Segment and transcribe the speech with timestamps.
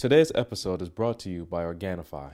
[0.00, 2.30] Today's episode is brought to you by Organifi.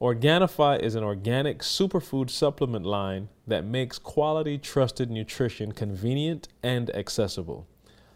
[0.00, 7.66] Organifi is an organic superfood supplement line that makes quality, trusted nutrition convenient and accessible.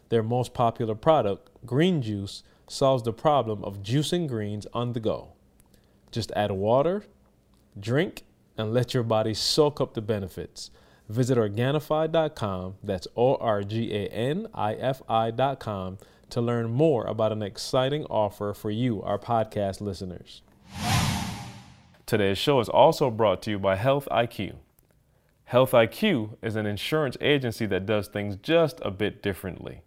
[0.07, 5.33] Their most popular product, Green Juice, solves the problem of juicing greens on the go.
[6.09, 7.03] Just add water,
[7.77, 8.23] drink,
[8.57, 10.71] and let your body soak up the benefits.
[11.09, 15.97] Visit Organifi.com, that's O R G A N I F I.com,
[16.29, 20.41] to learn more about an exciting offer for you, our podcast listeners.
[22.05, 24.55] Today's show is also brought to you by Health IQ.
[25.45, 29.81] Health IQ is an insurance agency that does things just a bit differently.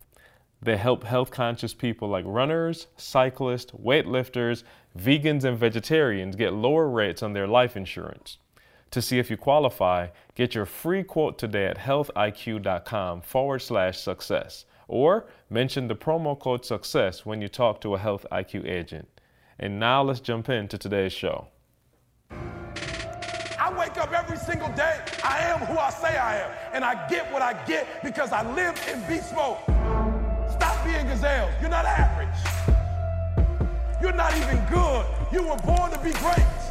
[0.62, 4.62] They help health conscious people like runners, cyclists, weightlifters,
[4.98, 8.38] vegans, and vegetarians get lower rates on their life insurance.
[8.92, 14.64] To see if you qualify, get your free quote today at healthiq.com forward slash success
[14.88, 19.08] or mention the promo code success when you talk to a Health IQ agent.
[19.58, 21.48] And now let's jump into today's show.
[22.30, 25.00] I wake up every single day.
[25.24, 26.50] I am who I say I am.
[26.72, 29.56] And I get what I get because I live in beast mode.
[30.52, 31.50] Stop being gazelles.
[31.60, 32.76] You're not average.
[34.00, 35.06] You're not even good.
[35.32, 36.65] You were born to be great.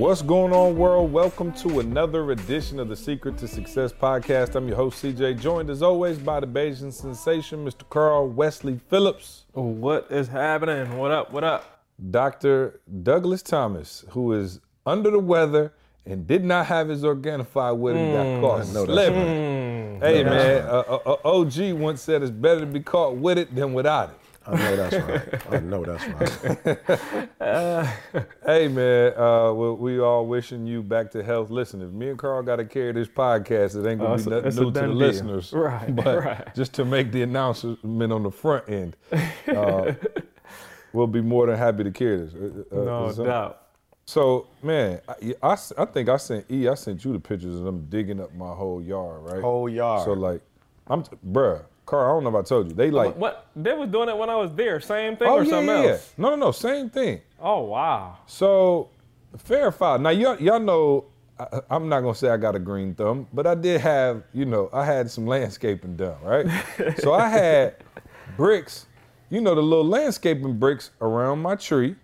[0.00, 1.12] What's going on, world?
[1.12, 4.54] Welcome to another edition of the Secret to Success podcast.
[4.54, 7.86] I'm your host, CJ, joined as always by the Bayesian sensation, Mr.
[7.90, 9.44] Karl Wesley Phillips.
[9.52, 10.96] What is happening?
[10.96, 11.30] What up?
[11.32, 11.82] What up?
[12.10, 12.80] Dr.
[13.02, 15.74] Douglas Thomas, who is under the weather
[16.06, 20.00] and did not have his Organifi with him, got caught slipping.
[20.00, 23.54] Hey, man, uh, uh, uh, OG once said it's better to be caught with it
[23.54, 24.19] than without it.
[24.46, 25.52] I know that's right.
[25.54, 27.28] I know that's right.
[28.46, 31.50] Hey man, uh, we, we all wishing you back to health.
[31.50, 34.30] Listen, if me and Karl got to carry this podcast, it ain't gonna Oh, be
[34.30, 34.88] nothing new to the deal.
[34.94, 35.52] listeners.
[35.60, 36.54] Right, but right.
[36.54, 38.96] just to make the announcement on the front end,
[39.48, 39.92] uh,
[40.92, 42.34] we'll be more than happy to carry this.
[42.34, 43.62] Uh, uh, No so, doubt.
[44.06, 45.00] So man,
[45.42, 46.66] I I think I sent E.
[46.66, 49.40] I sent you the pictures of them digging up my whole yard, right?
[49.40, 50.04] Whole yard.
[50.04, 50.40] So like,
[50.88, 52.08] I'm t- bruh, Karl.
[52.08, 52.74] I don't know if I told you.
[52.74, 53.16] They like.
[53.16, 53.48] What?
[53.56, 54.80] They was doing it when I was there.
[54.80, 56.14] Same thing Oh or yeah, something yeah, else?
[56.16, 56.52] No, no, no.
[56.52, 57.20] Same thing.
[57.40, 58.18] Oh wow.
[58.26, 58.90] So,
[59.36, 59.98] fair foul.
[59.98, 61.06] Now, y'all, y'all know,
[61.38, 64.44] I, I'm not gonna say I got a green thumb, but I did have, you
[64.44, 66.46] know, I had some landscaping done, right?
[66.98, 67.76] so I had
[68.36, 68.86] bricks,
[69.28, 71.96] you know, the little landscaping bricks around my tree,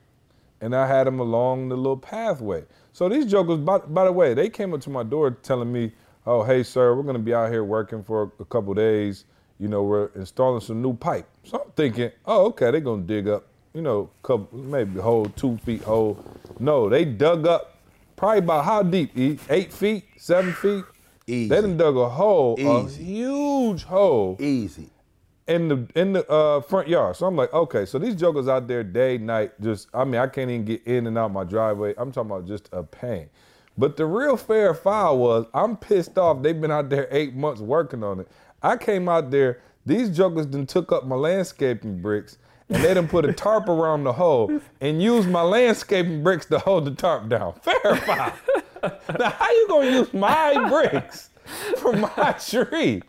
[0.61, 2.65] and I had them along the little pathway.
[2.93, 5.93] So these jokers, by, by the way, they came up to my door telling me,
[6.27, 9.27] "Oh, hey, sir, we're gonna be out here working for a couple days.
[9.59, 13.29] You know, we're installing some new pipe." So I'm thinking, "Oh, okay, they're gonna dig
[13.29, 13.45] up,
[13.75, 16.19] you know, couple maybe hole two feet hole."
[16.59, 17.75] No, they dug up
[18.17, 19.13] probably about how deep?
[19.51, 20.85] Eight feet, seven feet.
[21.27, 21.49] Easy.
[21.49, 23.03] They done dug a hole, Easy.
[23.03, 24.91] a huge hole Easy.
[25.49, 27.17] in the in the uh, front yard.
[27.17, 30.29] So I'm like, okay, so these jokers out there day, night, just I mean, I
[30.29, 31.95] can't even get in and out my driveway.
[31.99, 33.29] I'm talking about just a pain.
[33.79, 36.43] But the real fair foul was I'm pissed off.
[36.43, 38.29] They've been out there eight months working on it.
[38.63, 43.09] I came out there, these jokers then took up my landscaping bricks and they done
[43.09, 47.29] put a tarp around the hole and used my landscaping bricks to hold the tarp
[47.29, 47.53] down.
[47.63, 48.33] Fair foul.
[49.19, 51.31] now how you gonna use my bricks
[51.79, 53.03] from my tree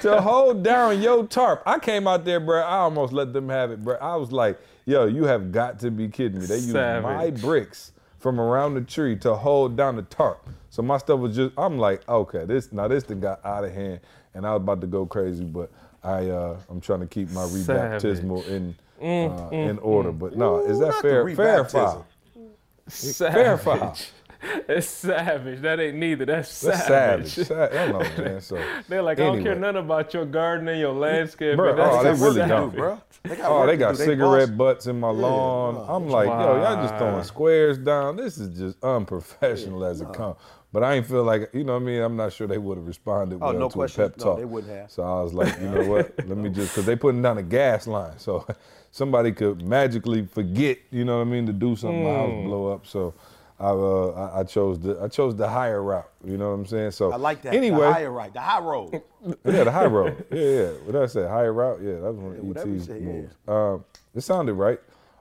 [0.00, 1.62] to hold down your tarp?
[1.64, 2.60] I came out there, bro.
[2.60, 3.96] I almost let them have it, bro.
[3.96, 6.46] I was like, yo, you have got to be kidding me.
[6.46, 10.48] They used my bricks from around the tree to hold down the tarp.
[10.70, 13.72] So my stuff was just, I'm like, okay, this now this thing got out of
[13.72, 14.00] hand,
[14.38, 15.70] and I was about to go crazy, but
[16.02, 20.12] I uh, I'm trying to keep my rebaptismal in uh, in order.
[20.12, 21.28] But no, is that not fair?
[21.34, 22.04] Fair rebaptism.
[22.88, 23.34] Savage.
[23.34, 23.96] Fair foul.
[24.68, 25.62] It's savage.
[25.62, 26.24] That ain't neither.
[26.24, 27.26] That's That's savage.
[27.32, 27.48] savage.
[27.48, 28.40] Sa- I don't know, man.
[28.40, 29.66] So They're like, I don't care Anyway.
[29.72, 31.58] nothing about your garden and your landscape.
[31.58, 32.48] Bruh, That's oh, they really savage.
[32.48, 32.72] don't.
[32.76, 33.02] bro.
[33.24, 33.98] They got Oh, they got do.
[33.98, 35.74] They cigarette boss- butts in my lawn.
[35.74, 35.86] wow.
[35.96, 38.14] I'm like, yo, y'all just throwing squares down.
[38.14, 40.36] This is just unprofessional as it comes.
[40.72, 42.02] But I ain't feel like, you know what I mean?
[42.02, 44.02] I'm not sure they would have responded Oh, well no to question.
[44.02, 44.26] a pep talk.
[44.26, 44.90] No, they wouldn't have.
[44.90, 46.12] So I was like, you know what?
[46.26, 48.18] Let me just, because they putting down a gas line.
[48.18, 48.46] So
[48.90, 52.16] somebody could magically forget, you know what I mean, to do something, my Hmm.
[52.16, 52.86] house blow up.
[52.86, 53.14] So
[53.58, 56.08] I, uh, I, I chose the I chose the higher route.
[56.24, 56.90] You know what I'm saying?
[56.92, 57.54] So I like that.
[57.54, 58.32] Anyway, The higher right.
[58.32, 59.02] The high road.
[59.44, 60.24] yeah, the high road.
[60.30, 60.66] Yeah, yeah.
[60.84, 61.26] What did I say?
[61.26, 61.80] Higher route?
[61.82, 63.04] Yeah, that was one of you ET's say, yeah.
[63.06, 63.34] moves.
[63.48, 63.84] Um,
[64.14, 64.78] it sounded right.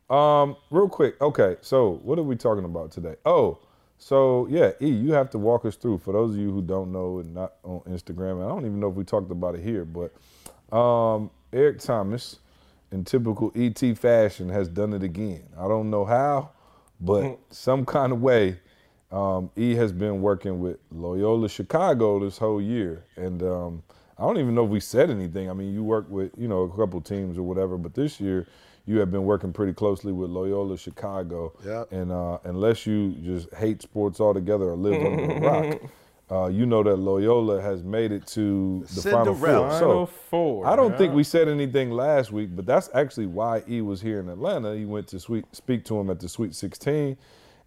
[0.10, 1.20] Um, real quick.
[1.22, 3.16] Okay, so what are we talking about today?
[3.26, 3.58] Oh,
[3.98, 6.00] so yeah, E, you have to walk us through.
[6.00, 8.90] For those of you who don't know and not on Instagram, I don't even know
[8.90, 12.40] if we talked about it here, but um, Eric Thomas,
[12.92, 15.44] in typical ET fashion, has done it again.
[15.58, 16.52] I don't know how,
[17.00, 18.60] but some kind of way,
[19.12, 23.84] um, E has been working with Loyola Chicago this whole year, and um,
[24.18, 25.50] I don't even know if we said anything.
[25.50, 28.48] I mean, you work with you know a couple teams or whatever, but this year
[28.88, 31.54] you have been working pretty closely with Loyola Chicago.
[31.64, 31.92] Yep.
[31.92, 35.40] And uh, unless you just hate sports altogether or live under a
[35.72, 35.82] rock,
[36.32, 39.70] uh, you know that Loyola has made it to the Final Four.
[39.70, 40.66] Final So four.
[40.66, 44.22] I don't think we said anything last week, but that's actually why E was here
[44.22, 44.74] in Atlanta.
[44.76, 47.18] He went to sweet, speak to him at the Sweet 16.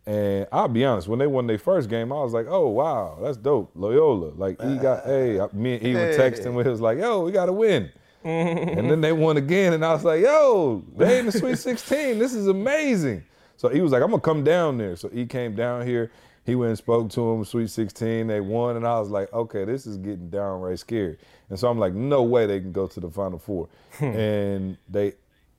[0.07, 3.19] And I'll be honest, when they won their first game, I was like, "Oh wow,
[3.21, 6.55] that's dope, Loyola." Like he got, hey, me and E were texting.
[6.55, 7.91] We was like, "Yo, we got to win."
[8.25, 12.19] And then they won again, and I was like, "Yo, they in the Sweet 16.
[12.19, 13.25] This is amazing."
[13.57, 16.11] So he was like, "I'm gonna come down there." So he came down here.
[16.45, 17.45] He went and spoke to him.
[17.45, 21.19] Sweet 16, they won, and I was like, "Okay, this is getting downright scary."
[21.49, 23.69] And so I'm like, "No way they can go to the Final Four.
[24.01, 25.15] and they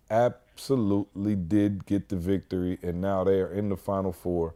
[0.09, 4.53] absolutely did get the victory, and now they are in the Final Four,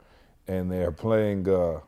[0.47, 1.47] and they are playing.
[1.47, 1.79] Uh,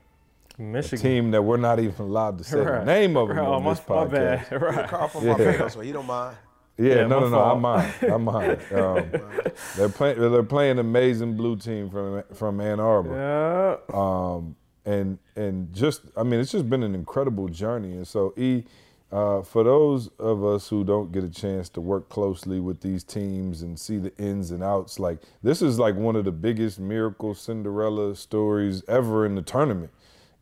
[0.58, 1.00] Michigan.
[1.00, 3.60] team that we're not even allowed to say the name of them Right, on oh,
[3.60, 4.12] my, this my podcast.
[4.12, 4.48] bad.
[4.52, 4.88] Yeah, Right.
[4.90, 5.52] Carl from my Yeah.
[5.52, 6.38] family, so he don't mind.
[6.78, 7.42] Yeah, Yeah, no, my no, no.
[7.44, 7.94] I'm mine.
[8.04, 8.60] I'm mine.
[8.76, 9.12] Um,
[9.76, 10.20] they're playing.
[10.20, 13.98] They're playing amazing blue team from from Ann Arbor, Yeah.
[14.00, 14.56] um,
[14.86, 17.94] and and just I mean it's just been an incredible journey.
[17.94, 18.64] And so E,
[19.12, 23.04] uh, for those of us who don't get a chance to work closely with these
[23.04, 26.80] teams and see the ins and outs, like this is like one of the biggest
[26.80, 29.90] miracle Cinderella stories ever in the tournament,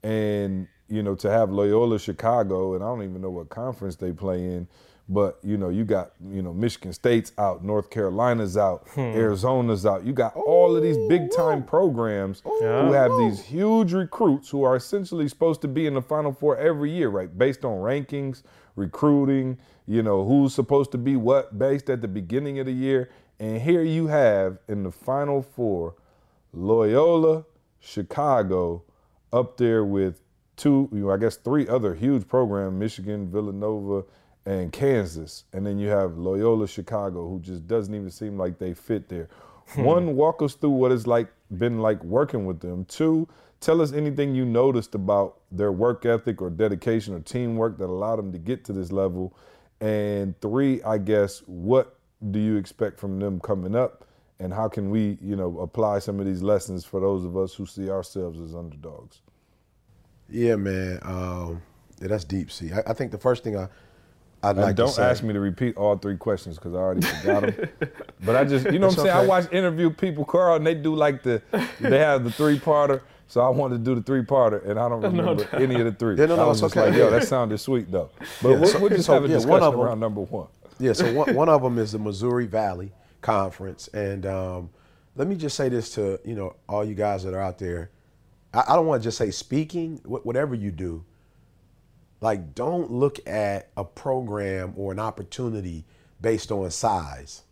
[0.06, 4.12] and you know to have Loyola Chicago, and I don't even know what conference they
[4.14, 4.68] play in.
[5.10, 10.04] But you know, you got you know Michigan State's out, North Carolina's out, Arizona's out.
[10.06, 14.76] You got all of these big time programs who have these huge recruits who are
[14.76, 17.36] essentially supposed to be in the Final Four every year, right?
[17.36, 18.44] Based on rankings,
[18.76, 23.10] recruiting, you know, who's supposed to be what based at the beginning of the year.
[23.40, 25.96] And here you have in the Final Four,
[26.54, 27.46] Loyola,
[27.80, 28.85] Chicago,
[29.36, 30.22] up there with
[30.56, 34.06] two, you know, I guess three other huge programs, Michigan, Villanova,
[34.46, 35.44] and Kansas.
[35.54, 39.28] And then you have Loyola Chicago, who just doesn't even seem like they fit there.
[39.70, 39.84] Hmm.
[39.84, 41.28] One, walk us through what it's like
[41.58, 42.86] been like working with them.
[42.86, 43.28] Two,
[43.60, 48.18] tell us anything you noticed about their work ethic or dedication or teamwork that allowed
[48.18, 49.36] them to get to this level.
[49.82, 52.00] And three, I guess, what
[52.32, 54.06] do you expect from them coming up?
[54.40, 57.54] And how can we, you know, apply some of these lessons for those of us
[57.54, 59.22] who see ourselves as underdogs?
[60.30, 61.00] Yeah, man.
[61.04, 61.62] Um,
[62.02, 62.52] yeah, that's deep.
[62.52, 63.68] See, I, I think the first thing I,
[64.44, 65.04] I'd And like don't to say.
[65.04, 67.70] ask me to repeat all three questions because I already forgot them.
[68.26, 69.10] but I just, you know what I'm That's saying?
[69.10, 69.28] I okay.
[69.28, 71.42] watch interview people, Karl, and they do like the,
[71.80, 73.02] they have the three parter.
[73.28, 75.92] So I wanted to do the three parter, and I don't remember any of the
[75.94, 76.16] three.
[76.16, 76.90] Yeah, no, no, I was it's just okay.
[76.92, 78.12] like, yo, that sounded sweet though.
[78.42, 80.00] But Yeah, we'll, so- we'll just so, have a yeah, one discussion of 'em- around
[80.00, 80.48] number one.
[80.78, 82.92] Yeah, so one, one of them is the Missouri Valley
[83.22, 84.70] Conference, and um,
[85.16, 87.90] let me just say this to you know all you guys that are out there.
[88.56, 91.06] I, I don't want to just say speaking, wh- whatever you do.
[92.22, 95.86] Like, don't look at a program or an opportunity
[96.22, 97.44] based on size.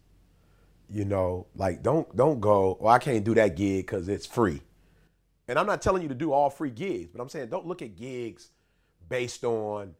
[0.89, 2.77] You know, like don't don't go.
[2.79, 4.61] Well, I can't do that gig because it's free.
[5.47, 7.81] And I'm not telling you to do all free gigs, but I'm saying don't look
[7.81, 8.49] at gigs
[9.09, 9.95] based on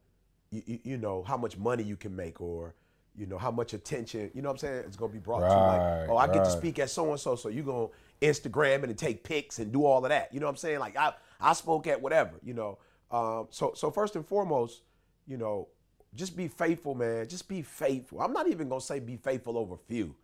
[0.50, 2.74] you, you, know how much money you can make or
[3.16, 5.46] you know how much attention you know what I'm saying it's gonna be brought to
[5.46, 7.88] you like oh I get to speak at so and so so you're gonna
[8.24, 10.96] Instagram and take pics and do all of that you know what I'm saying like
[10.96, 12.78] I I spoke at whatever you know
[13.10, 14.82] um, so so first and foremost
[15.26, 15.68] you know
[16.14, 19.76] just be faithful man just be faithful I'm not even gonna say be faithful over
[19.76, 20.14] few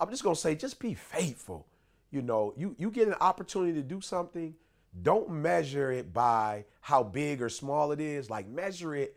[0.00, 1.66] I'm just gonna say just be faithful.
[2.10, 4.54] You know, you you get an opportunity to do something,
[5.02, 8.30] don't measure it by how big or small it is.
[8.30, 9.16] Like measure it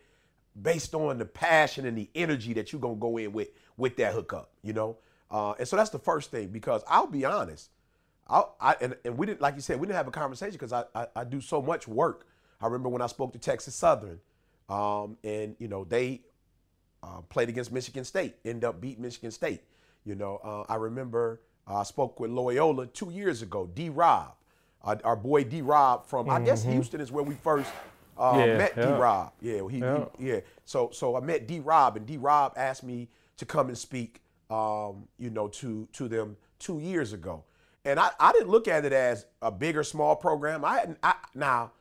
[0.62, 4.14] based on the passion and the energy that you're gonna go in with with that
[4.14, 4.52] hookup.
[4.64, 4.98] You know,
[5.32, 7.70] uh, and so that's the first thing because I'll be honest.
[8.30, 10.74] I, I and, and we didn't like you said we didn't have a conversation because
[10.74, 12.28] I, I I do so much work.
[12.62, 14.20] I remember when I spoke to Texas Southern,
[14.70, 16.22] um, and you know they
[17.04, 19.62] uh, played against Michigan State, end up beat Michigan State.
[20.06, 24.34] You know, uh, I remember uh, I spoke with Loyola two years ago, D Rob,
[24.84, 27.72] uh, our boy D Rob from, I guess Houston is where we first
[28.18, 28.86] uh, Yeah, met yeah.
[28.86, 29.32] D Rob.
[29.42, 30.06] Yeah, he, Yeah.
[30.18, 30.40] he- yeah.
[30.66, 34.22] So, so I met D Rob, and D Rob asked me to come and speak,
[34.50, 37.44] um, you know, to to them two years ago.
[37.88, 40.66] And I, I didn't look at it as a big or small program.
[40.66, 41.72] I I, now,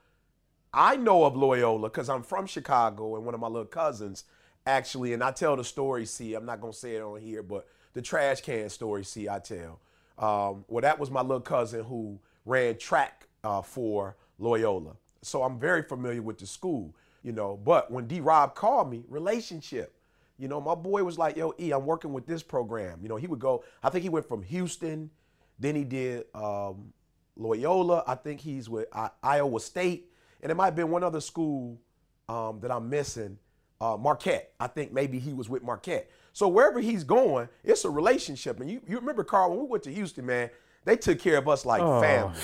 [0.73, 4.23] I know of Loyola because I'm from Chicago and one of my little cousins
[4.67, 7.67] actually, and I tell the story, see, I'm not to say it on here, but
[7.93, 9.81] the trash can story, see, I tell.
[10.17, 14.93] Um, well, that was my little cousin who ran track uh, for Loyola.
[15.23, 16.95] So I'm very familiar with the school,
[17.25, 17.57] you know.
[17.57, 19.93] But when D Rob called me, relationship,
[20.39, 23.01] you know, my boy was like, yo, E, I'm working with this program.
[23.03, 25.11] You know, he would go, I think he went from Houston,
[25.59, 26.93] then he did um,
[27.37, 28.05] Loyola.
[28.07, 30.11] I think he's with I- Iowa State.
[30.43, 31.81] And it might have been one other school
[32.29, 33.39] um, that I'm missing,
[33.81, 34.53] uh, Marquette.
[34.61, 36.11] I think maybe he was with Marquette.
[36.33, 38.61] So wherever he's going, it's a relationship.
[38.61, 40.51] And you, you remember Karl when we went to Houston, man,
[40.85, 42.39] they took care of us like family.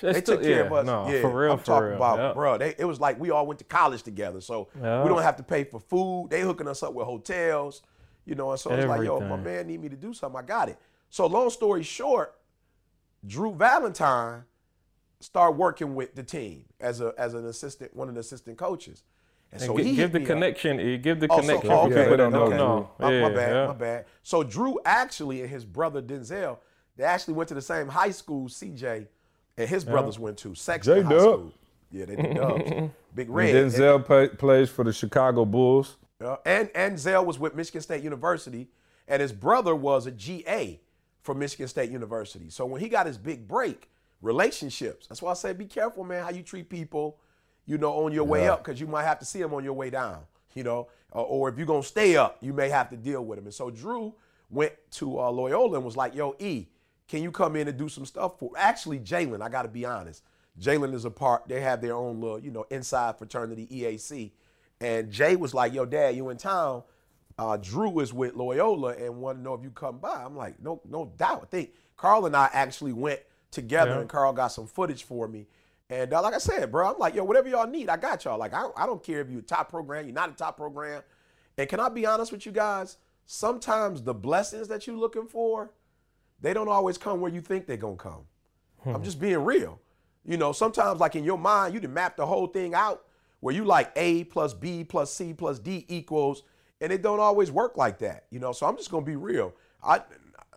[0.00, 0.86] They still- took care yeah, of us.
[0.86, 1.96] no, yeah, for real, I'm for talking real.
[1.96, 2.34] about, Yep.
[2.34, 2.58] bro.
[2.58, 5.02] They, it was like we all went to college together, so Yeah.
[5.02, 6.28] we don't have to pay for food.
[6.30, 7.82] They hooking us up with hotels,
[8.24, 8.50] you know.
[8.52, 10.78] And so it's like, yo, my man need me to do something, I got it.
[11.10, 12.37] So long story short,
[13.26, 14.44] Drew Valentine
[15.20, 19.02] started working with the team as a as an assistant, one of the assistant coaches.
[19.50, 20.28] And, so gi- he give the me up.
[20.28, 20.78] connection.
[20.78, 21.88] You give the Oh, so- connection oh, okay.
[21.88, 22.16] people Okay.
[22.16, 22.56] don't Okay.
[22.56, 22.90] know.
[22.98, 23.66] My, yeah, my bad, yeah.
[23.66, 24.04] my bad.
[24.22, 26.58] So Drew actually and his brother Denzel,
[26.96, 29.06] they actually went to the same high school CJ
[29.56, 31.20] and his brothers went to Sexton High J-Dub.
[31.22, 31.52] School.
[31.90, 32.90] Yeah, they did Dubs.
[33.14, 33.54] Big Red.
[33.56, 35.96] And Denzel play, plays for the Chicago Bulls.
[36.22, 38.68] Uh, and and Zell was with Michigan State University,
[39.08, 40.78] and his brother was a GA
[41.28, 42.48] for Michigan State University.
[42.48, 43.90] So when he got his big break,
[44.22, 45.06] relationships.
[45.06, 47.18] That's why I say be careful, man, how you treat people,
[47.66, 49.74] you know, on your way up, because you might have to see them on your
[49.74, 50.20] way down.
[50.54, 53.36] You know, or, or if you're gonna stay up, you may have to deal with
[53.36, 53.44] them.
[53.44, 54.14] And so Drew
[54.48, 56.68] went to uh, Loyola and was like, "Yo, E,
[57.06, 59.84] can you come in and do some stuff for?" Actually, Jalen, I got to be
[59.84, 60.22] honest.
[60.58, 61.46] Jalen is a part.
[61.46, 64.32] They have their own little, you know, inside fraternity EAC.
[64.80, 66.84] And Jay was like, "Yo, Dad, you in town?"
[67.38, 70.22] Uh, Drew is with Loyola and want to know if you come by.
[70.24, 74.00] I'm like, "No, no doubt." I think Karl and I actually went together, Yeah.
[74.00, 75.46] and Karl got some footage for me.
[75.90, 78.38] And uh, like I said, bro, I'm like, "Yo, whatever y'all need, I got y'all."
[78.38, 81.02] Like, I, I don't care if you're a top program, you're not a top program.
[81.56, 82.96] And can I be honest with you guys?
[83.26, 85.70] Sometimes the blessings that you're looking for,
[86.40, 88.24] they don't always come where you think they're gonna come.
[88.86, 89.80] I'm just being real.
[90.24, 93.04] You know, sometimes like in your mind, you can map the whole thing out
[93.40, 96.42] where you like A plus B plus C plus D equals,
[96.80, 98.26] and it don't always work like that.
[98.30, 99.54] You know, so I'm just gonna be real.
[99.82, 100.02] I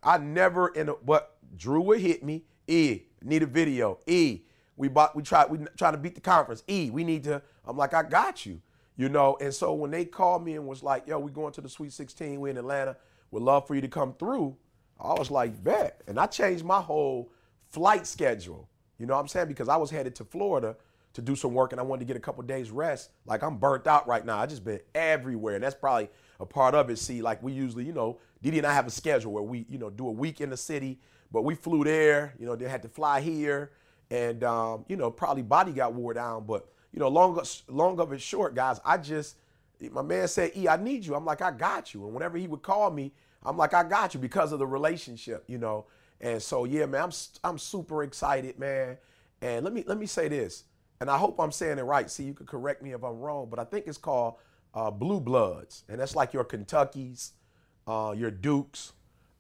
[0.04, 2.44] I never in a but Drew would hit me.
[2.68, 4.00] E need a video.
[4.08, 4.42] E
[4.76, 6.64] we bought we try we trying to beat the conference.
[6.68, 7.42] E we need to.
[7.66, 8.62] I'm like I got you.
[8.98, 11.62] You know, and so when they called me and was like, "Yo, we going to
[11.62, 12.40] the Sweet 16.
[12.40, 12.98] We in Atlanta.
[13.32, 14.58] Would love for you to come through."
[15.00, 17.32] I was like, "Bet," and I changed my whole
[17.70, 18.70] flight schedule.
[19.00, 19.48] You know what I'm saying?
[19.48, 20.76] Because I was headed to Florida
[21.14, 23.12] to do some work and I wanted to get a couple days rest.
[23.26, 24.38] Like I'm burnt out right now.
[24.38, 25.56] I just been everywhere.
[25.56, 27.00] And that's probably a part of it.
[27.00, 29.78] See, like we usually, you know, Didi and I have a schedule where we, you
[29.78, 31.00] know, do a week in the city,
[31.32, 33.72] but we flew there, you know, they had to fly here.
[34.10, 36.46] And um, you know, probably body got wore down.
[36.46, 39.38] But, you know, long long of it short, guys, I just
[39.90, 41.16] my man said, E, I need you.
[41.16, 42.06] I'm like, I got you.
[42.06, 43.14] And whenever he would call me,
[43.44, 45.86] I'm like, I got you because of the relationship, you know.
[46.20, 47.12] And so, yeah, man, I'm
[47.44, 48.98] I'm super excited, man.
[49.42, 50.66] And let me let me say this,
[51.02, 52.10] and I hope I'm saying it right.
[52.10, 54.36] See, you could correct me if I'm wrong, but I think it's called
[54.76, 57.32] uh, Blue Bloods, and that's like your Kentuckies,
[57.88, 58.94] uh, your Dukes,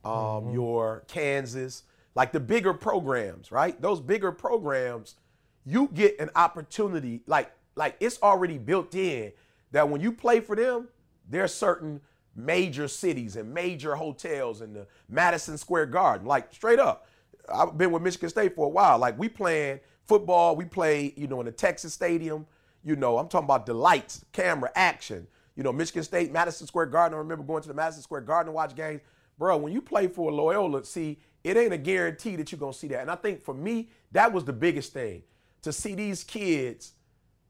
[0.04, 1.84] um, your Kansas,
[2.16, 3.80] like the bigger programs, right?
[3.80, 5.16] Those bigger programs,
[5.64, 9.32] you get an opportunity, like like it's already built in
[9.72, 10.90] that when you play for them,
[11.30, 12.02] there's certain
[12.36, 17.08] major cities and major hotels in the Madison Square Garden, like straight up.
[17.54, 18.98] I've been with Michigan State for a while.
[18.98, 22.46] Like we playing football, we play, you know, in the Texas Stadium.
[22.84, 25.28] You know, I'm talking about the lights, camera, action.
[25.56, 27.16] You know, Michigan State, Madison Square Garden.
[27.16, 29.02] I remember going to the Madison Square Garden to watch games.
[29.38, 32.88] Bro, when you play for Loyola, see, it ain't a guarantee that you're gonna see
[32.90, 33.02] that.
[33.02, 35.24] And I think for me, that was the biggest thing.
[35.64, 36.94] To see these kids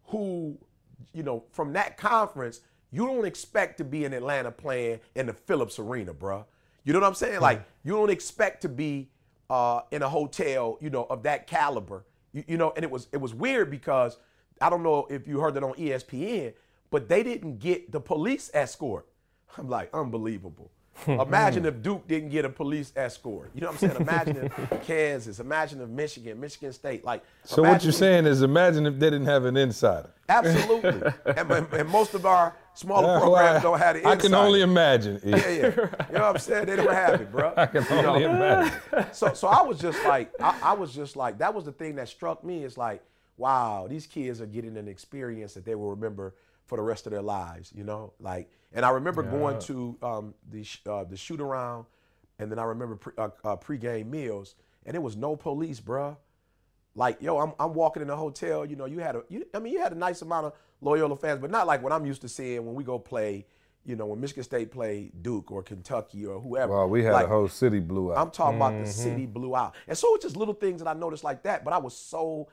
[0.06, 0.58] who,
[1.14, 5.34] you know, from that conference, you don't expect to be in Atlanta playing in the
[5.34, 6.46] Phillips Arena, bro.
[6.84, 7.40] You know what I'm saying?
[7.40, 9.10] Like, you don't expect to be
[9.50, 12.06] uh, in a hotel, you know, of that caliber.
[12.34, 14.18] You, you know, and it was it was weird because
[14.60, 16.54] I don't know if you heard it on ESPN,
[16.90, 19.08] but they didn't get the police escort.
[19.58, 20.72] I'm like, unbelievable.
[21.06, 21.20] Hmm.
[21.20, 21.70] Imagine hmm.
[21.70, 23.52] if Duke didn't get a police escort.
[23.54, 24.02] You know what I'm saying?
[24.02, 27.04] Imagine if Kansas, imagine if Michigan, Michigan State.
[27.04, 30.12] Like, So what you're if- saying is, imagine if they didn't have an insider.
[30.30, 31.12] Absolutely.
[31.26, 35.20] and, and- most of our smaller programs don't have the I can only imagine.
[35.24, 35.52] Yeah, yeah.
[35.52, 36.68] You know what I'm saying?
[36.68, 37.54] They don't have it, bro.
[37.58, 38.74] I can only imagine.
[39.12, 41.96] So, so I was just like, I, I was just like, that was the thing
[41.96, 42.64] that struck me.
[42.64, 43.04] Is like,
[43.38, 47.12] wow, these kids are getting an experience that they will remember for the rest of
[47.12, 47.72] their lives.
[47.76, 51.86] You know, like, and I remember going to um, the sh- uh, the shoot around,
[52.40, 56.18] and then I remember pre, uh, uh, pregame meals, and it was no police, bruh.
[56.94, 58.66] Like, yo, I'm, I'm walking in a hotel.
[58.66, 61.16] You know, you had a, you, I mean, you had a nice amount of Loyola
[61.16, 63.46] fans, but not like what I'm used to seeing when we go play.
[63.84, 66.72] You know, when Michigan State play Duke or Kentucky or whoever.
[66.72, 68.20] Well, we had Like, a whole city blew out.
[68.20, 69.74] I'm talking about the city blew out.
[69.88, 71.64] And so it's just little things that I noticed like that.
[71.64, 72.48] But I was so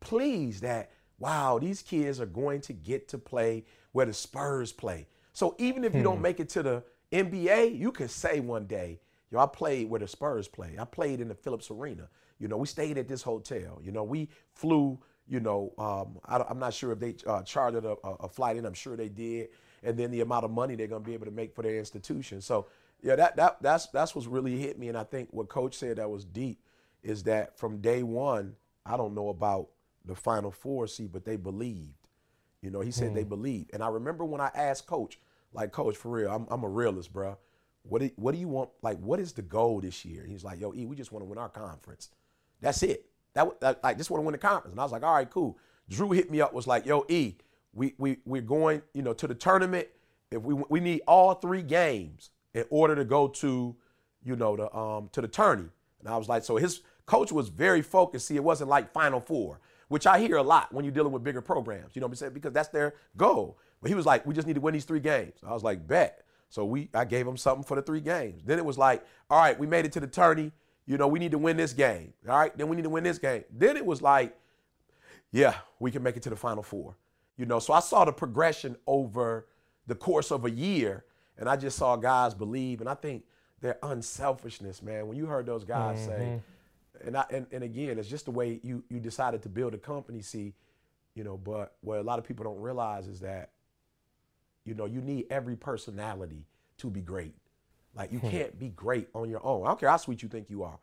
[0.00, 5.06] pleased that, wow, these kids are going to get to play where the Spurs play.
[5.32, 6.82] So even if you don't make it to the
[7.12, 10.76] NBA, you can say one day, yo, I played where the Spurs play.
[10.78, 12.08] I played in the Phillips Arena.
[12.38, 13.80] You know, we stayed at this hotel.
[13.82, 17.84] You know, we flew, you know, um, I, am not sure if they uh, chartered
[17.84, 18.66] a, a- a flight in.
[18.66, 19.48] I'm sure they did.
[19.82, 21.76] And then the amount of money they're going to be able to make for their
[21.78, 22.40] institution.
[22.40, 22.66] So
[23.02, 25.96] Yeah, that that that's that's what's really hit me, and I think what Coach said
[25.98, 26.60] that was deep
[27.02, 29.68] is that from day one, I don't know about
[30.06, 31.94] the Final Four seed, but they believed.
[32.62, 35.20] You know, he said they believed, and I remember when I asked Coach,
[35.52, 37.36] like Coach, for real, I'm I'm a realist, bro.
[37.88, 38.70] What do, what do you want?
[38.82, 40.24] Like, what is the goal this year?
[40.26, 42.10] He's like, Yo, E, we just want to win our conference.
[42.60, 43.06] That's it.
[43.34, 44.72] That, that I just want to win the conference.
[44.72, 45.58] And I was like, All right, cool.
[45.88, 47.34] Drew hit me up, was like, Yo, E,
[47.72, 49.86] we we we're going, you know, to the tournament.
[50.30, 53.76] If we we need all three games in order to go to,
[54.24, 55.68] you know, the um to the tourney.
[56.00, 58.26] And I was like, so his coach was very focused.
[58.26, 61.22] See, it wasn't like Final Four, which I hear a lot when you're dealing with
[61.22, 61.94] bigger programs.
[61.94, 62.32] You know what I'm saying?
[62.32, 63.58] Because that's their goal.
[63.80, 65.38] But he was like, we just need to win these three games.
[65.46, 66.22] I was like, bet.
[66.48, 68.42] So we I gave him something for the three games.
[68.44, 70.52] Then it was like, all right, we made it to the tourney.
[70.86, 72.12] You know, we need to win this game.
[72.28, 73.44] All right, then we need to win this game.
[73.50, 74.36] Then it was like,
[75.32, 76.96] yeah, we can make it to the final four.
[77.36, 79.46] You know, so I saw the progression over
[79.86, 81.04] the course of a year,
[81.36, 83.24] and I just saw guys believe, and I think
[83.60, 85.08] their unselfishness, man.
[85.08, 86.36] When you heard those guys say, mm-hmm.
[87.06, 89.78] And I and, and again, it's just the way you you decided to build a
[89.78, 90.20] company.
[90.20, 90.54] See,
[91.14, 93.50] you know, but what a lot of people don't realize is that,
[94.64, 96.44] you know, you need every personality
[96.78, 97.34] to be great.
[97.94, 99.64] Like you can't be great on your own.
[99.64, 100.78] I don't care how sweet you think you are.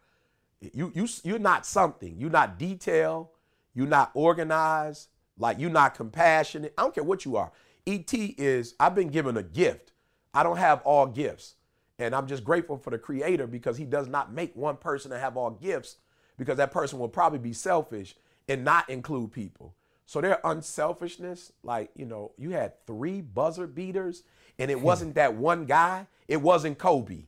[0.62, 2.15] You you you're not something.
[2.18, 3.27] You're not detailed.
[3.75, 5.10] You're not organized.
[5.38, 6.74] Like you're not compassionate.
[6.77, 7.51] I don't care what you are.
[7.86, 8.75] ET is.
[8.80, 9.92] I've been given a gift.
[10.34, 11.56] I don't have all gifts,
[12.00, 15.20] and I'm just grateful for the Creator because He does not make one person to
[15.20, 15.98] have all gifts
[16.38, 18.16] because that person will probably be selfish
[18.48, 19.75] and not include people.
[20.06, 24.24] So their unselfishness, like, you know, you had three buzzer beaters
[24.60, 26.08] and it wasn't that one guy.
[26.28, 27.25] It wasn't Kobe.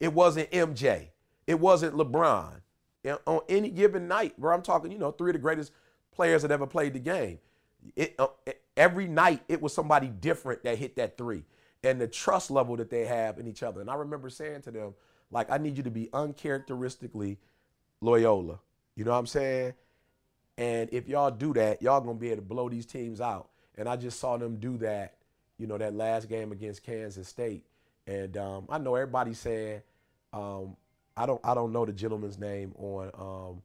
[0.00, 1.08] It wasn't MJ.
[1.46, 2.60] It wasn't LeBron.
[3.04, 5.72] And on any given night, where I'm talking, you know, three of the greatest
[6.14, 7.38] players that ever played the game.
[7.96, 8.28] It, uh,
[8.76, 11.44] every night it was somebody different that hit that three.
[11.82, 13.80] And the trust level that they have in each other.
[13.80, 14.94] And I remember saying to them,
[15.32, 17.38] like, I need you to be uncharacteristically
[18.02, 18.58] Loyola.
[18.96, 19.74] You know what I'm saying?
[20.58, 23.48] And if y'all do that, y'all gonna be able to blow these teams out.
[23.78, 25.14] And I just saw them do that,
[25.56, 27.64] you know, that last game against Kansas State.
[28.06, 29.80] And um, I know everybody saying,
[30.32, 30.76] um,
[31.16, 33.62] I don't, I don't know the gentleman's name on um,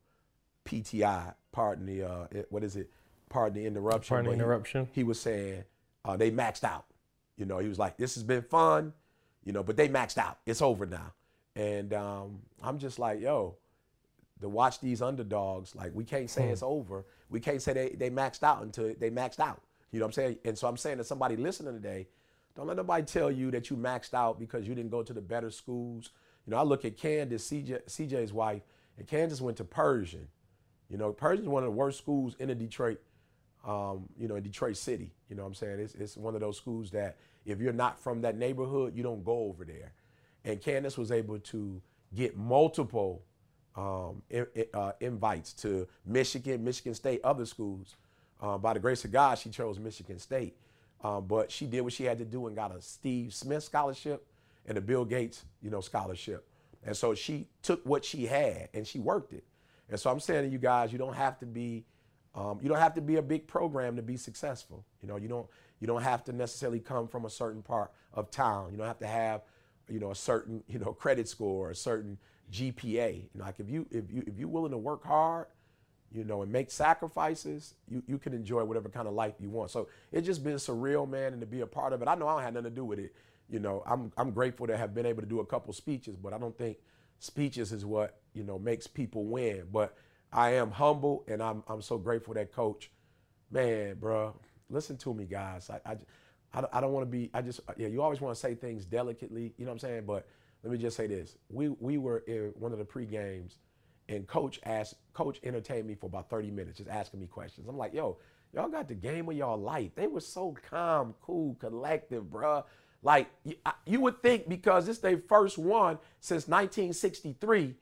[0.66, 1.34] PTI.
[1.52, 2.90] Pardon the, uh, what is it?
[3.30, 4.10] Pardon the interruption.
[4.10, 4.88] Pardon the but he- interruption.
[4.94, 5.64] He, was saying
[6.06, 6.86] uh, they maxed out.
[7.38, 8.94] You know, he was like, this has been fun,
[9.44, 10.40] you know, but they maxed out.
[10.46, 11.14] It's over now.
[11.56, 13.58] And um, I'm just like, yo,
[14.42, 17.06] to watch these underdogs, like we can't say it's over.
[17.30, 19.62] We can't say they, they maxed out until they maxed out.
[19.92, 20.38] You know what I'm saying?
[20.46, 22.08] And so I'm saying to somebody listening today,
[22.56, 25.22] don't let nobody tell you that you maxed out because you didn't go to the
[25.22, 26.12] better schools.
[26.46, 28.64] You know, I look at Candace, CJ, CJ's wife,
[28.98, 30.28] and Candace went to Pershing.
[30.90, 33.00] You know, Pershing is one of the worst schools in the Detroit,
[33.66, 35.14] um, you know, in Detroit City.
[35.30, 35.80] You know what I'm saying?
[35.80, 39.24] It's, it's one of those schools that if you're not from that neighborhood, you don't
[39.24, 39.94] go over there.
[40.44, 41.82] And Candace was able to
[42.16, 43.24] get multiple
[43.78, 47.96] um, i- i- uh, invites to Michigan, Michigan State, other schools.
[48.42, 50.58] Uh, by the grace of God, she chose Michigan State.
[51.04, 54.26] Um, but she did what she had to do and got a Steve Smith scholarship
[54.66, 56.48] and a Bill Gates, you know, scholarship.
[56.84, 59.44] And so she took what she had and she worked it.
[59.90, 61.86] And so I'm saying to you guys, you don't have to be,
[62.34, 64.84] um, you don't have to be a big program to be successful.
[65.02, 65.48] You know, you don't,
[65.80, 68.72] you don't have to necessarily come from a certain part of town.
[68.72, 69.42] You don't have to have,
[69.88, 72.18] you know, a certain, you know, credit score, or a certain
[72.52, 73.30] GPA.
[73.36, 75.48] Like if you, if you, if you're willing to work hard,
[76.12, 79.72] you know, and make sacrifices, you, you can enjoy whatever kind of life you want.
[79.72, 82.08] So it's just been surreal, man, and to be a part of it.
[82.08, 83.14] I know I don't have nothing to do with it.
[83.50, 86.34] You know, I'm I'm grateful to have been able to do a couple speeches, but
[86.34, 86.78] I don't think
[87.20, 89.64] speeches is what, you know, makes people win.
[89.72, 89.96] But
[90.32, 92.92] I am humble and I'm I'm so grateful that coach,
[93.52, 94.36] man, bro,
[94.70, 95.70] listen to me, guys.
[95.70, 95.98] I I,
[96.54, 98.86] I I don't want to be, I just, yeah, you always want to say things
[98.86, 100.04] delicately, you know what I'm saying?
[100.06, 100.28] But
[100.68, 101.38] let me just say this.
[101.50, 103.60] We we were in one of the pre-games
[104.10, 107.70] and coach asked coach entertained me for about 30 minutes just asking me questions.
[107.70, 108.18] I'm like yo
[108.54, 109.92] y'all got the game of y'all life.
[109.96, 112.66] They were so calm cool collective bruh.
[113.02, 113.30] Like
[113.86, 117.74] you would think because it's their first one since 1963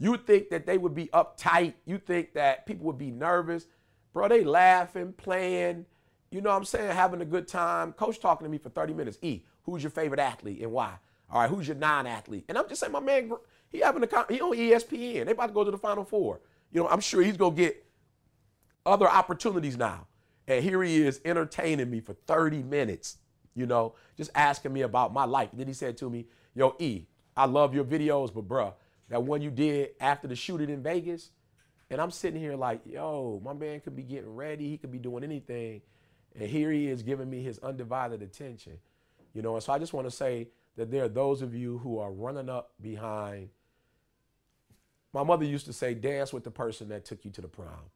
[0.00, 1.74] you would think that they would be uptight.
[1.84, 3.66] You think that people would be nervous.
[4.12, 5.86] Bro they laughing playing
[6.32, 7.92] you know what i'm saying having a good time.
[7.92, 9.18] Coach talking to me for 30 minutes.
[9.22, 10.96] E who's your favorite athlete and why
[11.32, 12.44] all right, who's your non-athlete?
[12.48, 13.32] And I'm just saying, my man,
[13.70, 15.24] he having a he on ESPN.
[15.24, 16.40] They about to go to the Final Four.
[16.70, 17.84] You know, I'm sure he's gonna get
[18.84, 20.06] other opportunities now.
[20.46, 23.16] And here he is entertaining me for 30 minutes.
[23.54, 25.50] You know, just asking me about my life.
[25.52, 28.74] And then he said to me, "Yo, E, I love your videos, but bruh,
[29.08, 31.30] that one you did after the shooting in Vegas."
[31.88, 34.68] And I'm sitting here like, "Yo, my man could be getting ready.
[34.68, 35.80] He could be doing anything."
[36.34, 38.78] And here he is giving me his undivided attention.
[39.32, 41.78] You know, and so I just want to say that there are those of you
[41.78, 43.48] who are running up behind.
[45.12, 47.90] My mother used to say, dance with the person that took you to the prom,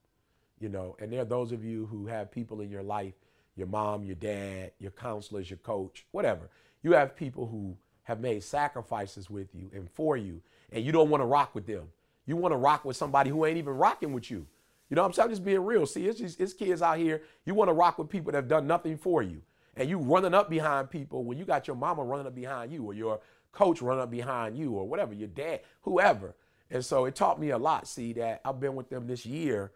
[0.60, 3.14] you know, and there are those of you who have people in your life,
[3.56, 6.50] your mom, your dad, your counselors, your coach, whatever.
[6.82, 11.08] You have people who have made sacrifices with you and for you, and you don't
[11.08, 11.88] want to rock with them.
[12.26, 14.46] You want to rock with somebody who ain't even rocking with you.
[14.88, 15.24] You know what I'm saying?
[15.24, 15.86] I'm just being real.
[15.86, 17.22] See, it's just it's kids out here.
[17.44, 19.42] You want to rock with people that have done nothing for you.
[19.76, 22.82] And you running up behind people when you got your mama running up behind you
[22.84, 23.20] or your
[23.52, 26.34] coach running up behind you or whatever, your dad, whoever.
[26.70, 29.72] And so it taught me a lot, see, that I've been with them this year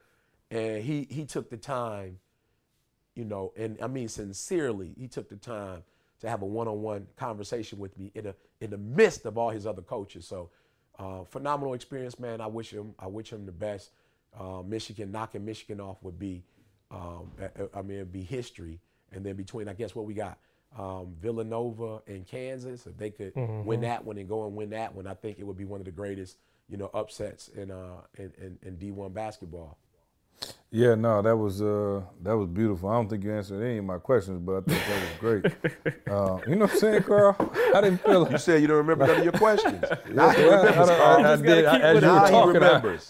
[0.50, 2.18] and he he took the time,
[3.14, 5.84] you know, and I mean sincerely, he took the time
[6.20, 9.66] to have a one-on-one conversation with me in a in the midst of all his
[9.66, 10.26] other coaches.
[10.26, 10.50] So
[10.98, 12.40] uh, phenomenal experience, man.
[12.40, 13.90] I wish him I wish him the best.
[14.38, 16.44] Uh, Michigan knocking Michigan off would be,
[16.90, 17.32] um,
[17.74, 18.78] I mean, it'd be history.
[19.12, 20.38] And then between, I guess, what we got,
[20.79, 23.64] um, Villanova and Kansas, if they could mm-hmm.
[23.64, 25.81] win that one and go and win that one, I think it would be one
[25.81, 29.79] of the greatest, you know, upsets in uh, in, in, in D1 basketball.
[30.73, 32.88] Yeah, no, that was uh, that was beautiful.
[32.90, 35.44] I don't think you answered any of my questions, but I think that was great.
[36.09, 37.37] uh, you know what I'm saying, Karl?
[37.75, 39.83] I didn't feel like you said you don't remember none of your questions.
[40.14, 41.64] yeah, I, I, I, I did.
[41.64, 42.62] as you were talking,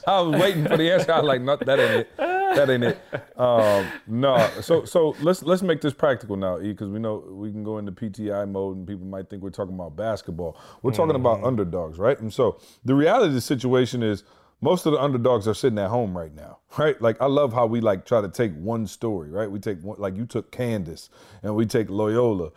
[0.06, 1.12] I, was waiting for the answer.
[1.12, 2.10] I was like, no, that ain't it.
[2.66, 3.00] That ain't it.
[3.38, 4.50] Um, no.
[4.60, 7.78] So so let's let's make this practical now, E, because we know we can go
[7.78, 10.58] into PTI mode and people might think we're talking about basketball.
[10.82, 11.20] We're talking mm.
[11.20, 12.20] about underdogs, right?
[12.20, 14.24] And so the reality of the situation is
[14.60, 17.00] most of the underdogs are sitting at home right now, right?
[17.00, 19.50] Like I love how we like try to take one story, right?
[19.50, 21.08] We take one, like you took Candace
[21.42, 22.50] and we take Loyola.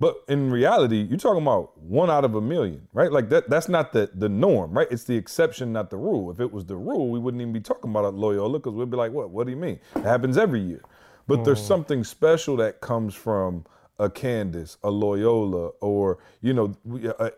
[0.00, 3.12] But in reality, you're talking about one out of a million, right?
[3.12, 4.88] Like that that's not the the norm, right?
[4.90, 6.30] It's the exception, not the rule.
[6.30, 8.90] If it was the rule, we wouldn't even be talking about a Loyola because we'd
[8.90, 9.28] be like, what?
[9.28, 9.78] What do you mean?
[9.94, 10.80] It happens every year.
[11.28, 11.44] But mm.
[11.44, 13.66] there's something special that comes from
[13.98, 16.74] a Candace, a Loyola, or you know,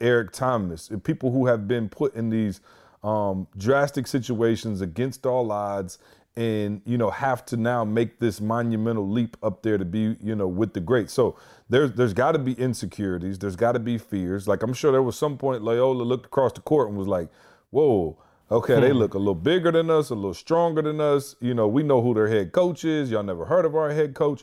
[0.01, 2.61] Eric Thomas, people who have been put in these
[3.03, 5.98] um, drastic situations against all odds
[6.36, 10.34] and you know have to now make this monumental leap up there to be you
[10.34, 11.36] know with the greats so
[11.68, 15.02] there's there's got to be insecurities there's got to be fears like i'm sure there
[15.02, 17.28] was some point loyola looked across the court and was like
[17.70, 18.16] whoa
[18.50, 18.80] okay hmm.
[18.80, 21.82] they look a little bigger than us a little stronger than us you know we
[21.82, 24.42] know who their head coach is y'all never heard of our head coach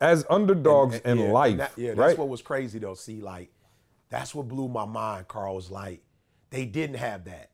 [0.00, 2.18] as underdogs and, and, in yeah, life that, yeah that's right?
[2.18, 3.50] what was crazy though see like
[4.10, 6.02] that's what blew my mind karl was like
[6.50, 7.50] they didn't have that,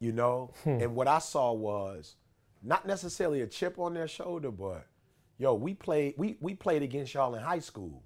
[0.00, 0.52] you know?
[0.64, 0.80] Hmm.
[0.80, 2.16] And what I saw was
[2.66, 4.86] not necessarily a chip on their shoulder, but
[5.38, 8.02] yo, we played we we played against y'all in high school.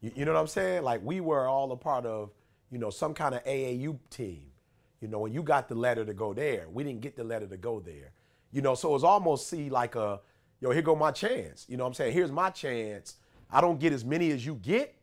[0.00, 0.82] You, you know what I'm saying?
[0.82, 2.30] Like we were all a part of,
[2.70, 4.46] you know, some kind of AAU team.
[5.00, 6.66] You know, and you got the letter to go there.
[6.72, 8.12] We didn't get the letter to go there.
[8.52, 10.20] You know, so it was almost see like a,
[10.60, 11.66] yo, here go my chance.
[11.68, 12.12] You know what I'm saying?
[12.12, 13.16] Here's my chance.
[13.50, 14.94] I don't get as many as you get,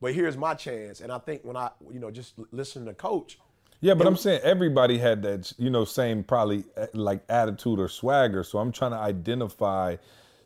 [0.00, 1.00] but here's my chance.
[1.00, 3.38] And I think when I, you know, just listening to coach,
[3.80, 7.88] yeah, but I'm saying everybody had that, you know, same probably eh, like attitude or
[7.88, 8.44] swagger.
[8.44, 9.96] So I'm trying to identify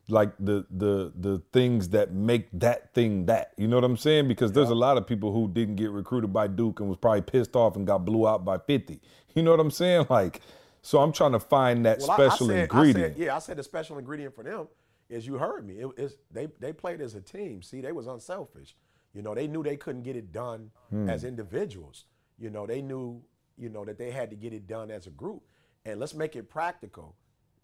[0.09, 3.53] like the the the things that make that thing that.
[3.57, 4.29] You know what I'm saying?
[4.29, 7.23] Because there's a lot of people who didn't get recruited by Duke and was probably
[7.23, 9.01] pissed off and got blew out by 50.
[9.35, 10.07] You know what I'm saying?
[10.15, 10.43] Like,
[10.81, 12.99] so I'm trying to find that well, special I, I said, ingredient.
[12.99, 14.69] I said, yeah, I said the special ingredient for them
[15.09, 15.79] is you heard me.
[15.79, 17.63] It, they they played as a team.
[17.63, 18.77] See, they was unselfish.
[19.13, 21.09] You know, they knew they couldn't get it done hmm.
[21.09, 22.05] as individuals.
[22.39, 23.23] You know, they knew,
[23.57, 25.43] you know, that they had to get it done as a group.
[25.85, 27.15] And let's make it practical.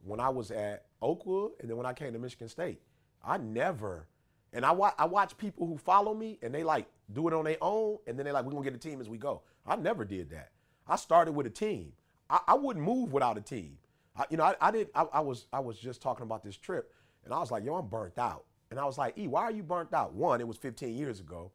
[0.02, 2.80] When I was at Oakwood and then when I came to Michigan State,
[3.22, 4.06] I never,
[4.52, 7.44] and I, wa- I watch people who follow me and they like do it on
[7.44, 9.42] their own and then they like, we're going to get a team as we go.
[9.66, 10.50] I never did that.
[10.88, 11.92] I started with a team.
[12.30, 13.76] I, I wouldn't move without a team.
[14.16, 16.56] I, you know, I, I did, I, I, was, I was just talking about this
[16.56, 16.92] trip
[17.24, 18.44] and I was like, yo, I'm burnt out.
[18.70, 20.14] And I was like, E, why are you burnt out?
[20.14, 21.50] One, it was 15 years ago,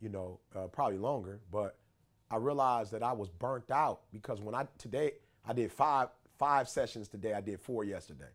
[0.00, 1.76] you know, uh, probably longer, but
[2.30, 5.12] I realized that I was burnt out because when I today
[5.46, 7.34] I did five five sessions today.
[7.34, 8.30] I did four yesterday.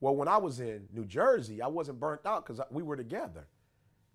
[0.00, 3.46] Well, when I was in New Jersey, I wasn't burnt out because we were together.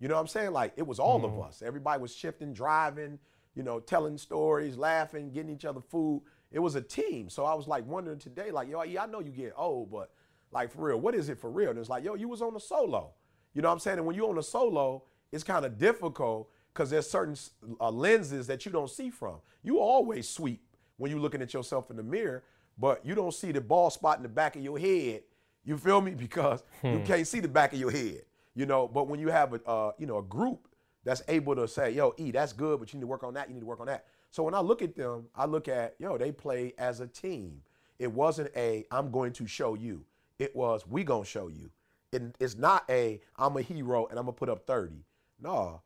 [0.00, 0.52] You know what I'm saying?
[0.52, 1.38] Like it was all mm-hmm.
[1.38, 1.62] of us.
[1.64, 3.18] Everybody was shifting, driving,
[3.54, 6.22] you know, telling stories, laughing, getting each other food.
[6.50, 7.28] It was a team.
[7.28, 10.10] So I was like wondering today, like, yo, yeah, I know you get old, but
[10.52, 11.70] like for real, what is it for real?
[11.70, 13.12] And it's like, yo, you was on a solo.
[13.54, 13.98] You know what I'm saying?
[13.98, 17.36] And when you're on a solo, it's kind of difficult because there's certain
[17.80, 19.34] uh, lenses that you don't see from.
[19.64, 20.62] You always sweep
[20.96, 22.44] when you're looking at yourself in the mirror,
[22.78, 25.22] but you don't see the ball spot in the back of your head.
[25.64, 26.12] You feel me?
[26.16, 26.86] Because hmm.
[26.86, 28.22] you can't see the back of your head.
[28.54, 30.68] You know, but when you have a uh, you know a group
[31.02, 33.48] that's able to say, "Yo, E, that's good, but you need to work on that.
[33.48, 35.96] You need to work on that." So when I look at them, I look at,
[35.98, 37.60] yo, they play as a team.
[37.98, 40.04] It wasn't a I'm going to show you.
[40.38, 41.70] It was we gonna show you.
[42.12, 45.04] It, it's not a I'm a hero and I'm gonna put up 30.
[45.40, 45.82] No,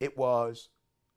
[0.00, 0.68] it was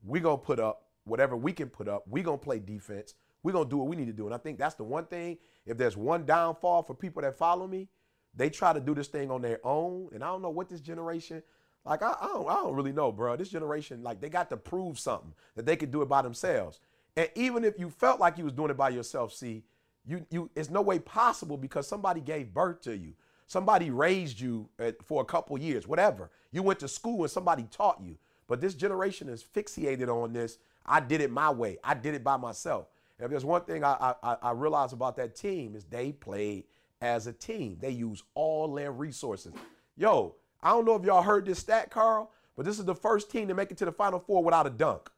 [0.04, 2.04] we gonna put up whatever we can put up.
[2.08, 3.16] We gonna play defense.
[3.44, 4.26] We gonna do what we need to do.
[4.26, 5.38] And I think that's the one thing.
[5.66, 7.88] If there's one downfall for people that follow me,
[8.36, 10.10] they try to do this thing on their own.
[10.14, 11.42] And I don't know what this generation.
[11.86, 13.36] Like I, I don't, I don't really know, bro.
[13.36, 16.80] This generation, like they got to prove something that they could do it by themselves.
[17.16, 19.64] And even if you felt like you was doing it by yourself, see,
[20.06, 23.14] you, you, it's no way possible because somebody gave birth to you.
[23.48, 26.30] Somebody raised you eh, for a couple years, whatever.
[26.52, 28.18] You went to school and somebody taught you.
[28.50, 30.58] But this generation is fixated on this.
[30.86, 31.78] I did it my way.
[31.84, 32.88] I did it by myself.
[33.18, 36.64] And if there's one thing I, I, I realize about that team is they played
[37.02, 37.78] as a team.
[37.80, 39.54] They use all their resources.
[39.96, 43.30] Yo, I don't know if y'all heard this stat, Karl, but this is the first
[43.30, 45.10] team to make it to the Final Four without a dunk.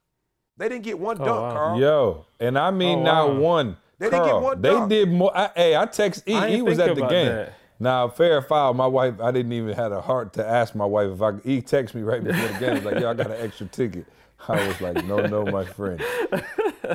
[0.58, 1.52] They didn't get one Oh, dunk, wow.
[1.54, 1.80] Karl.
[1.80, 3.40] Yo, and I mean Oh, not wow.
[3.40, 3.78] one.
[3.98, 5.32] They didn't get Karl, one They did more.
[5.36, 6.34] I, hey, I text E.
[6.36, 7.28] I E ain't was at the game.
[7.28, 7.54] that.
[7.82, 11.10] Now, fair foul, my wife, I didn't even have a heart to ask my wife
[11.10, 11.46] if I could.
[11.46, 12.84] E text me right before the game.
[12.84, 14.06] like, yo, I got an extra ticket.
[14.48, 16.00] I was like, no, no, my friend.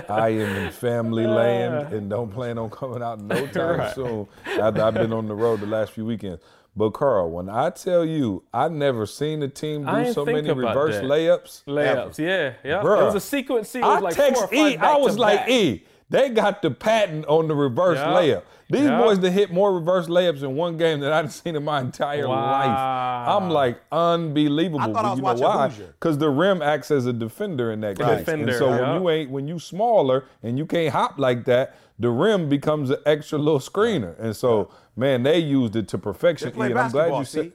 [0.09, 1.31] I am in family uh.
[1.31, 3.95] land and don't plan on coming out no time Right.
[3.97, 6.41] soon after I've been on the road the last few weekends.
[6.77, 10.97] But Karl, when I tell you, I never seen a team do so many reverse
[10.97, 11.05] that.
[11.05, 11.65] layups.
[11.65, 12.83] Layups, yeah, yeah.
[12.83, 13.01] Bruh.
[13.01, 13.75] It was a sequence.
[13.75, 14.77] It was I like text four or five E.
[14.77, 15.61] I was like, back-to-back.
[15.63, 18.07] E, they got the patent on the reverse Yeah.
[18.15, 18.43] layup.
[18.69, 18.99] These Yeah.
[19.01, 22.27] boys that hit more reverse layups in one game than I've seen in my entire
[22.27, 22.67] life.
[22.69, 24.81] I'm like unbelievable.
[24.81, 25.69] I thought I was you know watching why?
[25.69, 25.87] Hoosier.
[25.99, 28.19] Because the rim acts as a defender in that case.
[28.19, 28.93] defender, and so yeah.
[28.93, 32.91] when you ain't when you smaller and you can't hop like that, the rim becomes
[32.91, 34.15] an extra little screener.
[34.19, 36.49] And so, man, they used it to perfection.
[36.49, 37.45] They play and I'm glad basketball, you said.
[37.47, 37.53] see?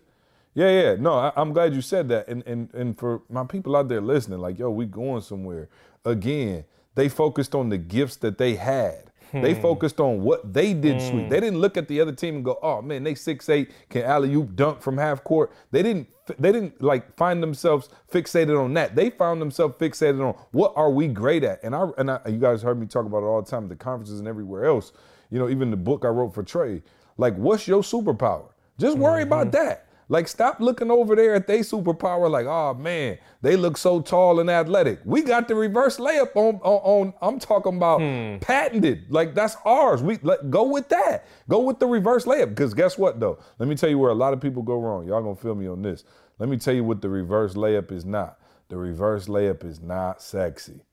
[0.54, 0.96] Yeah, yeah.
[1.00, 2.28] No, I, I'm glad you said that.
[2.28, 5.70] And, and and for my people out there listening, like, yo, we going somewhere.
[6.04, 6.64] Again,
[6.96, 9.12] they focused on the gifts that they had.
[9.34, 9.62] They Hmm.
[9.62, 11.30] focused on what they did sweet.
[11.30, 14.04] They didn't look at the other team and go, "Oh man, they six eight can
[14.04, 16.08] alley oop dunk from half court." They didn't.
[16.38, 18.94] They didn't like find themselves fixated on that.
[18.94, 21.64] They found themselves fixated on what are we great at.
[21.64, 23.70] And I and I, you guys heard me talk about it all the time at
[23.70, 24.92] the conferences and everywhere else.
[25.30, 26.84] You know, even the book I wrote for Trey.
[27.18, 28.50] Like, what's your superpower?
[28.78, 29.32] Just worry Mm-hmm.
[29.32, 29.86] about that.
[30.12, 32.30] Like, stop looking over there at they superpower.
[32.30, 35.00] Like, oh man, they look so tall and athletic.
[35.06, 36.56] We got the reverse layup on.
[36.56, 38.40] On, on I'm talking about Hmm.
[38.40, 39.06] patented.
[39.10, 40.04] Like that's ours.
[40.04, 41.26] We let go with that.
[41.48, 42.50] Go with the reverse layup.
[42.50, 43.40] Because guess what though?
[43.58, 45.08] Let me tell you where a lot of people go wrong.
[45.08, 46.04] Y'all gonna feel me on this.
[46.40, 48.38] Let me tell you what the reverse layup is not.
[48.68, 50.84] The reverse layup is not sexy.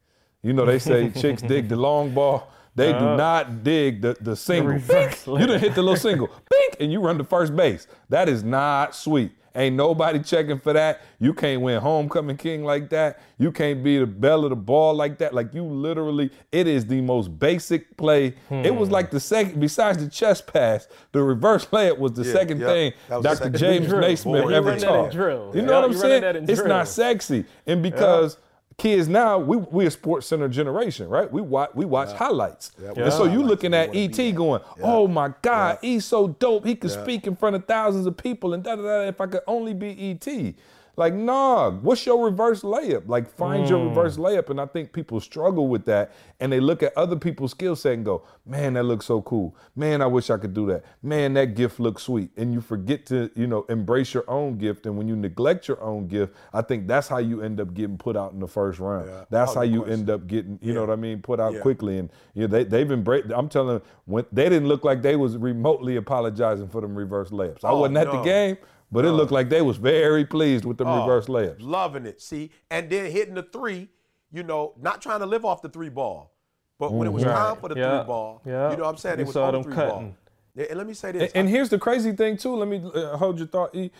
[0.43, 2.53] You know they say chicks dig the long ball.
[2.79, 4.73] They do not dig the, the single.
[4.73, 5.41] reverse Bink!
[5.41, 6.29] You done hit the little single.
[6.51, 6.77] Bink!
[6.81, 7.87] And you run to first base.
[8.09, 9.33] That is not sweet.
[9.55, 11.01] Ain't nobody checking for that.
[11.19, 13.21] You can't win homecoming king like that.
[13.39, 15.35] You can't be the bell of the ball like that.
[15.35, 18.35] Like you literally, it is the most basic play.
[18.51, 19.17] It was like hmm.
[19.17, 22.67] the second, besides the chest pass, the reverse layup was the Yeah, second yeah.
[22.69, 23.37] thing That was the Dr.
[23.45, 24.01] second- James Drill.
[24.01, 25.15] Naismith you ever run that in taught.
[25.15, 25.19] You
[25.63, 26.37] know Yeah, what I'm you saying?
[26.49, 26.69] It's drill.
[26.69, 27.45] not sexy.
[27.67, 28.37] And because
[28.79, 31.31] kids now, we we a sports center generation, right?
[31.31, 32.71] We watch we watch highlights.
[32.79, 36.65] And so you looking at ET going, oh my God, he's so dope.
[36.65, 39.01] He could speak in front of thousands of people and da da da.
[39.09, 40.55] If I could only be ET.
[40.99, 43.07] Like, nah, what's your reverse layup?
[43.07, 43.89] Like, find your hmm.
[43.91, 44.51] reverse layup.
[44.51, 46.13] And I think people struggle with that.
[46.41, 49.55] And they look at other people's skill set and go, man, that looks so cool.
[49.77, 50.85] Man, I wish I could do that.
[51.01, 52.31] Man, that gift looks sweet.
[52.37, 54.87] And you forget to, you know, embrace your own gift.
[54.87, 57.97] And when you neglect your own gift, I think that's how you end up getting
[57.97, 59.07] put out in the first round.
[59.09, 59.25] Yeah.
[59.31, 61.61] That's Oh, how you end up getting, you know what I mean, put out Yeah.
[61.61, 61.99] quickly.
[61.99, 63.31] And you know, they they've embraced.
[63.33, 67.31] I'm telling them, when they didn't look like they was remotely apologizing for them reverse
[67.31, 67.65] layups.
[67.65, 68.57] I Oh, wasn't at the game,
[68.91, 71.57] but it looked like they was very pleased with the Oh, reverse layups.
[71.61, 72.21] Loving it.
[72.21, 73.89] See, and then hitting the three,
[74.33, 76.35] you know, not trying to live off the three ball.
[76.79, 77.33] But when it was Mm-hmm.
[77.33, 77.99] time for the Yeah.
[78.01, 78.71] three ball, Yeah.
[78.71, 79.19] you know what I'm saying?
[79.19, 80.17] You It was saw on the them three cutting.
[80.57, 80.67] ball.
[80.69, 81.33] And let me say this.
[81.33, 82.55] And, and here's the crazy thing too.
[82.57, 83.75] Let me uh, hold your thought.
[83.75, 83.91] E.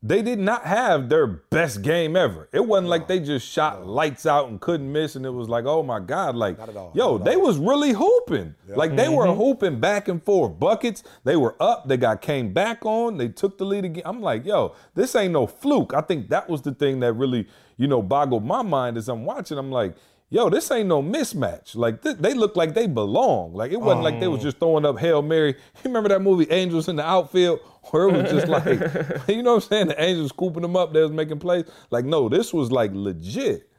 [0.00, 2.48] They did not have their best game ever.
[2.52, 5.64] It wasn't like they just shot lights out and couldn't miss, and it was like,
[5.64, 6.92] oh my god, like, Not at all.
[6.94, 7.42] yo, Not at they all.
[7.42, 8.54] was really hooping.
[8.68, 9.40] Like they were mm-hmm.
[9.40, 11.02] hooping back and forth, buckets.
[11.24, 11.88] They were up.
[11.88, 13.16] They got came back on.
[13.16, 14.04] They took the lead again.
[14.06, 15.92] I'm like, yo, this ain't no fluke.
[15.92, 19.24] I think that was the thing that really, you know, boggled my mind as I'm
[19.24, 19.58] watching.
[19.58, 19.96] I'm like.
[20.30, 21.74] Yo, this ain't no mismatch.
[21.74, 23.54] Like th- they look like they belong.
[23.54, 25.54] Like it wasn't like they was just throwing up hail mary.
[25.76, 27.60] You remember that movie Angels in the Outfield,
[27.90, 28.64] where it was just like,
[29.28, 29.88] you know what I'm saying?
[29.88, 30.92] The Angels scooping them up.
[30.92, 31.64] They was making plays.
[31.90, 33.70] Like no, this was like legit.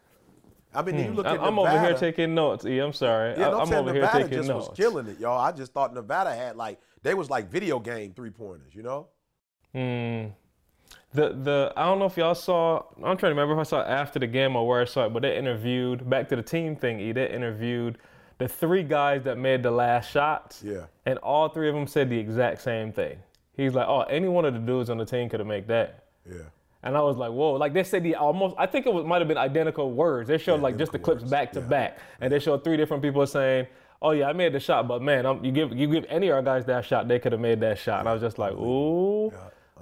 [0.73, 1.77] I mean, you look I'm, at I'm Nevada.
[1.77, 2.65] over here taking notes.
[2.65, 3.31] E, I'm sorry.
[3.37, 4.69] Yeah, I, no, I'm, I'm saying over here Nevada taking just notes.
[4.69, 5.39] was killing it, y'all.
[5.39, 9.07] I just thought Nevada had like they was like video game three pointers, you know?
[9.75, 10.33] Mm.
[11.13, 12.83] The the I don't know if y'all saw.
[12.97, 15.05] I'm trying to remember if I saw it after the game or where I saw
[15.07, 16.99] it, but they interviewed back to the team thing.
[16.99, 17.97] E, they interviewed
[18.37, 20.61] the three guys that made the last shots.
[20.63, 20.85] Yeah.
[21.07, 23.17] And all three of them said the exact same thing.
[23.57, 26.05] He's like, oh, any one of the dudes on the team could have made that.
[26.29, 26.43] Yeah.
[26.83, 27.53] And I was like, whoa!
[27.53, 28.55] Like they said the almost.
[28.57, 30.29] I think it was might have been identical words.
[30.29, 31.31] They showed like just the clips words.
[31.31, 31.65] back to Yeah.
[31.65, 33.67] back, and they showed three different people saying,
[34.01, 36.35] "Oh yeah, I made the shot, but man, I'm, you give you give any of
[36.35, 38.53] our guys that shot, they could have made that shot." And I was just like,
[38.53, 39.33] ooh,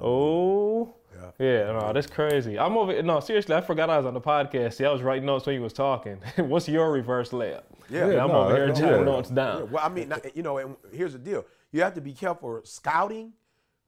[0.03, 0.91] ooh,
[1.39, 2.57] yeah, no, that's crazy.
[2.57, 3.01] I'm over.
[3.01, 4.73] No, seriously, I forgot I was on the podcast.
[4.73, 6.15] See, I was writing notes when you was talking.
[6.37, 7.63] What's your reverse layup?
[7.89, 8.09] Yeah.
[8.09, 9.05] Yeah, I'm no, over here that's- jotting yeah.
[9.05, 9.57] notes down.
[9.59, 12.61] Yeah, well, I mean, you know, and here's the deal: you have to be careful
[12.63, 13.33] scouting.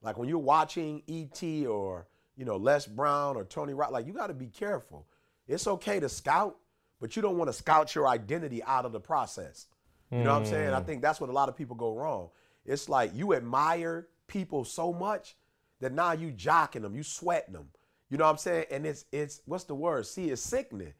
[0.02, 4.12] Like when you're watching ET or you know Les Brown or Tony Rock, like you
[4.12, 5.06] got to be careful.
[5.46, 6.56] It's okay to scout,
[7.00, 9.66] but you don't want to scout your identity out of the process.
[10.10, 10.70] You know what I'm saying?
[10.70, 10.86] I hmm.
[10.86, 12.30] think that's what a lot of people go wrong.
[12.64, 15.36] It's like you admire people so much
[15.80, 17.68] that now you jocking them, you sweating them.
[18.10, 18.66] You know what I'm saying?
[18.70, 20.06] And it's it's what's the word?
[20.06, 20.94] See, it's sickening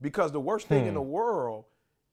[0.00, 1.10] because the worst thing in the hmm.
[1.10, 1.64] world.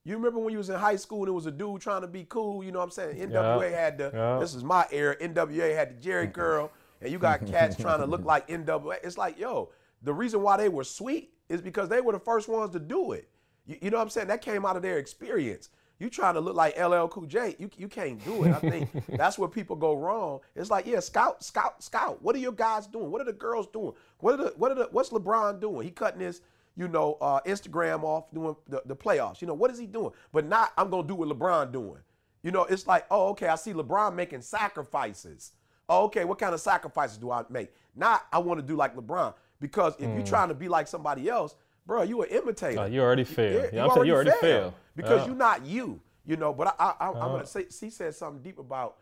[0.06, 2.08] You remember when you was in high school and it was a dude trying to
[2.08, 2.62] be cool?
[2.62, 3.30] You know what I'm saying?
[3.30, 4.38] NWA had the Yeah.
[4.38, 5.16] this is my era.
[5.16, 8.98] NWA had the Jheri curl, and you got cats trying to look like NWA.
[9.02, 12.50] It's like, yo, the reason why they were sweet is because they were the first
[12.50, 13.30] ones to do it.
[13.66, 14.28] You, you know what I'm saying?
[14.28, 15.70] That came out of their experience.
[16.04, 18.52] You trying to look like LL Cool J, you, you can't do it.
[18.52, 20.42] I think that's where people go wrong.
[20.54, 22.22] It's like, yeah, scout, scout, scout.
[22.22, 23.10] What are your guys doing?
[23.10, 23.94] What are the girls doing?
[24.20, 25.86] What are the what are the what's LeBron doing?
[25.86, 26.42] He cutting his,
[26.76, 29.40] you know, uh, Instagram off doing the, the playoffs.
[29.40, 30.12] You know, what is he doing?
[30.34, 32.00] But not I'm gonna do what LeBron doing.
[32.42, 35.54] You know, it's like, oh, okay, I see LeBron making sacrifices.
[35.88, 37.72] Oh, okay, what kind of sacrifices do I make?
[37.96, 39.36] Not I want to do like LeBron.
[39.62, 42.82] Because if you're trying to be like somebody else, bro, you an imitator.
[42.82, 43.66] Oh, you already failed.
[43.66, 44.74] Yeah, Yeah, I'm saying you already failed.
[44.96, 46.02] because you're not you.
[46.26, 47.46] You know, but I, I, I, I'm gonna uh-huh.
[47.46, 48.96] say, she said something deep about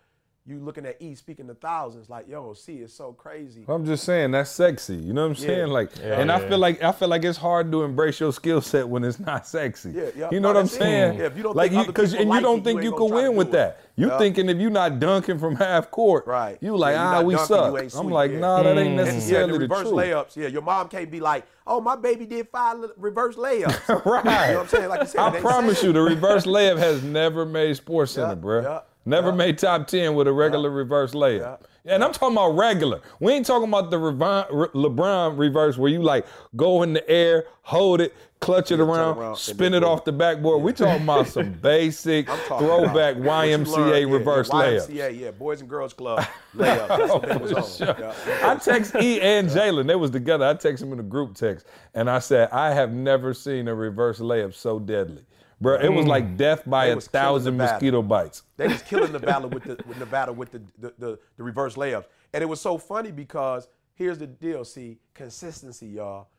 [0.48, 2.10] you looking at E speaking to thousands.
[2.10, 3.64] Like, yo, C is so crazy.
[3.68, 4.96] I'm just saying that's sexy.
[4.96, 5.68] You know what I'm saying?
[5.68, 8.60] Like, Yeah, and I feel like I feel like it's hard to embrace your skill
[8.60, 9.92] set when it's not sexy.
[9.92, 10.30] Yeah, yeah.
[10.32, 11.20] You know No, what I'm saying?
[11.20, 12.78] Yeah, if you don't like think other because and like you don't it, you think
[12.80, 13.52] ain't you can win with it.
[13.54, 13.82] that.
[13.96, 14.18] You Yeah.
[14.18, 16.58] thinking if you're not dunking from half court, Right.
[16.60, 17.80] You like Yeah, you ah we dunking, suck.
[17.84, 18.40] ain't I'm like yeah.
[18.40, 19.94] nah, that ain't And, yeah, necessarily the the, reverse truth.
[19.94, 20.36] layups.
[20.38, 24.06] Yeah, your mom can't be like, oh, my baby did five reverse layups.
[24.06, 24.26] Right.
[24.48, 24.90] You know what I'm saying?
[24.90, 28.36] Like you said, I promise you, the reverse layup has never made Sports Center, Yeah,
[28.36, 28.64] bruh.
[28.64, 29.36] yeah, Never yeah.
[29.36, 31.62] made top ten with a regular reverse layup.
[31.86, 33.02] And I'm talking about regular.
[33.20, 37.10] We ain't talking about the Revon- Re- LeBron reverse where you like go in the
[37.10, 40.62] air, hold it, clutch it around, around, spin it off the backboard.
[40.62, 44.90] We talking about some basic throwback about what you YMCA yeah, reverse yeah, layups.
[44.90, 46.24] YMCA, yeah, Boys and Girls Club
[46.56, 46.88] layup.
[46.90, 47.88] Oh, That's what they was on.
[47.98, 48.14] Yeah.
[48.44, 49.88] I text E and Jalen.
[49.88, 50.46] They was together.
[50.46, 53.74] I text them in a group text, and I said, "I have never seen a
[53.74, 55.24] reverse layup so deadly,
[55.62, 55.80] bro.
[55.80, 56.38] It was like mm.
[56.38, 60.00] death by They a thousand mosquito bites." They was killing the battle with the with
[60.00, 62.06] the with the the, the the reverse layups.
[62.34, 66.30] And it was so funny because here's the deal, see, consistency, y'all.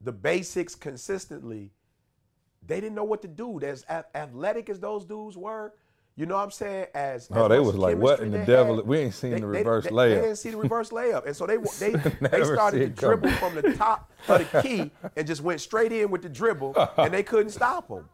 [0.00, 1.72] The basics consistently,
[2.64, 3.60] they didn't know what to do.
[3.60, 5.74] As athletic as those dudes were,
[6.18, 6.86] you know what I'm saying?
[6.94, 9.40] As Oh, as they was like, what in the they devil- had, we ain't seen
[9.40, 10.14] the reverse they, layup.
[10.16, 13.54] They didn't see the reverse layup, and so they they they started to dribble from
[13.54, 17.22] the top of the key and just went straight in with the dribble, and they
[17.22, 18.08] couldn't stop them.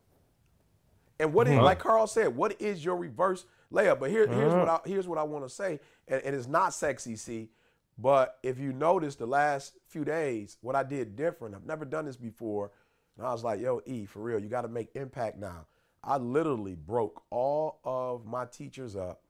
[1.19, 4.01] And what is, like Karl said, what is your reverse layup?
[4.01, 6.75] But here, here's what I, here's what I want to say, and, and it's not
[6.75, 7.51] sexy, see.
[7.97, 12.07] But if you notice the last few days, what I did different, I've never done
[12.07, 12.73] this before,
[13.17, 15.67] and I was like, "Yo, E, for real, you got to make impact now."
[16.03, 19.23] I literally broke all of my teachers up,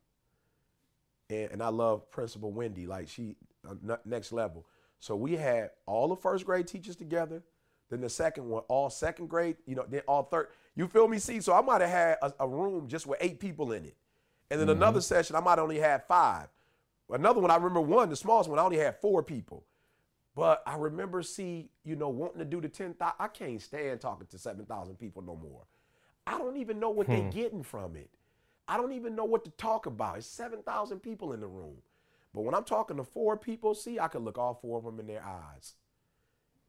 [1.29, 3.37] and, and I love Principal Wendy, like she
[3.69, 4.67] uh, next level.
[5.01, 7.43] So we had all the first grade teachers together.
[7.91, 10.49] Then the second one, all second grade, you know, then all third.
[10.77, 11.19] You feel me?
[11.19, 13.97] See, so I might have had a, a room just with eight people in it.
[14.51, 15.05] And then another mm-hmm.
[15.05, 16.49] session, I might only had five.
[17.11, 19.65] Another one, I remember one, the smallest one, I only had four people.
[20.35, 23.15] But I remember, see, you know, wanting to do the 10,000.
[23.19, 25.63] I can't stand talking to 7,000 people no more.
[26.27, 27.31] I don't even know what they're hmm.
[27.31, 28.11] getting from it.
[28.67, 30.17] I don't even know what to talk about.
[30.17, 31.77] It's 7,000 people in the room.
[32.35, 34.99] But when I'm talking to four people, see, I can look all four of them
[34.99, 35.75] in their eyes.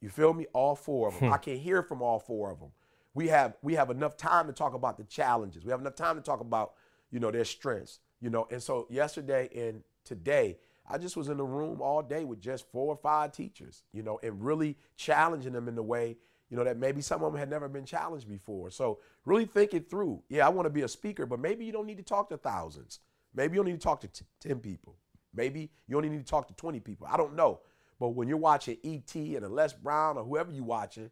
[0.02, 0.46] You feel me?
[0.54, 1.30] All four of them.
[1.30, 1.34] Hmm.
[1.34, 2.72] I can hear from all four of them.
[3.16, 5.66] We have we have enough time to talk about the challenges.
[5.66, 6.74] We have enough time to talk about
[7.10, 8.00] you know their strengths.
[8.22, 12.24] You know, and so yesterday and today, I just was in the room all day
[12.26, 13.82] with just four or five teachers.
[13.92, 16.18] You know, and really challenging them in the way
[16.50, 18.70] you know that maybe some of them had never been challenged before.
[18.70, 20.22] So really think it through.
[20.30, 22.38] Yeah, I want to be a speaker, but maybe you don't need to talk to
[22.38, 23.00] thousands.
[23.34, 24.96] Maybe you don't need to talk to t- ten people.
[25.36, 27.08] Maybe you only need to talk to 20 people.
[27.10, 27.60] I don't know.
[28.00, 31.10] But when you're watching ET and Les Brown or whoever you're watching,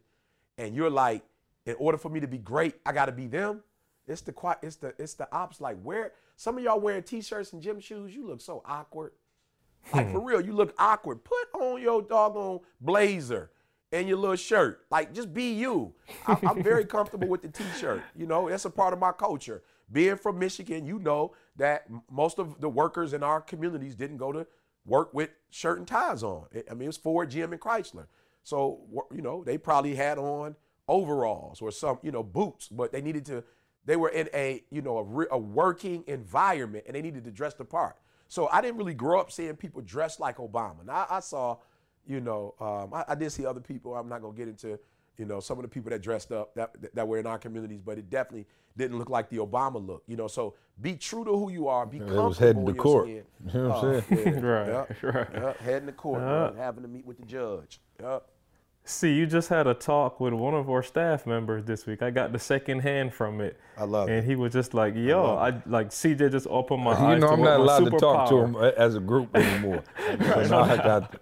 [0.58, 1.22] and you're like,
[1.66, 3.62] in order for me to be great, I got to be them.
[4.06, 5.60] It's the it's the it's the ops.
[5.60, 9.12] Like where some of y'all wearing t-shirts and gym shoes, you look so awkward.
[9.92, 10.26] Like for hmm.
[10.26, 11.24] real, you look awkward.
[11.24, 13.50] Put on your doggone blazer
[13.92, 14.80] and your little shirt.
[14.90, 15.94] Like just be you.
[16.26, 18.02] I, I'm very comfortable with the t-shirt.
[18.16, 19.62] You know, that's a part of my culture.
[19.92, 24.32] Being from Michigan, you know that most of the workers in our communities didn't go
[24.32, 24.46] to
[24.86, 26.46] work with shirt and ties on.
[26.70, 28.06] I mean, it was Ford, GM, and Chrysler.
[28.42, 30.56] So you know, they probably had on
[30.88, 33.44] overalls or some you know boots, but they needed to.
[33.86, 37.30] They were in a you know a, re- a working environment, and they needed to
[37.30, 37.96] dress the part.
[38.28, 40.84] So I didn't really grow up seeing people dressed like Obama.
[40.86, 41.58] Now I saw,
[42.06, 43.94] you know, um, I, I did see other people.
[43.94, 44.78] I'm not gonna get into,
[45.18, 47.82] you know, some of the people that dressed up that that were in our communities,
[47.84, 50.02] but it definitely didn't look like the Obama look.
[50.08, 51.84] You know, so be true to who you are.
[51.86, 53.04] Be It comfortable was heading to your court.
[53.04, 53.24] skin.
[53.46, 54.34] You know what I'm Uh, saying?
[54.34, 55.28] yeah, Right, yeah, right.
[55.34, 56.28] yeah, heading to court, Yeah.
[56.50, 57.80] man, having to meet with the judge.
[58.00, 58.18] Yeah.
[58.86, 62.02] See, you just had a talk with one of our staff members this week.
[62.02, 63.58] I got the second hand from it.
[63.78, 64.24] I love and it.
[64.24, 67.28] he was just like, "Yo, love I, like CJ just opened my You eyes know,
[67.28, 69.82] to I'm not my allowed to talk to him uh, as a group anymore.
[70.18, 71.16] so now I got,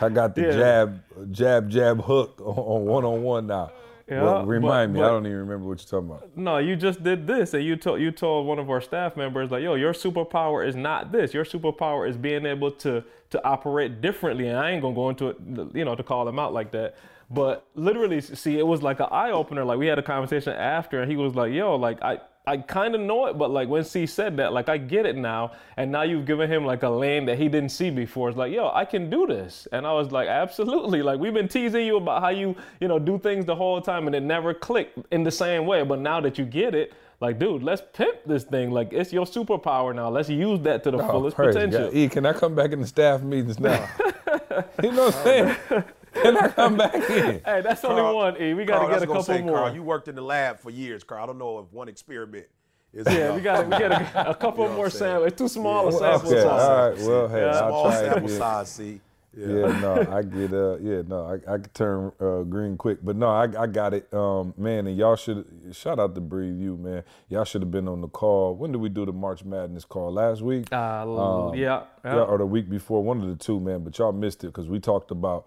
[0.00, 0.52] I got the Yeah.
[0.52, 1.02] jab,
[1.32, 3.72] jab, jab hook on one on one now.
[4.10, 5.04] Yeah, well, remind but- me.
[5.04, 6.36] I don't even remember what you're talking about.
[6.36, 9.50] No, you just did this, and you told you told one of our staff members
[9.50, 11.34] like, "Yo, your superpower is not this.
[11.34, 15.28] Your superpower is being able to to operate differently." And I ain't gonna go into
[15.28, 15.36] it,
[15.74, 16.94] you know, to call him out like that.
[17.30, 19.62] But literally, see, it was like an eye opener.
[19.64, 22.94] Like we had a conversation after, and he was like, "Yo, like I." I kind
[22.94, 25.92] of know it, but like when C said that, like I get it now, and
[25.92, 28.30] now you've given him like a lane that he didn't see before.
[28.30, 31.02] It's like, yo, I can do this, and I was like, absolutely.
[31.08, 34.06] Like we've been teasing you about how you, you know, do things the whole time,
[34.06, 35.82] and it never clicked in the same way.
[35.82, 38.70] But now that you get it, like, dude, let's pimp this thing.
[38.70, 40.08] Like it's your superpower now.
[40.08, 41.84] Let's use that to the Oh, fullest potential.
[41.86, 41.94] God.
[41.94, 43.88] E, can I come back in the staff meetings now?
[44.82, 45.56] you know what I'm saying?
[46.22, 47.40] Can I come back in?
[47.44, 48.40] Hey, that's only one.
[48.40, 49.56] E, we got to get a couple say, more.
[49.58, 51.22] Karl, you worked in the lab for years, Karl.
[51.22, 52.46] I don't know if one experiment
[52.92, 53.36] is yeah, enough.
[53.36, 55.28] we got we got a, a couple You know more samples.
[55.28, 56.62] It's too small a sample okay, size.
[56.62, 56.98] all right.
[56.98, 58.38] Well, hey, I'll Small try it sample again.
[58.38, 59.00] size, see.
[59.36, 59.46] Yeah,
[59.80, 63.28] no, I get uh, yeah, no, I, I could turn uh, green quick, but no,
[63.28, 67.04] I, I got it, um, man, and y'all should shout out to Breathe You, man.
[67.28, 68.56] Y'all should have been on the call.
[68.56, 70.12] When did we do the March Madness call?
[70.12, 71.84] Last week, Uh, yeah, yeah.
[72.04, 73.84] yeah, or the week before, one of the two, man.
[73.84, 75.46] But y'all missed it because we talked about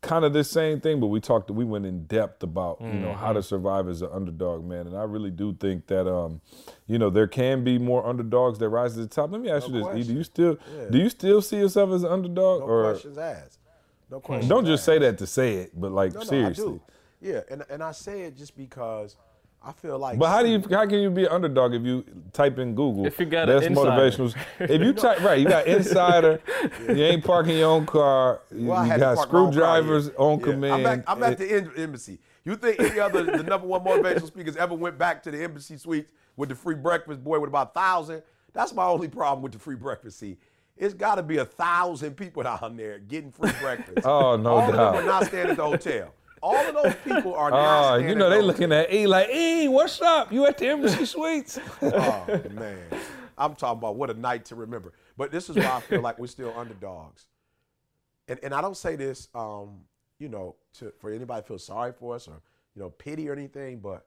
[0.00, 3.14] kind of the same thing, but we talked, we went in depth about you know
[3.14, 4.86] how to survive as an underdog, man.
[4.86, 6.40] And I really do think that, um,
[6.86, 9.32] you know, there can be more underdogs that rise to the top.
[9.32, 10.58] Let me ask No you this: E, do you still
[10.90, 13.58] do you still see yourself as an underdog, No or questions asked.
[14.10, 14.48] No questions.
[14.48, 14.86] don't just asked.
[14.86, 16.64] say that to say it, but like No, seriously.
[16.64, 16.80] I do.
[17.20, 19.16] Yeah, and and I say it just because
[19.62, 20.18] I feel like.
[20.18, 23.06] But how do you how can you be an underdog if you type in Google?
[23.06, 23.90] If you got an insider.
[23.90, 24.34] motivational.
[24.60, 26.40] If you type right, you got insider.
[26.88, 28.40] you ain't parking your own car.
[28.54, 30.44] You, Well, you got park my own car, screwdrivers on Yeah.
[30.44, 30.74] command.
[30.74, 32.18] I'm, back, I'm at It- the em- embassy.
[32.44, 35.76] You think any other the number one motivational speakers ever went back to the embassy
[35.76, 38.22] suites with the free breakfast boy with about a thousand?
[38.54, 40.18] That's my only problem with the free breakfast.
[40.20, 40.38] See,
[40.76, 43.98] it's got to be a thousand people down there getting free breakfast.
[44.06, 44.94] Oh, no All of them doubt.
[44.94, 46.14] are not staying at the hotel.
[46.42, 49.68] All of those people are not Oh, you know they looking at E like, E,
[49.68, 50.32] what's up?
[50.32, 51.58] You at the embassy suites?
[51.82, 52.78] Oh man,
[53.36, 54.92] I'm talking about what a night to remember.
[55.16, 57.26] But this is why I feel like we're still underdogs.
[58.28, 59.80] And and I don't say this, um,
[60.18, 62.40] you know, to for anybody to feel sorry for us or
[62.74, 63.80] you know pity or anything.
[63.80, 64.06] But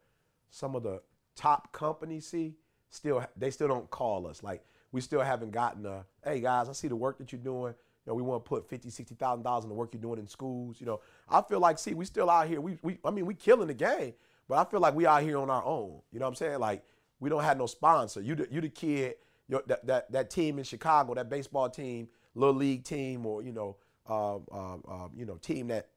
[0.49, 1.01] some of the
[1.35, 2.55] top companies see
[2.89, 4.43] still they still don't call us.
[4.43, 7.73] Like we still haven't gotten a hey guys, I see the work that you're doing.
[8.05, 10.19] You know, we want to put fifty, sixty thousand dollars in the work you're doing
[10.19, 10.77] in schools.
[10.79, 12.59] You know, I feel like see we still out here.
[12.59, 14.13] We we I mean we killing the game,
[14.47, 16.01] but I feel like we out here on our own.
[16.11, 16.59] You know what I'm saying?
[16.59, 16.83] Like
[17.19, 18.21] we don't have no sponsor.
[18.21, 19.15] You the, you the kid,
[19.47, 23.51] your, that, that that team in Chicago, that baseball team, little league team, or you
[23.51, 23.77] know,
[24.09, 25.89] um, um, um, you know, team that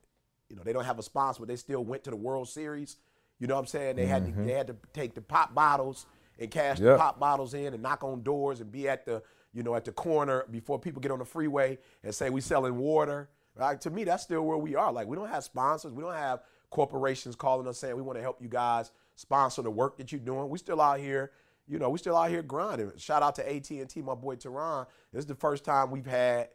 [0.51, 2.99] you know they don't have a sponsor, but they still went to the World Series.
[3.41, 3.97] You know what I'm saying?
[3.97, 6.07] They had to they had to take the pop bottles
[6.39, 9.23] and cash the pop bottles in and knock on doors and be at the
[9.55, 12.77] you know at the corner before people get on the freeway and say we selling
[12.77, 13.29] water.
[13.57, 13.81] Right?
[13.83, 14.93] To me, that's still where we are.
[14.93, 15.93] Like we don't have sponsors.
[15.93, 16.41] We don't have
[16.71, 20.21] corporations calling us saying we want to help you guys sponsor the work that you're
[20.21, 20.49] doing.
[20.49, 21.31] We still out here.
[21.69, 22.93] You know, we still out here grinding.
[22.99, 24.87] Shout out to AT&T, my boy Tehran.
[25.13, 26.49] This is the first time we've had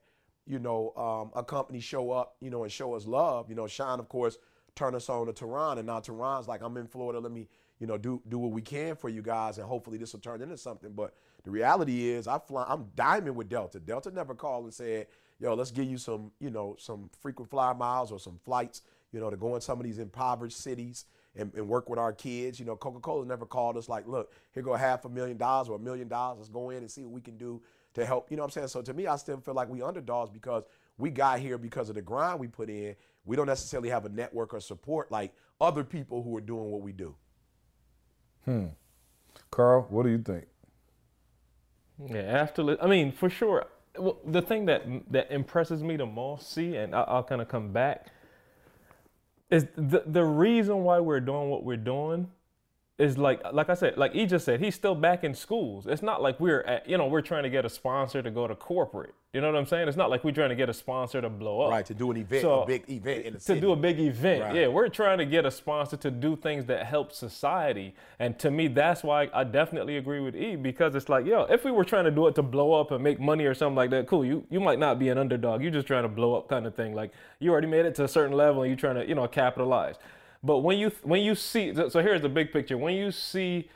[0.50, 3.50] you know, um, a company show up, you know, and show us love.
[3.50, 4.40] You know, Sean, of course,
[4.76, 7.20] turn us on to Tehran, and now Tehran's like, I'm in Florida.
[7.20, 7.48] Let me,
[7.80, 10.42] you know, do do what we can for you guys, and hopefully this will turn
[10.42, 10.92] into something.
[10.92, 11.14] But
[11.44, 13.80] the reality is, I fly, I'm diamond with Delta.
[13.80, 15.08] Delta never called and said,
[15.40, 18.82] Yo, let's give you some, you know, some frequent flyer miles or some flights,
[19.14, 21.06] you know, to go in some of these impoverished cities
[21.36, 22.60] and, and work with our kids.
[22.60, 25.78] You know, Coca-Cola never called us like, look, here go half a million dollars or
[25.78, 26.40] a million dollars.
[26.40, 27.62] Let's go in and see what we can do
[27.94, 28.30] to help.
[28.30, 28.68] You know what I'm saying?
[28.68, 30.64] So to me, I still feel like we underdogs because
[30.98, 32.96] we got here because of the grind we put in.
[33.24, 36.82] We don't necessarily have a network or support like other people who are doing what
[36.82, 37.16] we do.
[38.50, 38.66] Hmm.
[39.52, 40.46] Karl, what do you think?
[42.04, 43.68] Yeah, after I mean, for sure.
[43.96, 44.82] Well, the thing that
[45.12, 48.08] that impresses me the most, see, and I, I'll kind of come back,
[49.52, 52.32] is the the reason why we're doing what we're doing
[53.00, 55.88] is like like I said, like he just said, he's still back in schools.
[55.88, 58.46] It's not like we're at, you know, we're trying to get a sponsor to go
[58.46, 59.14] to corporate.
[59.34, 59.88] You know what I'm saying?
[59.88, 61.72] It's not like we're trying to get a sponsor to blow up.
[61.72, 63.62] Right, to do an event, So, a big event in the to city.
[63.62, 64.42] do a big event.
[64.44, 64.56] Right.
[64.56, 67.94] Yeah, we're trying to get a sponsor to do things that help society.
[68.18, 71.64] And to me, that's why I definitely agree with E because it's like, yo, if
[71.64, 73.92] we were trying to do it to blow up and make money or something like
[73.92, 74.26] that, cool.
[74.26, 75.62] You you might not be an underdog.
[75.62, 76.94] You're just trying to blow up kind of thing.
[76.96, 79.28] Like you already made it to a certain level and you're trying to, you know,
[79.28, 79.96] capitalize.
[80.44, 82.78] But when you when you see so here's the big picture.
[82.78, 83.70] When you see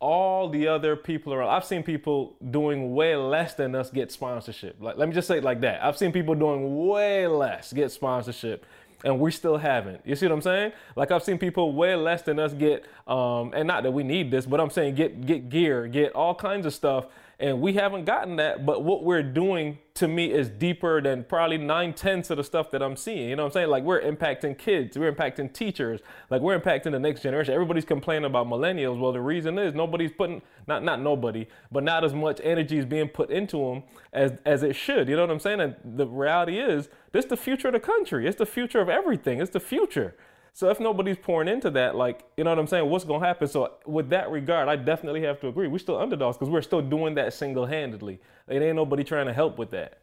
[0.00, 1.50] all the other people around.
[1.50, 4.76] I've seen people doing way less than us get sponsorship.
[4.80, 5.84] Like, let me just say it like that.
[5.84, 8.64] I've seen people doing way less get sponsorship,
[9.04, 10.00] and we still haven't.
[10.06, 10.72] You see what I'm saying?
[10.96, 14.30] Like, I've seen people way less than us get, um, and not that we need
[14.30, 17.04] this, but I'm saying get get gear, get all kinds of stuff,
[17.40, 18.66] and we haven't gotten that.
[18.66, 22.70] But what we're doing to me is deeper than probably nine tenths of the stuff
[22.70, 23.30] that I'm seeing.
[23.30, 23.70] You know what I'm saying?
[23.70, 27.54] Like we're impacting kids, we're impacting teachers, like we're impacting the next generation.
[27.54, 29.00] Everybody's complaining about millennials.
[29.00, 32.84] Well, the reason is nobody's putting not not nobody, but not as much energy is
[32.84, 33.82] being put into them
[34.12, 35.08] as as it should.
[35.08, 35.60] You know what I'm saying?
[35.60, 38.26] And the reality is, this is the future of the country.
[38.26, 39.40] It's the future of everything.
[39.40, 40.14] It's the future.
[40.52, 43.48] So if nobody's pouring into that, like, you know what I'm saying, what's gonna happen?
[43.48, 45.68] So with that regard, I definitely have to agree.
[45.68, 48.20] We're still underdogs because we're still doing that single-handedly.
[48.48, 50.00] It ain't nobody trying to help with that.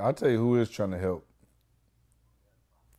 [0.00, 1.26] I'll tell you who is trying to help.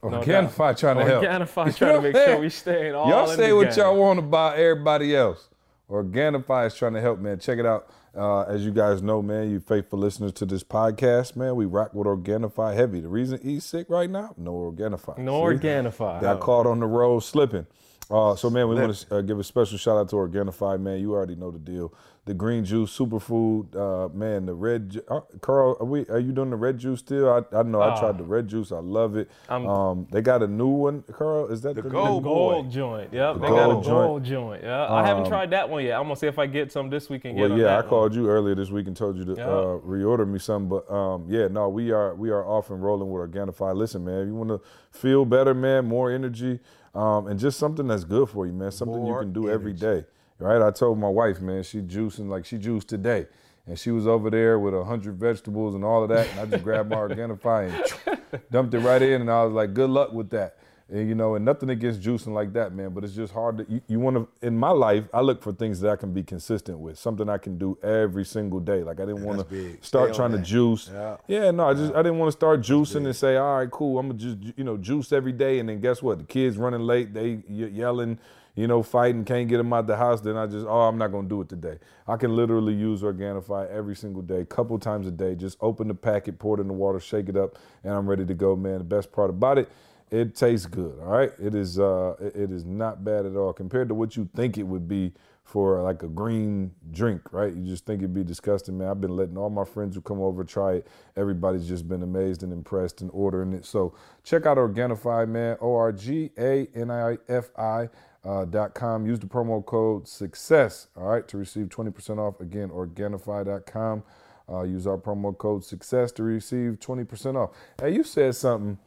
[0.04, 1.24] No oh, Organifi trying to oh, help.
[1.24, 5.16] Organifi trying to make sure we staying all Y'all say what y'all want about everybody
[5.16, 5.50] else.
[5.90, 7.40] Organifi is trying to help, man.
[7.40, 7.90] Check it out.
[8.18, 11.94] Uh, as you guys know, man, you faithful listeners to this podcast, man, we rock
[11.94, 13.00] with Organifi heavy.
[13.00, 15.20] The reason he's sick right now, no Organifi.
[15.20, 15.58] No See?
[15.58, 16.22] Organifi.
[16.22, 17.68] Got caught on the road slipping.
[18.10, 21.00] Uh, so, man, we want to uh, give a special shout out to Organifi, man.
[21.02, 21.94] You already know the deal.
[22.24, 24.46] The green juice, superfood, uh, man.
[24.46, 26.06] The red, ju- uh, Karl, are we?
[26.08, 27.30] Are you doing the red juice still?
[27.32, 28.74] I, I know I tried the red juice.
[28.74, 29.30] I love it.
[29.50, 31.48] um, they got a new one, Karl.
[31.48, 32.52] Is that the, Gold The boy.
[32.54, 33.14] gold joint.
[33.14, 33.36] Yep.
[33.36, 34.64] The they got a gold gold joint.
[34.64, 34.92] Yeah.
[34.94, 35.96] I haven't tried that one yet.
[35.98, 37.70] I'm gonna see if I get some this week and get Well, on yeah, I
[37.78, 37.90] that one.
[37.90, 39.48] called you earlier this week and told you to Yeah.
[39.48, 40.68] uh, reorder me some.
[40.68, 43.74] But um, yeah, no, we are we are off and rolling with Organifi.
[43.74, 44.60] Listen, man, if you want to
[44.92, 46.60] feel better, man, more energy,
[46.98, 49.72] um, and just something that's good for you, man, something More you can do every
[49.72, 50.02] energy.
[50.02, 50.06] day.
[50.40, 50.62] Right?
[50.62, 53.28] I told my wife, man, she juicing like she juiced today.
[53.66, 56.46] And she was over there with a hundred vegetables and all of that, and I
[56.46, 57.70] just grabbed my Organifi
[58.08, 58.20] and
[58.50, 60.57] dumped it right in, and I was like, "Good luck with that."
[60.90, 63.66] And you know, and nothing against juicing like that, man, but it's just hard to.
[63.68, 64.48] You, you want to.
[64.48, 67.38] In my life, I look for things that I can be consistent with, something I
[67.38, 68.84] can do every single day.
[68.84, 70.90] Like I didn't want to start trying to juice.
[70.94, 71.18] Yeah.
[71.28, 74.00] Yeah, no, I just I didn't want to start juicing and say, all right, cool,
[74.00, 76.20] I'm gonna just you know juice every day, and then guess what?
[76.20, 78.18] The kids running late, they yelling,
[78.56, 80.22] you know, fighting, can't get them out the house.
[80.22, 81.80] Then I just, oh, I'm not gonna do it today.
[82.08, 85.36] I can literally use Organifi every single day, couple times a day.
[85.36, 88.26] Just open the packet, pour it in the water, shake it up, and I'm ready
[88.26, 88.78] to go, man.
[88.78, 89.70] The best part about it.
[90.10, 91.34] It tastes good, all right.
[91.38, 94.64] It is, uh, it- is not bad at all compared to what you think it
[94.64, 97.54] would be for like a green drink, right?
[97.54, 98.90] You just think it'd be disgusting, man.
[98.90, 100.88] I've been letting all my friends who come over try it.
[101.16, 103.66] Everybody's just been amazed and impressed and ordering it.
[103.66, 103.94] So
[104.24, 105.58] check out Organifi, man.
[105.62, 107.90] O R G A N I F I.
[108.26, 109.06] Uh, dot com.
[109.06, 112.42] Use the promo code success, all right, to receive 20% off.
[112.42, 114.04] Again, Organifi.com.
[114.50, 117.52] Uh, use our promo code success to receive 20% off.
[117.80, 118.80] Hey, you said something.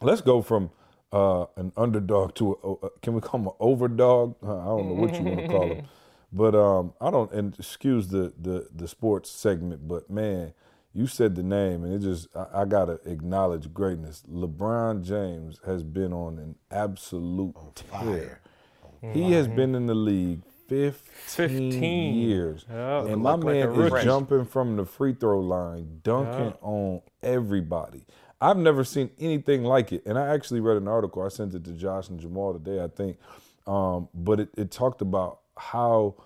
[0.00, 0.70] Let's go from
[1.12, 4.34] uh, an underdog to a, a- can we call him an overdog?
[4.42, 5.86] Uh, I don't know what you want to call him,
[6.32, 7.32] but um, I don't.
[7.32, 10.52] And excuse the the the sports segment, but man,
[10.92, 14.22] you said the name, and it just I, I gotta acknowledge greatness.
[14.30, 18.40] LeBron James has been on an absolute tear.
[19.12, 20.92] He has been in the league 15,
[21.26, 22.14] 15.
[22.14, 23.04] years, Yeah.
[23.06, 28.04] and my Look like man is jumping from the free throw line, dunking on everybody.
[28.40, 30.04] I've never seen anything like it.
[30.06, 31.22] And I actually read an article.
[31.22, 33.18] I sent it to Josh and Jamal today, I think.
[33.66, 36.16] Um, but it, it talked about how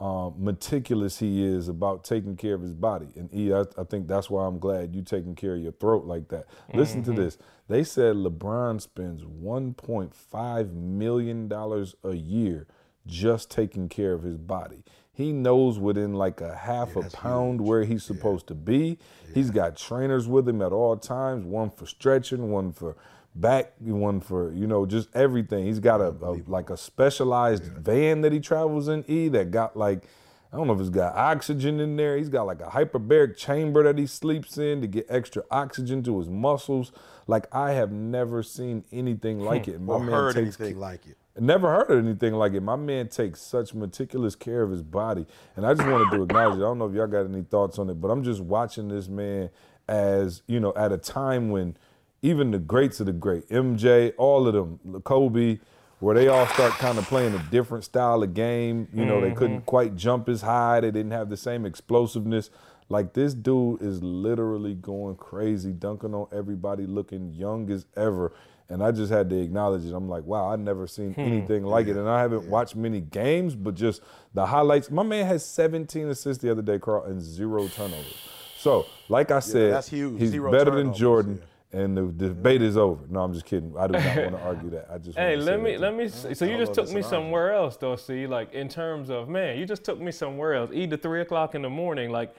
[0.00, 3.08] um, meticulous he is about taking care of his body.
[3.16, 6.06] And E, I, I think that's why I'm glad you taking care of your throat
[6.06, 6.46] like that.
[6.74, 7.38] Listen to this.
[7.68, 12.66] They said LeBron spends $1.5 million a year
[13.06, 14.82] just taking care of his body.
[15.20, 18.98] He knows within like a half a pound where he's supposed to be.
[19.34, 22.96] He's got trainers with him at all times, one for stretching, one for
[23.34, 25.66] back, one for, you know, just everything.
[25.66, 29.76] He's got a, a like a specialized van that he travels in, E, that got
[29.76, 30.04] like
[30.52, 32.16] I don't know if it's got oxygen in there.
[32.16, 36.18] He's got like a hyperbaric chamber that he sleeps in to get extra oxygen to
[36.18, 36.90] his muscles.
[37.28, 39.72] Like I have never seen anything like hmm.
[39.72, 39.80] it.
[39.80, 41.16] My or man heard takes anything like it.
[41.38, 42.60] Never heard of anything like it.
[42.60, 45.26] My man takes such meticulous care of his body.
[45.56, 46.62] And I just wanted to acknowledge it.
[46.62, 49.08] I don't know if y'all got any thoughts on it, but I'm just watching this
[49.08, 49.50] man
[49.88, 51.76] as, you know, at a time when
[52.22, 55.58] even the greats of the great, MJ, all of them, Kobe,
[56.00, 58.88] where they all start kind of playing a different style of game.
[58.92, 59.66] You know, they couldn't mm-hmm.
[59.66, 60.80] quite jump as high.
[60.80, 62.50] They didn't have the same explosiveness.
[62.88, 68.32] Like this dude is literally going crazy, dunking on everybody, looking young as ever.
[68.70, 69.92] And I just had to acknowledge it.
[69.92, 71.20] I'm like, wow, I've never seen hmm.
[71.20, 71.96] anything like it.
[71.96, 74.00] And I haven't watched many games, but just
[74.32, 74.90] the highlights.
[74.90, 78.16] My man has 17 assists the other day, Karl, and zero turnovers.
[78.56, 80.20] So, like I said, that's huge.
[80.20, 81.40] he's Zero better than Jordan.
[81.40, 81.46] yeah.
[81.72, 83.04] And the debate is over.
[83.08, 83.74] No, I'm just kidding.
[83.78, 84.88] I do not want to argue that.
[84.92, 86.04] I just Hey, wanted to say let me let me.
[86.04, 86.28] Mm-hmm.
[86.28, 86.34] See.
[86.34, 87.96] So you just took me somewhere else, though.
[87.96, 90.70] See, like in terms of man, you just took me somewhere else.
[90.72, 92.34] Either three o'clock in the morning, like.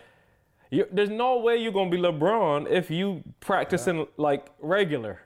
[0.74, 5.20] You, there's no way you're gonna be LeBron if you practicing like regular.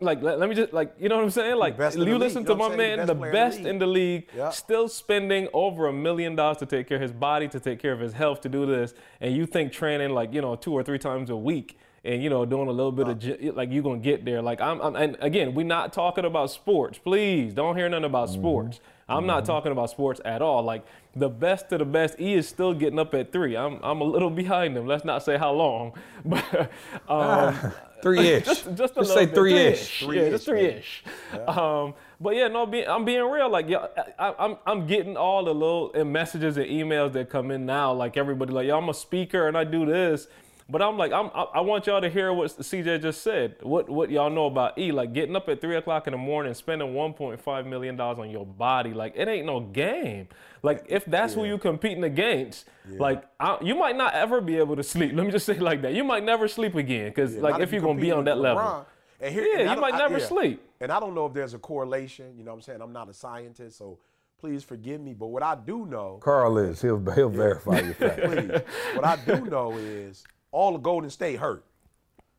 [0.00, 1.56] Like let, let me just like you know what I'm saying?
[1.56, 2.96] Like best you listen to you know my what I'm saying?
[2.98, 4.50] man, The the best in the league, Yeah.
[4.50, 7.92] still spending over a million dollars to take care of his body, to take care
[7.92, 10.82] of his health, to do this, and you think training like you know two or
[10.82, 13.98] three times a week and you know doing a little bit of like you're gonna
[13.98, 14.40] get there.
[14.42, 16.98] Like I'm, I'm and again, we're not talking about sports.
[16.98, 18.80] Please don't hear nothing about sports.
[19.08, 20.62] I'm not talking about sports at all.
[20.64, 23.56] Like the best of the best, he is still getting up at three.
[23.56, 24.86] I'm I'm a little behind him.
[24.86, 25.94] Let's not say how long,
[26.24, 26.70] but
[27.08, 28.44] um, Three-ish.
[28.44, 29.34] just, just a Just little say bit.
[29.34, 30.02] three-ish.
[30.02, 31.04] Yeah, just three-ish.
[31.46, 33.48] Um, but yeah, no, be, I'm being real.
[33.50, 33.86] Like, yeah,
[34.18, 37.92] I, I'm I'm getting all the little messages and emails that come in now.
[37.92, 40.28] Like everybody, like, yo, I'm a speaker and I do this.
[40.68, 43.54] But I'm like, I'm, I, I want y'all to hear what CJ just said.
[43.62, 44.90] What what y'all know about E?
[44.90, 48.44] Like getting up at three o'clock in the morning, spending 1.5 million dollars on your
[48.44, 48.92] body.
[48.92, 50.28] Like it ain't no game.
[50.64, 52.64] Like if that's who you competing against,
[52.98, 55.12] like I, you might not ever be able to sleep.
[55.14, 55.94] Let me just say it like that.
[55.94, 58.86] You might never sleep again because like if you're gonna be on that with level.
[59.20, 60.26] And here, Yeah, and you don't- might I- never yeah.
[60.26, 60.62] sleep.
[60.80, 62.34] And I don't know if there's a correlation.
[62.36, 62.82] You know what I'm saying?
[62.82, 63.98] I'm not a scientist, so
[64.38, 65.14] please forgive me.
[65.14, 66.82] But what I do know, Karl is.
[66.82, 68.20] He'll, he'll verify your facts.
[68.24, 68.50] please,
[68.94, 70.22] what I do know is
[70.56, 71.64] all the Golden State hurt.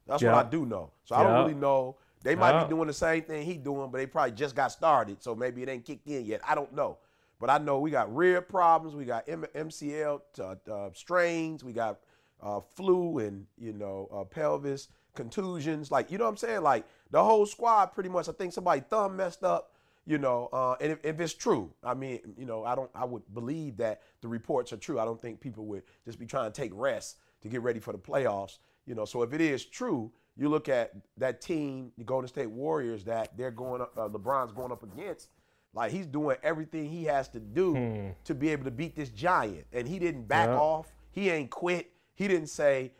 [0.07, 0.33] That's Yeah.
[0.33, 0.89] what I do know.
[1.05, 1.97] So I don't really know.
[2.23, 2.63] They might Yeah.
[2.63, 5.21] be doing the same thing he doing, but they probably just got started.
[5.21, 6.41] So maybe it ain't kicked in yet.
[6.43, 6.97] I don't know.
[7.39, 8.95] But I know we got rib problems.
[8.95, 11.63] We got M- MCL uh, uh, strains.
[11.63, 11.99] We got
[12.41, 15.91] uh, flu and you know uh, pelvis contusions.
[15.91, 16.61] Like you know what I'm saying?
[16.63, 18.27] Like the whole squad pretty much.
[18.27, 19.73] I think somebody thumb messed up.
[20.05, 22.89] You know, uh, and if, if it's true, I mean, you know, I don't.
[22.95, 24.99] I would believe that the reports are true.
[24.99, 27.91] I don't think people would just be trying to take rest to get ready for
[27.91, 28.59] the playoffs.
[28.85, 32.49] You know, so if it is true, you look at that team, the Golden State
[32.49, 35.29] Warriors, that they're going up, uh, LeBron's going up against.
[35.73, 39.65] Like he's doing everything he has to do to be able to beat this giant,
[39.73, 40.57] and he didn't back Yeah.
[40.59, 40.91] off.
[41.11, 41.91] He ain't quit.
[42.15, 42.93] He didn't say,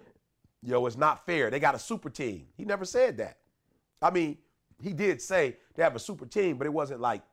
[0.62, 1.50] "Yo, it's not fair.
[1.50, 3.38] They got a super team." He never said that.
[4.02, 4.38] I mean,
[4.82, 7.24] he did say they have a super team, but it wasn't like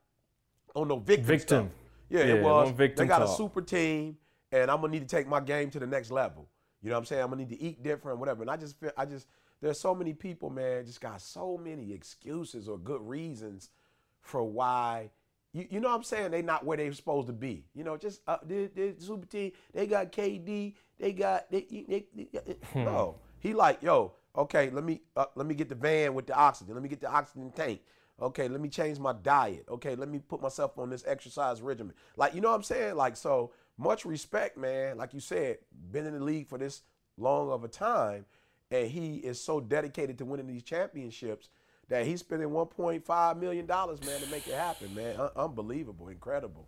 [0.75, 1.27] on no victim.
[1.27, 1.67] Victim.
[1.69, 1.79] stuff.
[2.09, 2.77] Yeah, Yeah, it was.
[2.77, 4.17] they got a super team,
[4.53, 6.49] and I'm gonna need to take my game to the next level.
[6.85, 7.23] You know what I'm saying?
[7.23, 8.43] I'm gonna need to eat different, whatever.
[8.43, 9.27] And I just feel, I just,
[9.63, 13.71] there's so many people, man, just got so many excuses or good reasons
[14.21, 15.11] for why.
[15.55, 16.31] You, you know what I'm saying?
[16.33, 17.65] They not where they're supposed to be.
[17.75, 19.53] You know, just uh, the, the super team.
[19.73, 20.75] They got KD.
[20.99, 21.63] They got they.
[21.63, 22.85] they, they- Hmm.
[22.85, 24.13] no, he like yo.
[24.37, 26.75] Okay, let me uh, let me get the van with the oxygen.
[26.75, 27.81] Let me get the oxygen tank.
[28.21, 29.65] Okay, let me change my diet.
[29.69, 31.95] Okay, let me put myself on this exercise regimen.
[32.17, 32.97] Like you know what I'm saying?
[32.97, 34.97] Like so much respect, man.
[34.97, 35.59] Like you said,
[35.91, 36.83] been in the league for this
[37.17, 38.25] long of a time,
[38.71, 41.49] and he is so dedicated to winning these championships
[41.89, 45.17] that he's spending 1.5 million dollars, man, to make it happen, man.
[45.17, 46.67] Un- unbelievable, incredible.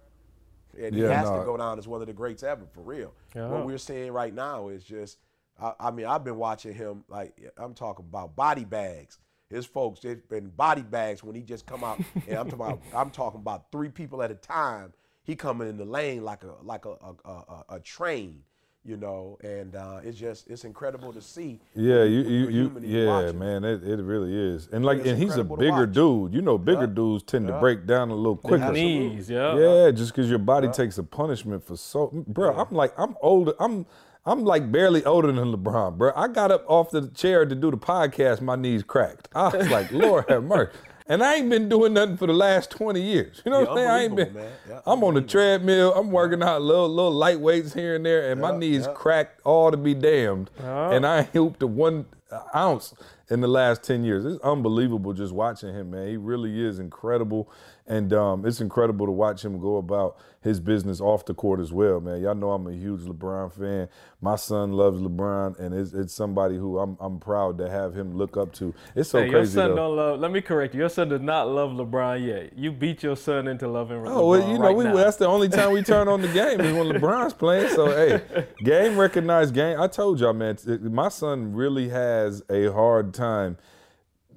[0.78, 1.38] And he has no.
[1.38, 3.14] to go down as one of the greats ever, for real.
[3.34, 3.48] Yeah.
[3.48, 5.18] What we're seeing right now is just,
[5.60, 9.18] I, I mean, I've been watching him, like, I'm talking about body bags.
[9.48, 11.98] His folks, it's been body bags when he just come out,
[12.28, 14.92] and I'm talking about, I'm talking about three people at a time.
[15.26, 18.42] He coming in the lane like a like a a, a, a, a train,
[18.84, 21.58] you know, and uh, it's just it's incredible to see.
[21.74, 23.36] Yeah, you, you, you're you human and you yeah, watch it.
[23.36, 24.68] man, it, it really is.
[24.72, 26.32] And like, It's and he's a bigger dude.
[26.32, 26.94] You know, bigger Yeah.
[26.94, 28.70] dudes tend to break down a little quicker.
[28.72, 29.58] Knees, yeah.
[29.58, 32.54] Yeah, just because your body takes a punishment for so, bro.
[32.56, 33.54] I'm like, I'm older.
[33.58, 33.84] I'm,
[34.28, 36.12] I'm like barely older than LeBron, bro.
[36.16, 38.40] I got up off the chair to do the podcast.
[38.40, 39.28] My knees cracked.
[39.34, 40.72] I was like, Lord have mercy.
[41.08, 43.40] And I ain't been doing nothing for the last 20 years.
[43.44, 43.88] You know what I'm saying?
[43.88, 44.34] I ain't been.
[44.68, 45.94] Yeah, I'm on the treadmill.
[45.94, 48.92] I'm working out little little light weights here and there, and my Yeah, knees yeah.
[48.92, 50.50] cracked all to be damned.
[50.58, 52.06] And I hooped a one
[52.54, 52.92] ounce
[53.30, 54.24] in the last 10 years.
[54.24, 56.08] It's unbelievable just watching him, man.
[56.08, 57.48] He really is incredible.
[57.88, 61.72] And um, it's incredible to watch him go about his business off the court as
[61.72, 62.20] well, man.
[62.20, 63.88] Y'all know I'm a huge LeBron fan.
[64.20, 68.16] My son loves LeBron, and it's, it's somebody who I'm, I'm proud to have him
[68.16, 68.74] look up to.
[68.96, 69.76] It's so Hey, your crazy, son though.
[69.76, 70.20] don't love.
[70.20, 70.80] Let me correct you.
[70.80, 72.58] Your son does not love LeBron yet.
[72.58, 74.08] You beat your son into loving LeBron.
[74.16, 74.94] Oh, well, you know, right we, now.
[74.96, 77.68] that's the only time we turn on the game is when LeBron's playing.
[77.70, 79.80] So, hey, game recognized game.
[79.80, 83.58] I told y'all, man, t- my son really has a hard time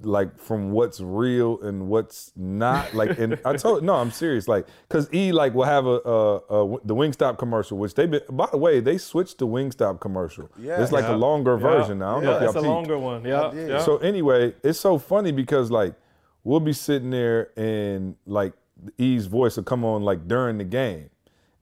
[0.02, 2.94] like from what's real and what's not.
[2.94, 4.48] Like, and I told no, I'm serious.
[4.48, 8.22] Like, cause E like will have a, a, a the Wingstop commercial, which they been.
[8.30, 10.50] By the way, they switched the Wingstop commercial.
[10.58, 10.82] Yeah.
[10.82, 11.14] it's like Yeah.
[11.14, 11.62] a longer Yeah.
[11.62, 12.10] version now.
[12.10, 13.24] I don't know if y'all it's a longer one.
[13.24, 13.82] Yeah, yeah.
[13.82, 15.94] So anyway, it's so funny because like
[16.44, 18.54] we'll be sitting there and like
[18.96, 21.10] E's voice will come on like during the game.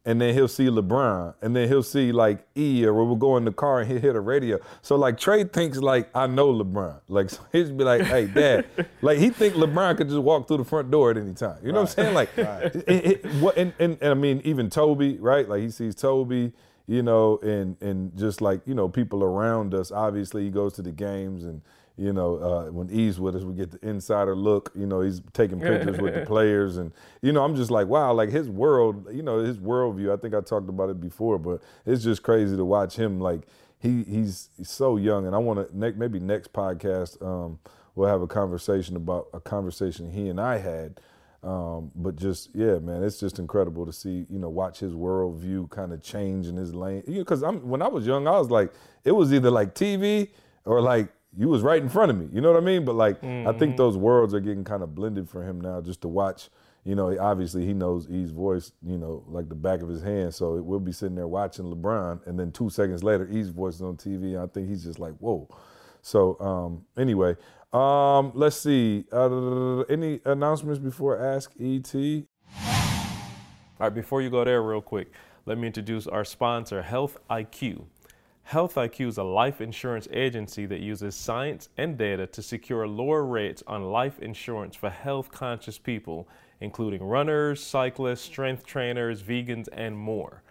[0.09, 3.44] And then he'll see LeBron, and then he'll see like E, or we'll go in
[3.44, 4.59] the car and he'll hit a radio.
[4.80, 8.64] So like Trey thinks like I know LeBron, like so he'll be like, "Hey, Dad,"
[9.02, 11.59] like he think LeBron could just walk through the front door at any time.
[11.62, 12.14] You know what I'm saying?
[12.14, 13.59] Like, it, it- what?
[13.59, 15.46] And, and, and I mean, even Toby, right?
[15.46, 16.52] Like he sees Toby,
[16.86, 19.92] you know, and and just like you know people around us.
[19.92, 21.61] Obviously, he goes to the games, and
[21.99, 24.70] you know uh, when E's with us, we get the insider look.
[24.74, 26.92] You know, he's taking pictures with the players, and
[27.22, 30.16] you know, I'm just like, wow, like his world, you know, his worldview.
[30.16, 33.20] I think I talked about it before, but it's just crazy to watch him.
[33.20, 33.42] Like
[33.78, 37.59] he he's, he's so young, and I want to ne- maybe next podcast um,
[37.94, 41.01] we'll have a conversation about a conversation he and I had.
[41.42, 45.70] Um, but just yeah, man, it's just incredible to see you know watch his worldview
[45.70, 47.03] kind of change in his lane.
[47.07, 48.72] You Because I'm when I was young, I was like
[49.05, 50.28] it was either like TV
[50.64, 51.09] or like
[51.39, 52.28] you was right in front of me.
[52.32, 52.84] You know what I mean?
[52.84, 55.80] But like I think those worlds are getting kind of blended for him now.
[55.80, 56.51] Just to watch,
[56.84, 60.34] you know, obviously he knows E's voice, you know, like the back of his hand.
[60.34, 63.82] So we'll be sitting there watching LeBron, and then two seconds later, E's voice is
[63.82, 64.34] on TV.
[64.34, 65.49] And I think he's just like, whoa.
[66.03, 67.36] So um, anyway,
[67.72, 69.05] um, let's see.
[69.12, 71.95] Uh, any announcements before Ask ET?
[71.95, 75.12] All right, before you go there, real quick,
[75.47, 77.84] let me introduce our sponsor, Health IQ.
[78.49, 83.22] Health IQ is a life insurance agency that uses science and data to secure lower
[83.22, 86.26] rates on life insurance for health conscious people,
[86.59, 90.42] including runners, cyclists, strength trainers, vegans, and more.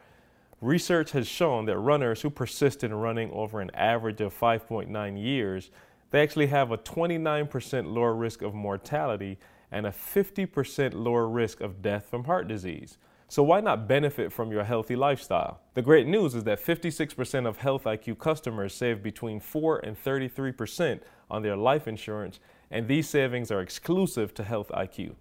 [0.62, 5.72] Research has shown that runners who persist in running over an average of 5.9 years,
[6.12, 9.40] they actually have a 29% lower risk of mortality
[9.72, 13.00] and a 50% lower risk of death from heart disease.
[13.30, 15.60] So why not benefit from your healthy lifestyle?
[15.74, 21.02] The great news is that 56% of Health IQ customers save between 4 and 33%
[21.30, 22.40] on their life insurance,
[22.72, 25.16] and these savings are exclusive to Health IQ.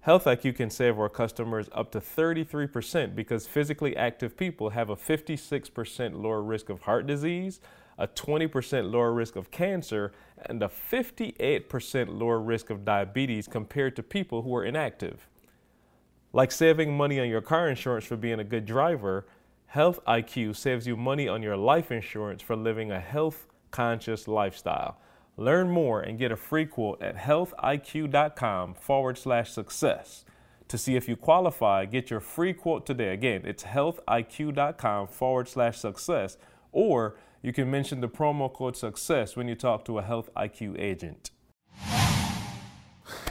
[0.00, 4.96] Health IQ can save our customers up to 33% because physically active people have a
[4.96, 7.58] 56% lower risk of heart disease,
[7.96, 10.12] a 20% lower risk of cancer,
[10.44, 15.26] and a 58% lower risk of diabetes compared to people who are inactive.
[16.34, 19.24] Like saving money on your car insurance for being a good driver,
[19.66, 24.98] Health IQ saves you money on your life insurance for living a health conscious lifestyle.
[25.36, 30.24] Learn more and get a free quote at healthiq.com forward slash success.
[30.66, 33.12] To see if you qualify, get your free quote today.
[33.12, 36.36] Again, it's healthiq.com forward slash success,
[36.72, 40.80] or you can mention the promo code success when you talk to a Health IQ
[40.80, 41.30] agent.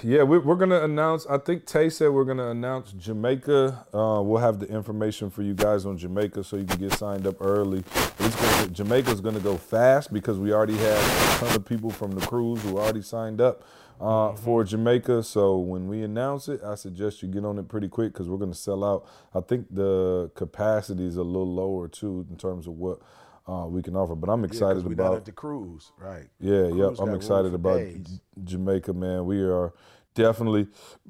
[0.03, 1.25] Yeah, we, we're gonna announce.
[1.27, 3.85] I think Tay said we're gonna announce Jamaica.
[3.93, 7.25] Uh, we'll have the information for you guys on Jamaica, so you can get signed
[7.25, 7.83] up early.
[8.19, 12.11] It's gonna, Jamaica's gonna go fast because we already have a ton of people from
[12.11, 13.63] the cruise who already signed up
[13.99, 15.23] uh, for Jamaica.
[15.23, 18.37] So when we announce it, I suggest you get on it pretty quick because we're
[18.37, 19.07] gonna sell out.
[19.33, 22.99] I think the capacity is a little lower too in terms of what.
[23.45, 26.29] Uh, we can offer, but I'm excited we about not at the cruise, right?
[26.39, 27.07] yeah, Cruise yep.
[27.07, 28.21] I'm excited about days.
[28.41, 29.25] Jamaica, man.
[29.25, 29.73] We are
[30.13, 30.67] definitely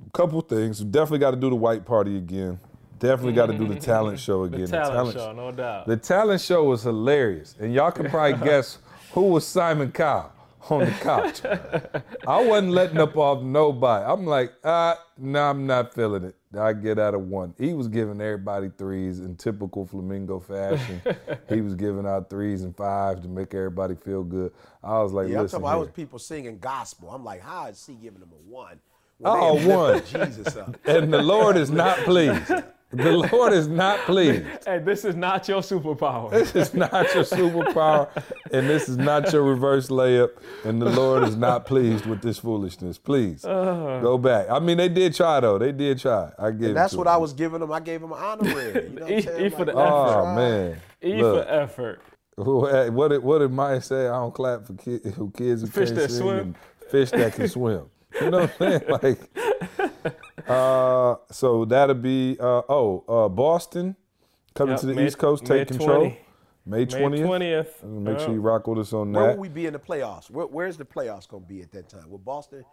[0.07, 0.79] a couple things.
[0.79, 2.59] Definitely got to do the white party again.
[2.97, 4.61] Definitely got to do the talent show again.
[4.61, 5.85] The talent show, no doubt.
[5.85, 8.79] The talent show was hilarious, and y'all can probably guess
[9.11, 10.31] who was Simon Cowell
[10.69, 11.41] on the couch.
[12.25, 14.05] I wasn't letting up off nobody.
[14.05, 16.35] I'm like, ah, no, I'm not feeling it.
[16.57, 17.53] I get out of one.
[17.57, 21.01] He was giving everybody threes in typical Flamingo fashion.
[21.49, 24.51] he was giving out threes and fives to make everybody feel good.
[24.83, 27.09] I was like, Yeah, I'm listen, talking about I was people singing gospel.
[27.09, 28.79] I'm like, how is he giving them a one?
[29.25, 30.03] Oh, they one.
[30.27, 30.75] Jesus up.
[30.85, 32.51] and the Lord is not pleased.
[32.93, 34.45] The Lord is not pleased.
[34.65, 36.29] Hey, this is not your superpower.
[36.31, 38.07] This is not your superpower,
[38.51, 40.29] and this is not your reverse layup,
[40.63, 42.97] and the Lord is not pleased with this foolishness.
[42.97, 43.99] Please uh.
[44.01, 44.49] go back.
[44.49, 45.57] I mean, they did try though.
[45.57, 46.31] They did try.
[46.37, 46.67] I give.
[46.69, 47.13] And that's it to what them.
[47.13, 47.71] I was giving them.
[47.71, 48.83] I gave them an honorary.
[48.83, 49.41] You know what I'm E- saying?
[49.41, 49.81] Oh, e for the effort.
[49.81, 50.77] Oh man.
[51.03, 52.01] E Look, for effort.
[52.37, 54.07] who- eh, what did what did Maya say?
[54.07, 56.55] I don't clap for kids who kids who Fish can't that swim.
[56.91, 57.85] fish that can swim.
[58.21, 58.81] You know what I'm saying?
[58.89, 63.95] Like, uh, so that'll be uh, oh uh, Boston
[64.55, 65.43] coming Yep, to the May- East Coast.
[65.47, 65.99] May Take control.
[66.01, 66.19] 20.
[66.65, 67.25] May May twentieth.
[67.27, 67.83] 20th.
[67.83, 69.19] Make sure you rock with us on that.
[69.19, 69.35] Where that.
[69.35, 70.29] will we be in the playoffs?
[70.29, 72.09] Where, where's the playoffs going to be at that time?
[72.09, 72.63] Will Boston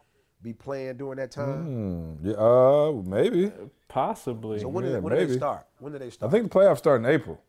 [0.43, 2.17] be playing during that time?
[2.21, 3.51] Hmm, yeah, uh, maybe.
[3.89, 4.61] Possibly.
[4.61, 5.39] So when, Yeah, do, when do they maybe.
[5.39, 5.67] start?
[5.81, 6.31] When do they start?
[6.31, 7.41] I think the playoffs start in April.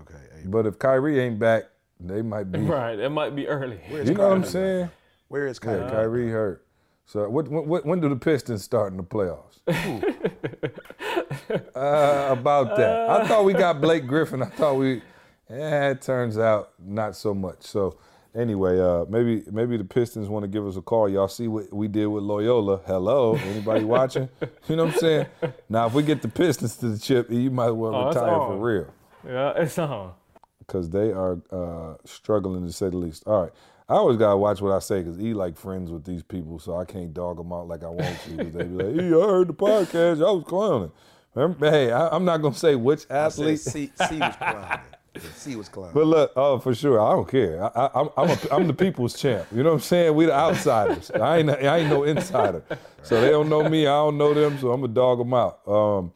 [0.00, 0.14] okay.
[0.46, 1.64] But if Kyrie ain't back,
[2.00, 2.58] they might be.
[2.78, 2.98] Right.
[2.98, 3.80] It might be early.
[3.90, 4.90] You know what I'm saying?
[5.28, 5.82] Where is Kyrie?
[5.82, 6.66] Yeah, Kyrie hurt.
[7.08, 9.60] So what, when, when do the Pistons start in the playoffs?
[11.74, 13.08] uh, about that.
[13.08, 14.42] I thought we got Blake Griffin.
[14.42, 15.00] I thought we.
[15.48, 17.62] Eh, it turns out not so much.
[17.62, 17.96] So
[18.34, 21.08] anyway, uh, maybe maybe the Pistons want to give us a call.
[21.08, 22.82] Y'all see what we did with Loyola?
[22.86, 24.28] Hello, anybody watching?
[24.68, 25.26] You know what I'm saying?
[25.70, 28.56] Now, if we get the Pistons to the chip, you might well Oh, retire for
[28.58, 28.86] real
[29.26, 30.12] Yeah, it's on.
[30.58, 33.22] because they are uh, struggling to say the least.
[33.26, 33.52] All right.
[33.88, 36.76] I always gotta watch what I say because he like friends with these people, so
[36.76, 38.36] I can't dog them out like I want to.
[38.44, 40.18] 'cause they be like, "Hey, I heard the podcast.
[40.26, 40.92] I was clowning."
[41.60, 44.78] Hey, I, I'm not gonna say which athlete, C, C was clowning.
[45.34, 45.94] C was clowning.
[45.94, 47.62] but look, oh for sure, I don't care.
[47.64, 49.46] I, I, I'm I'm, a, I'm the people's champ.
[49.52, 50.14] You know what I'm saying?
[50.14, 51.10] We the outsiders.
[51.12, 52.62] I ain't I ain't no insider,
[53.02, 53.86] so they don't know me.
[53.86, 55.66] I don't know them, so I'm gonna dog them out.
[55.66, 56.12] Um,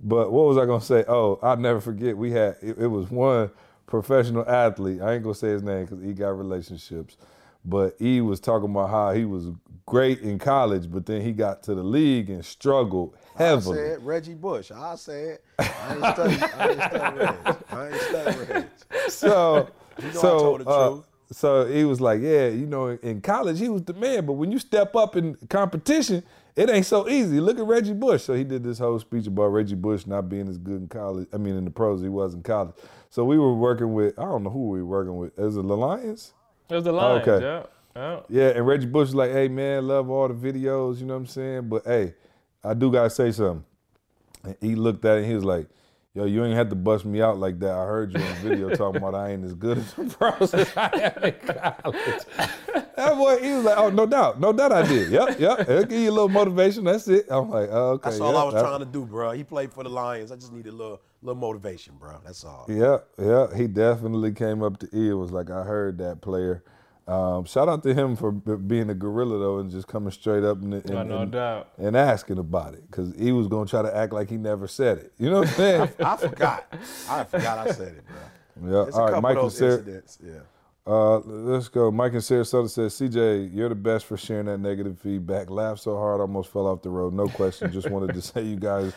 [0.00, 1.04] but what was I gonna say?
[1.06, 2.16] Oh, I'll never forget.
[2.16, 3.50] We had it, it was one
[3.92, 5.02] professional athlete.
[5.02, 7.18] I ain't gonna say his name because he got relationships,
[7.62, 9.50] but he was talking about how he was
[9.84, 13.78] great in college, but then he got to the league and struggled heavily.
[13.78, 14.70] I said Reggie Bush.
[14.70, 16.42] I said I ain't studying.
[16.42, 17.56] I ain't studying Reg.
[17.70, 18.66] I ain't studying Reg.
[19.08, 19.68] so
[19.98, 21.04] You know so told the uh, truth.
[21.32, 24.50] so he was like, yeah, you know, in college he was the man, but when
[24.50, 26.22] you step up in competition,
[26.56, 27.40] it ain't so easy.
[27.40, 28.22] Look at Reggie Bush.
[28.22, 31.28] So he did this whole speech about Reggie Bush not being as good in college.
[31.32, 32.74] I mean, in the pros he was in college.
[33.12, 35.38] So we were working with I don't know who we were working with.
[35.38, 36.32] Is it the Lions?
[36.70, 37.28] It was the Lions.
[37.28, 37.44] Okay.
[37.44, 37.62] Yeah.
[37.94, 38.20] Yeah.
[38.30, 41.20] Yeah, and Reggie Bush was like, hey man, love all the videos, you know what
[41.20, 41.68] I'm saying?
[41.68, 42.14] But hey,
[42.64, 43.66] I do gotta say something.
[44.44, 45.68] And he looked at it and he was like,
[46.14, 47.70] Yo, you ain't had to bust me out like that.
[47.70, 50.74] I heard you on video talking about I ain't as good as the pros as
[50.74, 52.22] I am in college.
[52.96, 54.40] That boy, he was like, Oh, no doubt.
[54.40, 55.10] No doubt I did.
[55.10, 55.60] Yep, yep.
[55.60, 56.84] It'll give you a little motivation.
[56.84, 57.26] That's it.
[57.28, 58.08] I'm like, oh, okay.
[58.10, 59.32] That's all yeah, I was that- trying to do, bro.
[59.32, 60.32] He played for the Lions.
[60.32, 62.18] I just needed a little, little motivation, bro.
[62.24, 62.66] That's all.
[62.68, 66.64] Yeah, yeah, he definitely came up to E and was like, I heard that player.
[67.08, 70.44] Um, shout out to him for b- being a gorilla though and just coming straight
[70.44, 71.68] up and, and, Oh, no and- doubt.
[71.76, 74.98] and asking about it because he was gonna try to act like he never said
[74.98, 75.12] it.
[75.18, 75.88] You know what I'm saying?
[75.98, 76.72] I forgot.
[77.10, 78.16] I forgot I said it, bro.
[78.78, 78.84] yeah.
[78.84, 79.72] There's All a right, Mike of and those Sarah.
[79.78, 80.18] incidents.
[80.24, 80.32] Yeah.
[80.86, 81.90] Uh, let's go.
[81.90, 85.48] Mike and Sarasota says, CJ, you're the best for sharing that negative feedback.
[85.50, 87.12] Laughed so hard, almost fell off the road.
[87.14, 87.70] No question.
[87.72, 88.92] Just wanted to say you guys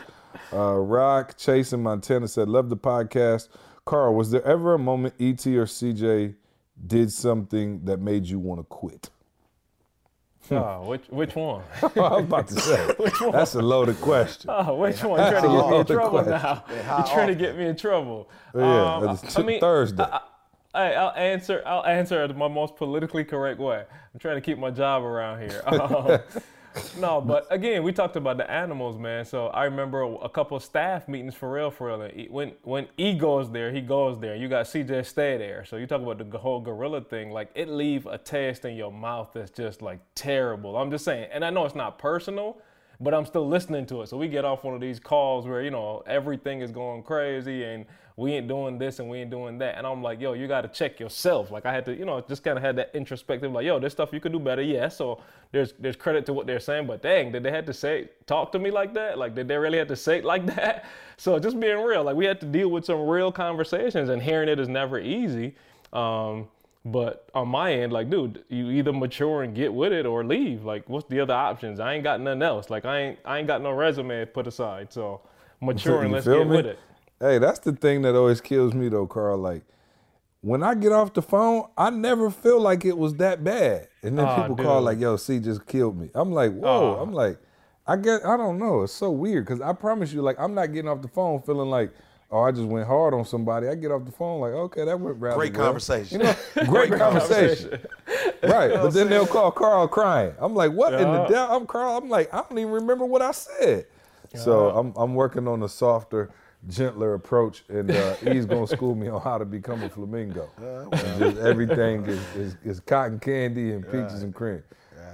[0.54, 1.38] uh, rock.
[1.38, 3.50] Chase in Montana said, love the podcast.
[3.86, 6.36] Karl, was there ever a moment ET or CJ
[6.88, 9.10] did something that made you want to quit?
[10.52, 11.64] Oh, which which one?
[11.82, 13.32] I was about to say, which one?
[13.32, 14.50] that's a loaded question.
[14.54, 15.20] Oh, which one?
[15.20, 16.30] You're trying to get me in trouble question.
[16.32, 16.64] now.
[16.70, 18.30] You're trying to get me in trouble.
[18.54, 20.04] Yeah, Um, it's t- Thursday.
[20.04, 20.20] I,
[20.76, 21.64] I, I'll answer.
[21.66, 23.86] I'll answer it my most politically correct way.
[24.14, 25.64] I'm trying to keep my job around here.
[25.68, 26.20] Um,
[26.99, 29.26] no, but again, we talked about the animals, man.
[29.26, 32.09] So I remember a, couple staff meetings for real, for real.
[32.30, 34.36] When when E goes there, he goes there.
[34.36, 35.65] You got CJ stay there.
[35.65, 37.32] So you talk about the whole gorilla thing.
[37.32, 40.78] Like it leave a taste in your mouth that's just like terrible.
[40.78, 42.57] I'm just saying, and I know it's not personal.
[43.01, 44.07] But I'm still listening to it.
[44.07, 47.65] So we get off one of these calls where, you know, everything is going crazy
[47.65, 47.86] and
[48.18, 49.78] we ain't doing this and we ain't doing that.
[49.78, 51.51] And I'm like, yo, you got to check yourself.
[51.51, 53.91] Like I had to, you know, just kind of had that introspective, like, yo, this
[53.91, 54.61] stuff you could do better.
[54.61, 54.97] Yes.
[54.97, 58.09] So there's there's credit to what they're saying, but dang, did they have to say
[58.26, 59.18] talk to me like that?
[59.18, 60.86] Like did they really have to say it like that?
[61.18, 64.47] So just being real, like we had to deal with some real conversations, and hearing
[64.47, 65.55] it is never easy.
[65.91, 66.47] Um,
[66.86, 70.63] but on my end, like, dude, you either mature and get with it or leave.
[70.63, 71.80] Like, what's the other options?
[71.80, 72.70] I ain't got nothing else.
[72.70, 74.93] Like, I ain't I ain't got no resume put aside.
[74.93, 75.22] So
[75.61, 76.55] mature and let's get me?
[76.55, 76.80] with it.
[77.20, 79.38] Hey, that's the thing that always kills me though, Karl.
[79.38, 79.63] Like
[80.41, 83.88] when I get off the phone, I never feel like it was that bad.
[84.03, 87.01] And then Aw, people call like, "Yo, C just killed me." I'm like, "Whoa!" Aw.
[87.01, 87.39] I'm like,
[87.88, 88.84] I get, I don't know.
[88.84, 91.70] It's so weird because I promise you, like, I'm not getting off the phone feeling
[91.70, 91.91] like,
[92.30, 94.99] "Oh, I just went hard on somebody." I get off the phone like, "Okay, that
[94.99, 96.20] went rather Great well." conversation.
[96.20, 96.36] You know,
[96.68, 97.70] great, conversation.
[98.43, 100.34] right, but then they'll call Karl crying.
[100.38, 101.28] I'm like, "What in the Yeah.
[101.28, 101.97] devil?" I'm Karl.
[101.97, 103.88] I'm like, I don't even remember what I said.
[104.36, 106.30] So I'm I'm working on a softer,
[106.68, 110.49] gentler approach, and uh, he's gonna school me on how to become a flamingo.
[110.57, 114.63] And just everything is, is, is cotton candy and peaches and cream.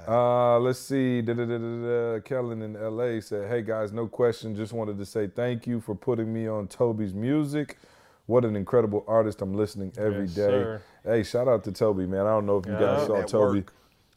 [0.08, 1.22] Uh, let's see.
[1.22, 2.20] Da, da, da, da, da.
[2.22, 4.56] Kellen in LA said, "Hey guys, no question.
[4.56, 7.78] Just wanted to say thank you for putting me on Toby's music.
[8.26, 9.42] What an incredible artist.
[9.42, 10.42] I'm listening every Yes, day.
[10.50, 10.82] sir.
[11.04, 12.22] Hey, shout out to Toby, man.
[12.26, 13.60] I don't know if you guys saw At Toby.
[13.60, 13.74] work.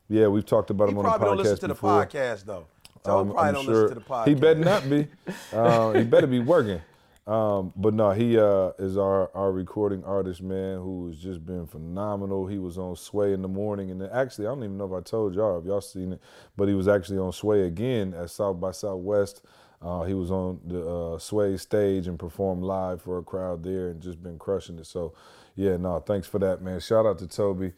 [0.09, 1.19] Yeah, we've talked about He him on the podcast.
[1.19, 1.91] probably podcast don't listen to the before.
[2.07, 2.67] podcast though.
[3.03, 4.29] Tell him Um, probably I'm don't sure listen to the podcast.
[4.29, 5.09] He better not be.
[5.53, 6.81] Uh, he better be working.
[7.27, 11.67] Um, but no, he uh, is our, our recording artist, man, who has just been
[11.67, 12.47] phenomenal.
[12.47, 15.03] He was on Sway in the morning, and actually, I don't even know if I
[15.03, 16.21] told y'all if y'all seen it,
[16.57, 19.43] but he was actually on Sway again at South by Southwest.
[19.81, 23.89] Uh, he was on the uh, Sway stage and performed live for a crowd there,
[23.89, 24.87] and just been crushing it.
[24.87, 25.15] So,
[25.57, 26.79] yeah, no, thanks for that, man.
[26.81, 27.73] Shout out to Toby.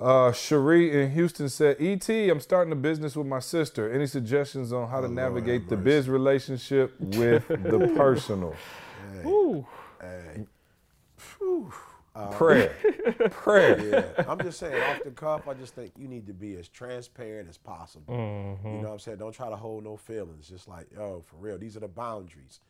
[0.00, 3.90] Uh, Cherie in Houston said, "Et, I'm starting a business with my sister.
[3.90, 8.54] Any suggestions on how to navigate the biz relationship with the personal?"
[9.24, 9.66] Ooh.
[12.32, 12.68] Prayer,
[13.30, 13.80] prayer.
[14.16, 16.68] Yeah, I'm just saying, off the cuff, I just think you need to be as
[16.68, 18.14] transparent as possible.
[18.64, 19.18] You know what I'm saying?
[19.18, 20.48] Don't try to hold no feelings.
[20.48, 22.60] Just like, yo, for real, these are the boundaries.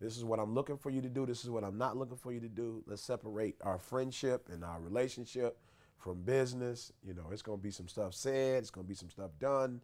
[0.00, 1.26] This is what I'm looking for you to do.
[1.26, 2.82] This is what I'm not looking for you to do.
[2.86, 5.58] Let's separate our friendship and our relationship
[6.02, 6.92] from business.
[7.02, 9.80] You know, it's gonna be some stuff said, it's gonna be some stuff done,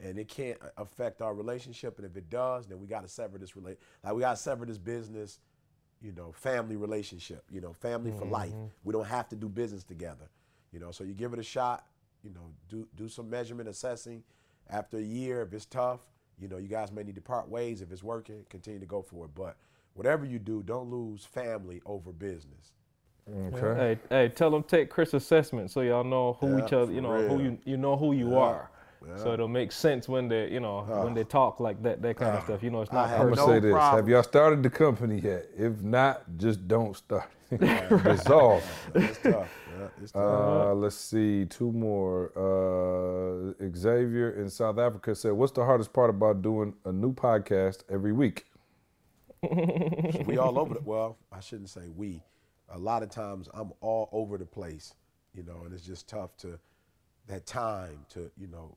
[0.00, 1.98] and it can't affect our relationship.
[1.98, 3.78] And if it does, then we gotta sever this relate.
[4.02, 5.40] Like we gotta sever this business
[6.00, 8.50] you know, family relationship, you know, family for life.
[8.50, 8.66] Mm-hmm.
[8.84, 10.30] We don't have to do business together,
[10.72, 10.90] you know.
[10.90, 11.86] So you give it a shot,
[12.22, 14.22] you know, do do some measurement assessing.
[14.70, 16.00] After a year, if it's tough,
[16.38, 17.80] you know, you guys may need to part ways.
[17.80, 19.34] If it's working, continue to go for it.
[19.34, 19.56] But
[19.94, 22.72] whatever you do, don't lose family over business.
[23.30, 23.78] Okay.
[23.78, 27.00] Hey, hey, tell them take Chris assessment so y'all know who Yeah, each other, you
[27.00, 28.70] know, who you you know who you are.
[29.16, 32.36] So it'll make sense when they, you know, when they talk like that, that kind
[32.36, 32.62] of stuff.
[32.62, 34.70] You know, it's I not have I'm gonna no say this: Have y'all started the
[34.70, 35.48] company yet?
[35.56, 37.30] If not, just don't start.
[38.04, 38.62] Dissolve.
[38.94, 39.48] It's tough.
[39.78, 40.22] Yeah, it's tough.
[40.22, 42.32] Uh, let's see, two more.
[42.36, 47.84] Uh, Xavier in South Africa said, "What's the hardest part about doing a new podcast
[47.90, 48.46] every week?"
[50.26, 52.20] we all over the well i shouldn't say we
[52.70, 54.94] a lot of times i'm all over the place
[55.34, 56.58] you know and it's just tough to
[57.26, 58.76] that time to you know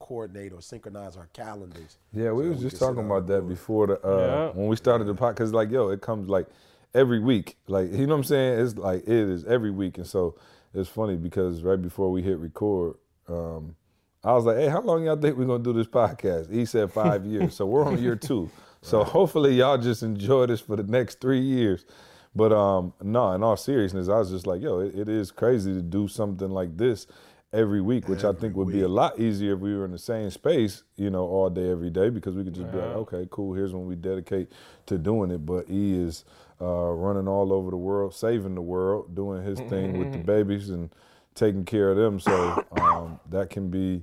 [0.00, 3.86] coordinate or synchronize our calendars Yeah, we so was that just talking about that before
[3.86, 4.50] the uh, Yeah.
[4.50, 5.52] when we started the podcast.
[5.52, 6.46] Like, yo, it comes like
[6.94, 7.56] every week.
[7.68, 8.60] Like, you know what I'm saying?
[8.60, 10.34] It's like it is every week, and so
[10.74, 12.96] it's funny because right before we hit record,
[13.28, 13.76] um,
[14.22, 16.92] I was like, "Hey, how long y'all think we're gonna do this podcast?" He said
[16.92, 18.50] five years, so we're on year two.
[18.82, 21.86] So hopefully y'all just enjoy this for the next three years.
[22.34, 25.72] But um, no, in all seriousness, I was just like, yo, it, it is crazy
[25.72, 27.06] to do something like this
[27.52, 29.98] every week, which I think would be a lot easier if we were in the
[29.98, 33.28] same space, you know, all day, every day, because we could just be like, okay,
[33.30, 34.50] cool, here's when we dedicate
[34.86, 35.46] to doing it.
[35.46, 36.24] But he is
[36.60, 40.70] uh, running all over the world, saving the world, doing his thing with the babies
[40.70, 40.90] and
[41.36, 42.18] taking care of them.
[42.18, 44.02] So um, that can be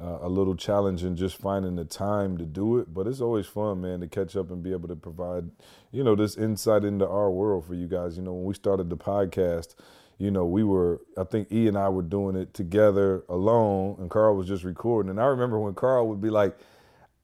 [0.00, 2.92] uh, a little challenging just finding the time to do it.
[2.92, 5.50] But it's always fun, man, to catch up and be able to provide,
[5.92, 8.16] you know, this insight into our world for you guys.
[8.16, 9.74] You know, when we started the podcast,
[10.18, 14.10] you know, we were, I think E and I were doing it together alone, and
[14.10, 15.10] Karl was just recording.
[15.10, 16.56] And I remember when Karl would be like,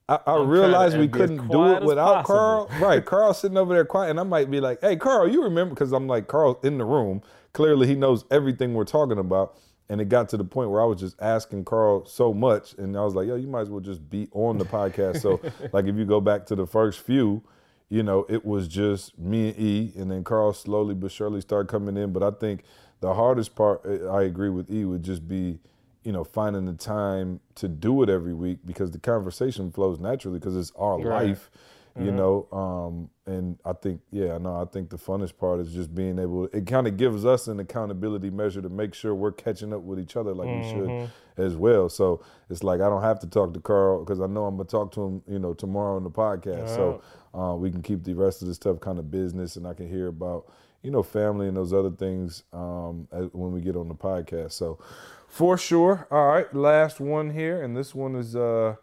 [0.09, 2.25] I, I realized we to be as couldn't do it without.
[2.25, 2.69] Karl.
[2.79, 5.73] Right, Karl sitting over there quiet, and I might be like, "Hey, Karl, you remember?"
[5.73, 7.21] Because I'm like, Karl's in the room.
[7.53, 9.57] Clearly, he knows everything we're talking about.
[9.91, 12.95] And it got to the point where I was just asking Karl so much, and
[12.95, 15.41] I was like, "Yo, you might as well just be on the podcast." so,
[15.73, 17.43] like, if you go back to the first few,
[17.89, 21.67] you know, it was just me and E, and then Karl slowly but surely started
[21.69, 22.13] coming in.
[22.13, 22.63] But I think
[23.01, 25.59] the hardest part, eh, I agree with E, would just be,
[26.05, 30.39] you know, finding the time to do it every week because the conversation flows naturally
[30.39, 31.27] because it's our Right.
[31.27, 31.51] life,
[31.99, 32.47] you know.
[32.53, 36.45] Um, and I think, yeah, no, I think the funnest part is just being able.
[36.45, 39.99] It kind of gives us an accountability measure to make sure we're catching up with
[39.99, 41.89] each other like we should as well.
[41.89, 44.67] So it's like I don't have to talk to Karl because I know I'm gonna
[44.67, 46.69] talk to him, you know, tomorrow on the podcast.
[46.69, 47.01] So
[47.33, 49.89] uh, we can keep the rest of the stuff kind of business, and I can
[49.89, 50.51] hear about
[50.83, 54.51] you know family and those other things um, when we get on the podcast.
[54.53, 54.79] So
[55.27, 56.07] for sure.
[56.11, 58.75] All right, last one here, and this one is uh,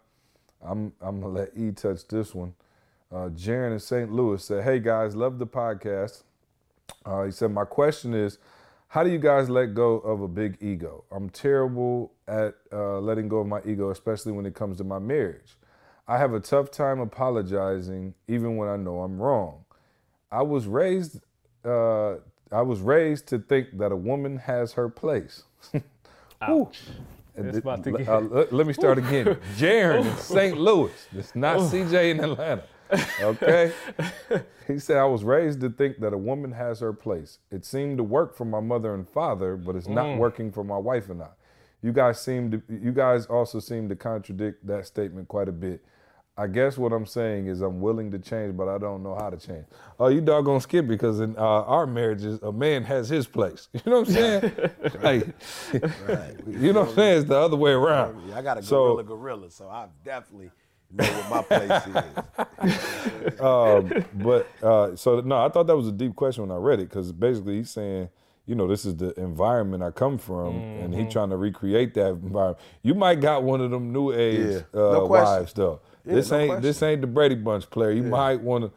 [0.61, 2.55] I'm I'm gonna let E touch this one.
[3.11, 4.11] Uh, Jaron in St.
[4.11, 6.23] Louis said, "Hey guys, love the podcast."
[7.05, 8.37] Uh, he said, "My question is,
[8.89, 11.03] how do you guys let go of a big ego?
[11.11, 14.99] I'm terrible at uh, letting go of my ego, especially when it comes to my
[14.99, 15.55] marriage.
[16.07, 19.63] I have a tough time apologizing, even when I know I'm wrong.
[20.31, 21.19] I was raised,
[21.65, 22.15] uh,
[22.51, 25.43] I was raised to think that a woman has her place."
[26.41, 26.79] Ouch.
[27.35, 29.37] And It's th- about to l- get- uh, let, let me start again.
[29.57, 30.57] Jaron in St.
[30.57, 30.91] Louis.
[31.15, 32.63] It's not CJ in Atlanta.
[33.21, 33.71] Okay?
[34.67, 37.39] he said, I was raised to think that a woman has her place.
[37.51, 40.77] It seemed to work for my mother and father, but it's not working for my
[40.77, 41.29] wife and I.
[41.81, 45.81] You guys seem to you guys also seem to contradict that statement quite a bit.
[46.37, 49.29] I guess what I'm saying is I'm willing to change, but I don't know how
[49.29, 49.65] to change.
[49.99, 53.67] Oh, you doggone skip because in uh, our marriages, a man has his place.
[53.73, 54.51] You know what I'm saying?
[55.03, 55.27] like,
[56.47, 57.19] you know what I'm saying?
[57.19, 58.31] It's the other way around.
[58.33, 60.51] I got a So- gorilla gorilla, so I definitely
[60.91, 63.39] know what my place is.
[63.41, 66.79] um, but uh, so no, I thought that was a deep question when I read
[66.79, 68.09] it because basically he's saying,
[68.45, 72.09] you know, this is the environment I come from, and he trying to recreate that
[72.09, 72.57] environment.
[72.81, 74.79] You might got one of them new age Yeah.
[74.81, 75.81] uh, No wives though.
[76.05, 77.91] Yeah, this no ain't this ain't the Brady Bunch player.
[77.91, 78.71] You might want to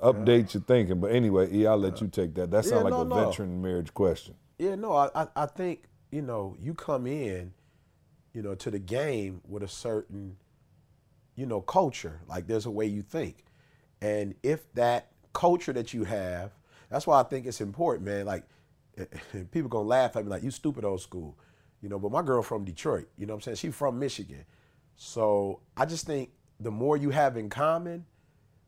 [0.00, 1.00] update your thinking.
[1.00, 2.50] But anyway, E, I'll let you take that.
[2.50, 3.26] That sounds Yeah, like no, a no.
[3.26, 4.34] veteran marriage question.
[4.58, 7.52] Yeah, no, I, I, I think you know, you come in,
[8.32, 10.36] you know, to the game with a certain,
[11.38, 12.20] you know, culture.
[12.26, 13.44] Like there's a way you think.
[14.02, 16.50] And if that culture that you have,
[16.90, 18.26] that's why I think it's important, man.
[18.26, 18.44] Like
[19.52, 21.38] people gonna laugh at me like you stupid old school.
[21.80, 23.56] You know, but my girl from Detroit, you know what I'm saying?
[23.56, 24.44] She from Michigan.
[24.96, 28.04] So I just think the more you have in common,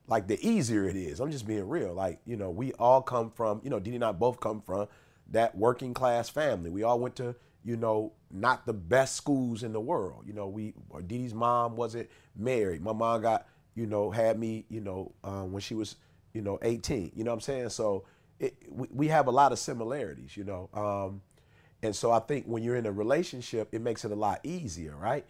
[0.07, 1.19] like the easier it is.
[1.19, 1.93] I'm just being real.
[1.93, 4.87] Like, you know, we all come from, you know, Dede and I both come from
[5.33, 6.71] that working class family.
[6.71, 10.25] We all went to, you know, not the best schools in the world.
[10.27, 12.83] You know, we or Dede's mom wasn't married.
[12.83, 15.97] My mom got, you know, had me, you know, um, when she was,
[16.33, 17.13] you know, 18.
[17.15, 17.69] You know what I'm saying?
[17.71, 18.05] So
[18.39, 20.71] it, we, we have a lot of similarities, you know.
[20.73, 21.23] Um,
[21.83, 24.97] and so I think when you're in a relationship, it makes it a lot easier,
[24.97, 25.25] right?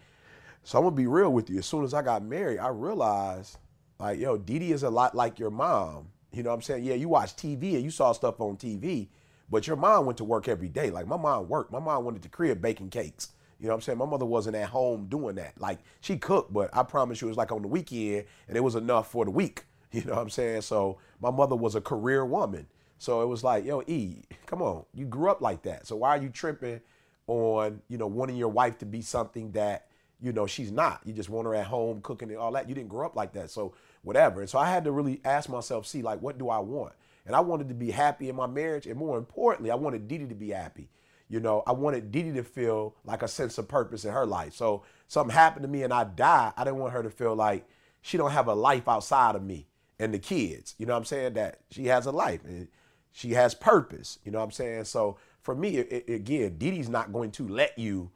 [0.63, 1.59] So I'm gonna be real with you.
[1.59, 3.57] As soon as I got married, I realized,
[3.99, 6.09] like, yo, Dede is a lot like your mom.
[6.31, 6.83] You know what I'm saying?
[6.83, 9.07] Yeah, you watch TV and you saw stuff on TV,
[9.51, 10.89] but your mom went to work every day.
[10.89, 11.71] Like my mom worked.
[11.71, 13.33] My mom went to the crib baking cakes.
[13.59, 13.97] You know what I'm saying?
[13.99, 15.59] My mother wasn't at home doing that.
[15.59, 18.61] Like she cooked, but I promise you it was like on the weekend and it
[18.61, 19.65] was enough for the week.
[19.93, 20.61] You know what I'm saying?
[20.61, 22.65] So my mother was a career woman.
[22.97, 25.85] So it was like, yo, E, come on, you grew up like that.
[25.85, 26.79] So why are you tripping
[27.27, 29.87] on, you know, wanting your wife to be something that,
[30.21, 31.01] you know, she's not.
[31.03, 32.69] You just want her at home cooking and all that.
[32.69, 33.49] You didn't grow up like that.
[33.49, 33.73] So
[34.03, 34.39] whatever.
[34.39, 36.93] And so I had to really ask myself, see, like, what do I want?
[37.25, 38.87] And I wanted to be happy in my marriage.
[38.87, 40.89] And more importantly, I wanted Dede to be happy.
[41.29, 44.53] You know, I wanted Dede to feel like a sense of purpose in her life.
[44.53, 46.51] So something happened to me and I die.
[46.57, 47.67] I didn't want her to feel like
[48.01, 49.67] she don't have a life outside of me
[49.99, 50.75] and the kids.
[50.77, 51.33] You know what I'm saying?
[51.33, 52.67] That she has a life and
[53.11, 54.19] she has purpose.
[54.25, 54.85] You know what I'm saying?
[54.85, 58.11] So for me, it, it, again, Dede's not going to let you,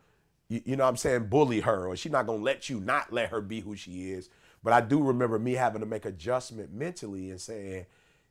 [0.50, 2.80] you, you know what I'm saying, bully her, or she's not going to let you
[2.80, 4.30] not let her be who she is.
[4.64, 7.86] But I do remember me having to make adjustment mentally and saying,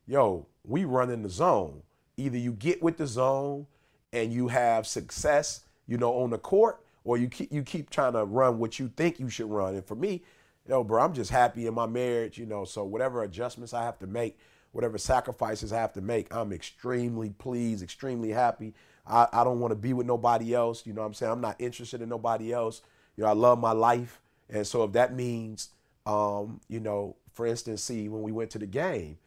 [0.07, 1.81] yo, we run in the zone.
[2.17, 3.67] Either you get with the zone
[4.13, 8.13] and you have success, you know, on the court, or you keep you keep trying
[8.13, 9.75] to run what you think you should run.
[9.75, 10.23] And for me,
[10.67, 12.65] yo, bro, I'm just happy in my marriage, you know.
[12.65, 14.39] So whatever adjustments I have to make,
[14.71, 18.73] whatever sacrifices I have to make, I'm extremely pleased, extremely happy.
[19.05, 20.85] I, I don't want to be with nobody else.
[20.85, 21.31] You know what I'm saying?
[21.31, 22.81] I'm not interested in nobody else.
[23.17, 24.19] You know, I love my life.
[24.49, 25.69] And so if that means,
[26.05, 29.17] um, you know, for instance, see, when we went to the game,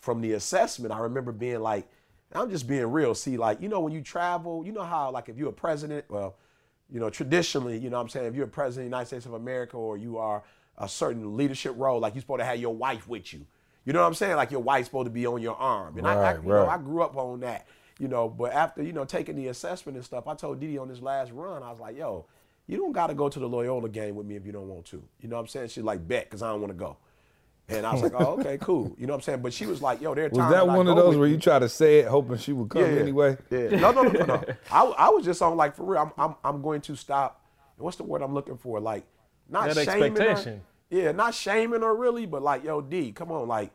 [0.00, 1.88] from the assessment, I remember being like,
[2.32, 3.14] I'm just being real.
[3.14, 6.04] See, like, you know, when you travel, you know how, like, if you're a president,
[6.08, 6.36] well,
[6.90, 9.06] you know, traditionally, you know what I'm saying, if you're a president of the United
[9.06, 10.42] States of America or you are
[10.78, 13.46] a certain leadership role, like you're supposed to have your wife with you.
[13.84, 14.36] You know what I'm saying?
[14.36, 15.96] Like your wife's supposed to be on your arm.
[15.96, 16.64] And right, I, I, you right.
[16.64, 17.66] know, I grew up on that.
[17.98, 20.88] You know, but after, you know, taking the assessment and stuff, I told Dede on
[20.88, 22.26] this last run, I was like, yo,
[22.68, 24.84] you don't got to go to the Loyola game with me if you don't want
[24.86, 25.02] to.
[25.20, 25.68] You know what I'm saying?
[25.68, 26.96] She's like, bet, because I don't want to go.
[27.70, 28.94] And I was like, oh, okay, cool.
[28.98, 29.42] You know what I'm saying?
[29.42, 31.68] But she was like, yo, there Was that one of those where you try to
[31.68, 33.36] say it hoping she would come yeah, anyway?
[33.50, 33.80] Yeah.
[33.80, 34.24] No, no, no, no.
[34.24, 34.44] no.
[34.72, 37.44] I, I was just on like, for real, I'm, I'm, I'm going to stop.
[37.76, 38.80] What's the word I'm looking for?
[38.80, 39.04] Like,
[39.48, 40.62] not that shaming expectation.
[40.90, 40.96] Her.
[40.98, 43.70] Yeah, not shaming her really, but like, yo, D, come on, like,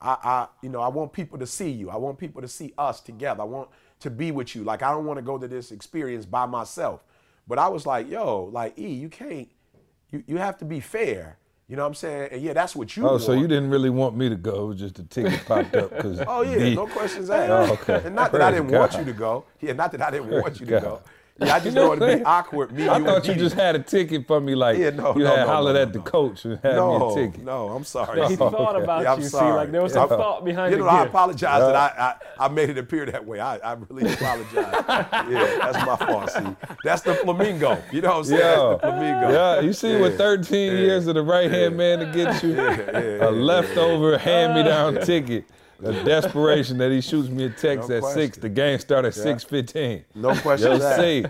[0.00, 1.90] I, I, you know, I want people to see you.
[1.90, 3.42] I want people to see us together.
[3.42, 3.70] I want
[4.00, 4.62] to be with you.
[4.62, 7.04] Like, I don't want to go to this experience by myself.
[7.48, 9.48] But I was like, yo, like, E, you can't,
[10.10, 11.38] you, you have to be fair.
[11.72, 12.28] You know what I'm saying?
[12.32, 13.02] And yeah, that's what you.
[13.02, 13.22] Oh, want.
[13.22, 14.64] so you didn't really want me to go?
[14.64, 16.20] It was just the ticket popped up because.
[16.26, 17.70] oh yeah, no questions oh, asked.
[17.70, 18.06] Oh, okay.
[18.06, 18.78] And not that I didn't God.
[18.78, 19.46] want you to go.
[19.58, 20.82] Yeah, not that I didn't want you to God.
[20.82, 21.00] go.
[21.46, 22.72] Yeah, I just know it'd be awkward.
[22.72, 25.24] Me, I you thought you just had a ticket for me, like yeah, no, you
[25.24, 27.44] no, had no, hollered no, at the coach and had no, me a ticket.
[27.44, 28.26] No, I'm sorry.
[28.28, 28.82] He thought okay.
[28.82, 29.24] about yeah, you.
[29.24, 29.50] Sorry.
[29.50, 30.78] See, like there was some thought behind you.
[30.78, 33.40] You know, I apologize that I, I, I made it appear that way.
[33.40, 34.52] I, I really apologize.
[34.56, 36.30] yeah, that's my fault.
[36.30, 37.82] See, that's the flamingo.
[37.92, 38.40] You know what I'm saying?
[38.40, 39.32] Yeah, that's the flamingo.
[39.32, 43.30] Yeah, you see, with 13 years of the right hand man to get you a
[43.30, 45.44] leftover hand me down ticket
[45.82, 48.22] the desperation that he shoots me a text no at question.
[48.22, 48.38] six.
[48.38, 49.22] The game started at yeah.
[49.22, 50.04] six fifteen.
[50.14, 50.72] No question.
[50.72, 51.24] You'll see.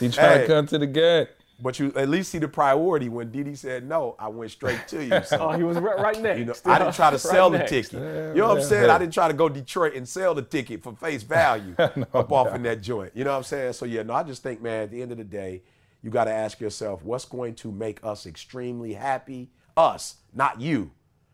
[0.00, 1.26] He trying hey, to come to the game.
[1.60, 3.08] But you at least see the priority.
[3.08, 5.22] When Dede said no, I went straight to you.
[5.24, 6.38] So, oh, he was right next.
[6.38, 7.94] You know, I didn't try to sell the ticket.
[7.94, 8.88] Yeah, you know what I'm saying?
[8.88, 12.30] I didn't try to go Detroit and sell the ticket for face value no, up
[12.32, 13.12] off in that joint.
[13.14, 13.72] You know what I'm saying?
[13.72, 15.62] So yeah, no, I just think, man, at the end of the day,
[16.02, 19.50] you got to ask yourself, what's going to make us extremely happy?
[19.76, 20.92] Us, not you.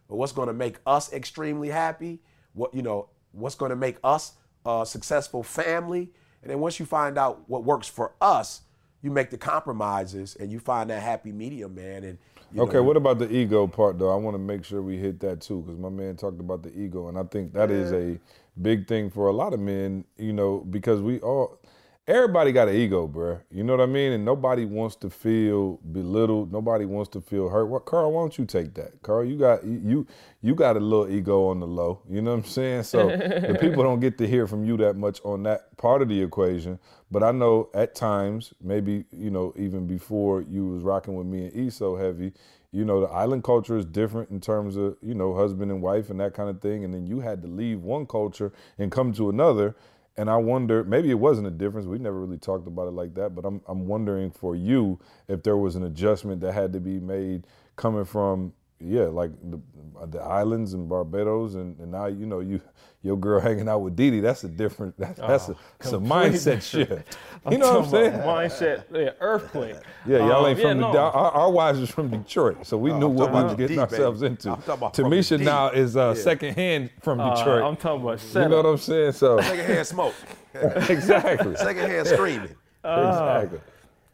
[0.08, 2.20] But what's going to make us extremely happy?
[2.54, 4.32] What you know what's going to make us
[4.64, 6.10] a successful family.
[6.42, 8.62] And then once you find out what works for us
[9.04, 12.18] you make the compromises and you find that happy medium man and
[12.56, 14.10] okay know, what about the ego part though?
[14.10, 16.76] I want to make sure we hit that too because my man talked about the
[16.76, 17.76] ego and i think that yeah.
[17.76, 18.18] is a
[18.62, 21.58] big thing for a lot of men you know because we all
[22.06, 23.40] everybody got an ego, bruh.
[23.50, 24.12] You know what I mean?
[24.12, 26.52] And nobody wants to feel belittled.
[26.52, 27.66] Nobody wants to feel hurt.
[27.66, 28.12] What, Karl?
[28.12, 29.24] Why don't you take that, Karl?
[29.24, 30.06] You got you
[30.42, 32.00] you got a little ego on the low.
[32.08, 32.82] You know what I'm saying?
[32.84, 36.08] So the people don't get to hear from you that much on that part of
[36.08, 36.78] the equation.
[37.10, 41.46] But I know at times, maybe you know, even before you was rocking with me
[41.46, 42.32] and E so heavy,
[42.72, 46.10] you know, the island culture is different in terms of you know husband and wife
[46.10, 46.84] and that kind of thing.
[46.84, 49.74] And then you had to leave one culture and come to another
[50.16, 51.86] and I wonder, maybe it wasn't a difference.
[51.86, 55.42] We never really talked about it like that, but I'm I'm wondering for you if
[55.42, 57.46] there was an adjustment that had to be made
[57.76, 58.52] coming from
[58.84, 59.60] yeah, like the,
[60.06, 62.60] the islands and Barbados, and, and now you know you
[63.02, 64.22] your girl hanging out with Dede.
[64.24, 64.96] That's a different.
[64.98, 67.16] That, that's Oh, a, it's a mindset shift.
[67.50, 68.12] You know what I'm saying?
[68.22, 69.76] Mindset, yeah, earthquake.
[70.06, 70.92] Yeah, y'all Um, ain't from yeah, the.
[70.92, 70.98] no.
[70.98, 73.86] Our, our wives is from Detroit, so we knew I'm what we was getting the
[73.86, 74.30] D, ourselves baby.
[74.32, 74.50] into.
[74.52, 75.44] I'm talking about Tamisha D.
[75.44, 76.22] now is uh, Yeah.
[76.22, 77.62] second hand from Uh, Detroit.
[77.64, 78.50] I'm talking about you setup.
[78.50, 79.12] know what I'm saying?
[79.12, 80.14] So Secondhand smoke.
[80.54, 82.54] exactly, Secondhand screaming.
[82.82, 83.60] exactly.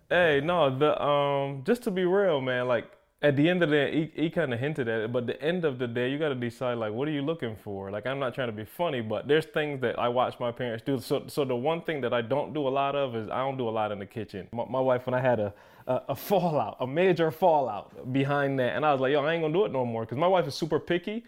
[0.08, 2.66] Hey, no, the um, just to be real, man.
[2.66, 2.90] Like
[3.22, 5.40] at the end of the day, he, he kind of hinted at it, but the
[5.42, 7.90] end of the day, you got to decide like, what are you looking for?
[7.90, 10.82] Like, I'm not trying to be funny, but there's things that I watch my parents
[10.86, 10.98] do.
[10.98, 13.58] So, so the one thing that I don't do a lot of is I don't
[13.58, 14.48] do a lot in the kitchen.
[14.52, 15.52] My, my wife and I had a,
[15.86, 19.42] a a fallout, a major fallout behind that, and I was like, yo, I ain't
[19.42, 21.24] gonna do it no more because my wife is super picky,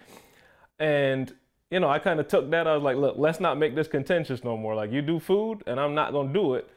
[0.78, 1.34] and
[1.70, 2.66] you know, I kind of took that.
[2.66, 4.74] I was like, look, let's not make this contentious no more.
[4.74, 6.70] Like, you do food, and I'm not gonna do it.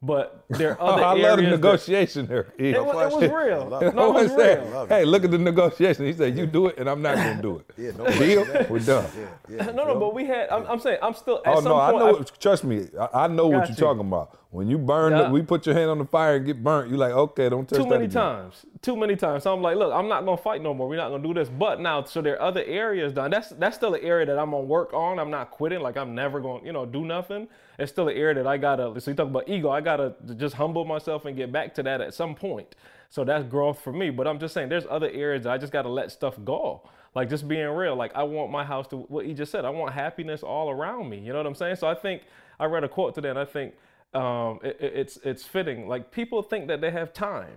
[0.00, 1.24] But there are Oh, other I areas.
[1.26, 2.46] love the that- negotiation there.
[2.60, 2.70] E.
[2.70, 3.62] it was, it was real.
[3.62, 3.94] I love You it.
[3.96, 4.86] know No, what it was real.
[4.86, 6.06] Hey, look at the negotiation.
[6.06, 8.46] He said, "You do it, and I'm not gonna do it." Yeah, no Deal?
[8.70, 9.06] We're done.
[9.50, 10.50] Yeah, No, no, but we had.
[10.50, 11.38] I'm, I'm saying I'm still.
[11.44, 12.12] At Oh some no, I know.
[12.12, 14.38] what- trust me, I, I know what you're talking about.
[14.50, 15.30] When you burn, Yeah.
[15.30, 16.88] we put your hand on the fire and get burnt.
[16.88, 17.84] You're like, okay, don't touch that.
[17.84, 18.64] too many times.
[18.80, 19.42] Too many times.
[19.42, 20.88] So I'm like, look, I'm not gonna fight no more.
[20.88, 21.50] We're not gonna do this.
[21.50, 23.30] But now, so there are other areas done.
[23.30, 25.18] That's that's still an area that I'm gonna work on.
[25.18, 25.80] I'm not quitting.
[25.80, 27.46] Like I'm never gonna, you know, do nothing.
[27.78, 28.98] It's still an area that I gotta.
[29.02, 29.68] So you talk about ego.
[29.70, 32.74] I gotta just humble myself and get back to that at some point.
[33.10, 34.08] So that's growth for me.
[34.08, 36.88] But I'm just saying, there's other areas that I just gotta let stuff go.
[37.14, 37.96] Like just being real.
[37.96, 39.66] Like I want my house to what he just said.
[39.66, 41.18] I want happiness all around me.
[41.18, 41.76] You know what I'm saying?
[41.76, 42.22] So I think
[42.58, 43.74] I read a quote today, and I think
[44.14, 45.88] um, it, it- it's it's fitting.
[45.88, 47.56] Like people think that they have time.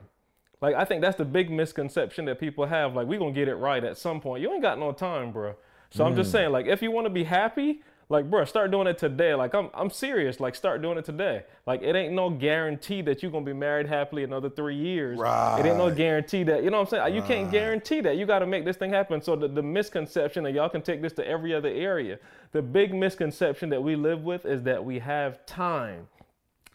[0.61, 2.93] Like I think that's the big misconception that people have.
[2.95, 4.41] Like we gonna get it right at some point.
[4.41, 5.55] You ain't got no time, bro.
[5.89, 6.17] So I'm Mm.
[6.17, 9.33] just saying, like if you want to be happy, like bro, start doing it today.
[9.33, 10.39] Like I'm I'm serious.
[10.39, 11.43] Like start doing it today.
[11.65, 15.17] Like it ain't no guarantee that you're gonna be married happily another three years.
[15.17, 15.59] Right.
[15.59, 17.15] It ain't no guarantee that you know what I'm saying.
[17.15, 18.17] You can't guarantee that.
[18.17, 19.21] You got to make this thing happen.
[19.21, 22.19] So the, the misconception, and y'all can take this to every other area.
[22.51, 26.07] The big misconception that we live with is that we have time.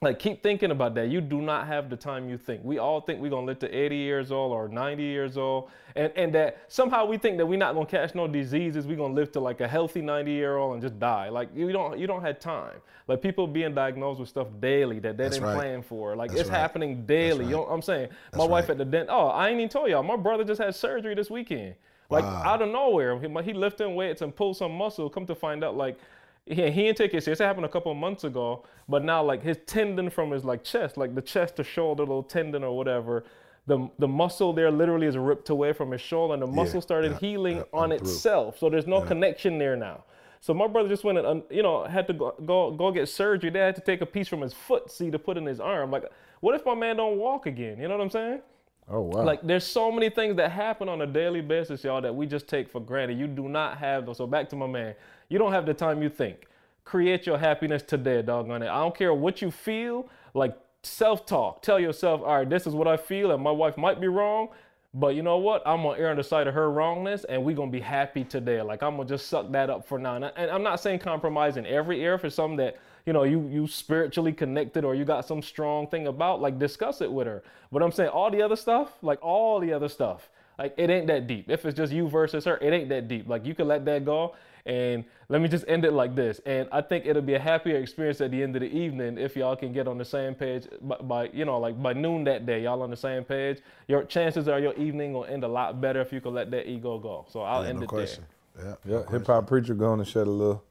[0.03, 1.09] Like keep thinking about that.
[1.09, 2.63] You do not have the time you think.
[2.63, 6.13] We all think we're gonna live to 80 years old or 90 years old, and
[6.17, 8.87] and that somehow we think that we're not gonna catch no diseases.
[8.87, 11.31] We're gonna live to like a healthy 90 year old and just die.
[11.31, 12.77] Like you don't you don't have time.
[13.09, 15.57] Like people being diagnosed with stuff daily that they That's didn't right.
[15.57, 16.15] plan for.
[16.15, 16.59] Like That's it's right.
[16.59, 17.47] happening daily.
[17.47, 18.11] You know what I'm saying?
[18.35, 18.73] My wife right.
[18.73, 19.09] at the dent.
[19.11, 20.03] Oh, I ain't even told y'all.
[20.03, 21.75] My brother just had surgery this weekend.
[22.11, 25.11] Like out of nowhere, he, he lifting weights and pulled some muscle.
[25.11, 25.99] Come to find out, like
[26.47, 27.41] he, he didn't take it serious.
[27.41, 30.63] It happened a couple of months ago, but now like his tendon from his like
[30.63, 33.25] chest, like the chest to shoulder little tendon or whatever,
[33.67, 37.13] the the muscle there literally is ripped away from his shoulder, and the muscle started
[37.13, 37.99] yeah, healing yeah, on through.
[37.99, 38.59] itself.
[38.59, 40.05] So there's no connection there now.
[40.41, 43.51] So my brother just went and you know had to go, go go get surgery.
[43.51, 45.91] They had to take a piece from his foot, see, to put in his arm.
[45.91, 46.05] Like,
[46.41, 47.81] what if my man don't walk again?
[47.81, 48.43] You know what I'm saying?
[48.89, 49.25] Oh wow.
[49.25, 52.47] Like there's so many things that happen on a daily basis, y'all, that we just
[52.47, 53.19] take for granted.
[53.19, 54.19] You do not have those.
[54.19, 54.95] So back to my man,
[55.29, 56.47] you don't have the time you think.
[56.85, 58.69] Create your happiness today, doggone it.
[58.69, 60.09] I don't care what you feel.
[60.35, 61.63] Like self-talk.
[61.63, 64.51] Tell yourself, all right, this is what I feel, and my wife might be wrong.
[64.95, 65.63] But you know what?
[65.67, 68.63] I'm gonna err on the side of her wrongness, and we're gonna be happy today.
[68.63, 70.15] Like I'm gonna just suck that up for now.
[70.15, 72.77] And I- I'm not saying compromise in every area for something that
[73.07, 76.41] you know you you spiritually connected or you got some strong thing about.
[76.41, 77.43] Like discuss it with her.
[77.73, 80.29] But I'm saying all the other stuff, like all the other stuff,
[80.59, 81.51] like it ain't that deep.
[81.51, 83.29] If it's just you versus her, it ain't that deep.
[83.29, 84.35] Like you can let that go.
[84.67, 86.41] And let me just end it like this.
[86.45, 89.37] And I think it'll be a happier experience at the end of the evening if
[89.37, 92.47] y'all can get on the same page by, by you know, like by noon that
[92.47, 93.61] day, y'all on the same page.
[93.87, 96.69] Your chances are your evening will end a lot better if you can let that
[96.69, 97.27] ego go.
[97.31, 98.27] So I'll Yeah, end no it question.
[98.59, 100.65] Yeah, yeah, hip hop preacher going to shed a little,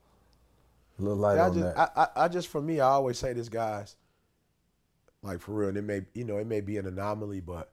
[0.97, 1.91] a little light I on just, that.
[1.95, 3.95] I, I, I just, for me, I always say this, guys.
[5.21, 7.71] Like for real, and it may, you know, it may be an anomaly, but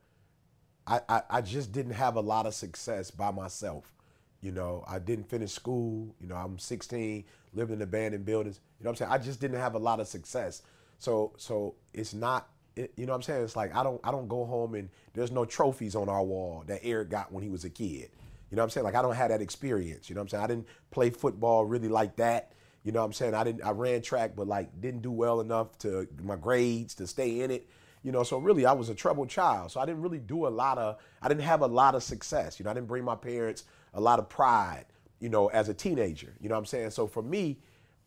[0.87, 3.93] I, I, I just didn't have a lot of success by myself.
[4.41, 6.15] You know, I didn't finish school.
[6.21, 8.61] You know, I'm 16, living in abandoned buildings.
[8.79, 9.13] You know what I'm saying?
[9.13, 10.63] I just didn't have a lot of success.
[10.99, 13.45] So, so it's not, it, you know what I'm saying?
[13.45, 16.65] It's like I don't, I don't go home and there's no trophies on our wall
[16.67, 18.09] that Eric got when he was a kid.
[18.51, 18.85] You know what I'm saying?
[18.85, 20.09] Like I don't have that experience.
[20.09, 20.45] You know what I'm saying?
[20.45, 22.53] I didn't play football really like that.
[22.85, 23.35] You know what I'm saying?
[23.35, 27.07] I didn't I ran track but like didn't do well enough to my grades to
[27.07, 27.69] stay in it.
[28.03, 29.71] You know, so really I was a troubled child.
[29.71, 32.59] So I didn't really do a lot of I didn't have a lot of success.
[32.59, 33.65] You know, I didn't bring my parents
[33.95, 34.87] a lot of pride,
[35.21, 36.35] you know, as a teenager.
[36.41, 36.91] You know what I'm saying?
[36.91, 37.59] So for me,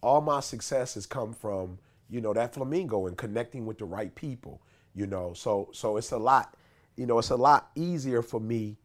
[0.01, 1.79] all my success has come from,
[2.09, 4.61] you know, that flamingo and connecting with the right people,
[4.93, 5.33] you know.
[5.33, 6.57] So so it's a lot,
[6.97, 8.77] you know, it's a lot easier for me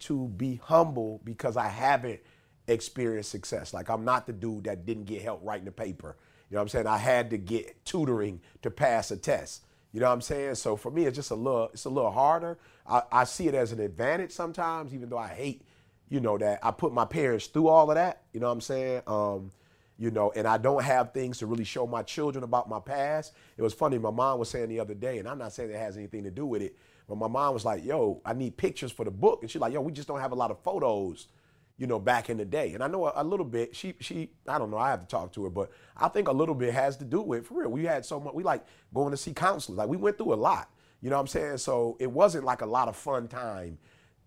[0.00, 2.20] to be humble because I haven't
[2.66, 3.74] experienced success.
[3.74, 6.16] Like I'm not the dude that didn't get help writing the paper.
[6.50, 6.86] You know what I'm saying?
[6.86, 9.64] I had to get tutoring to pass a test.
[9.92, 10.56] You know what I'm saying?
[10.56, 12.58] So for me, it's just a little, it's a little harder.
[12.86, 15.62] I, I see it as an advantage sometimes, even though I hate,
[16.08, 18.22] you know, that I put my parents through all of that.
[18.32, 19.02] You know what I'm saying?
[19.06, 19.52] Um,
[19.96, 23.32] you know, and I don't have things to really show my children about my past.
[23.56, 23.98] It was funny.
[23.98, 26.30] My mom was saying the other day, and I'm not saying it has anything to
[26.30, 26.76] do with it,
[27.08, 29.72] but my mom was like, "Yo, I need pictures for the book," and she's like,
[29.72, 31.28] "Yo, we just don't have a lot of photos."
[31.76, 32.72] You know, back in the day.
[32.74, 35.06] And I know a, a, little bit, she, she, I don't know, I have to
[35.06, 37.70] talk to her, but I think a little bit has to do with, for real,
[37.70, 39.78] we had so much, we like going to see counselors.
[39.78, 40.70] Like we went through a lot,
[41.00, 41.58] you know what I'm saying?
[41.58, 43.78] So it wasn't like a lot of fun time.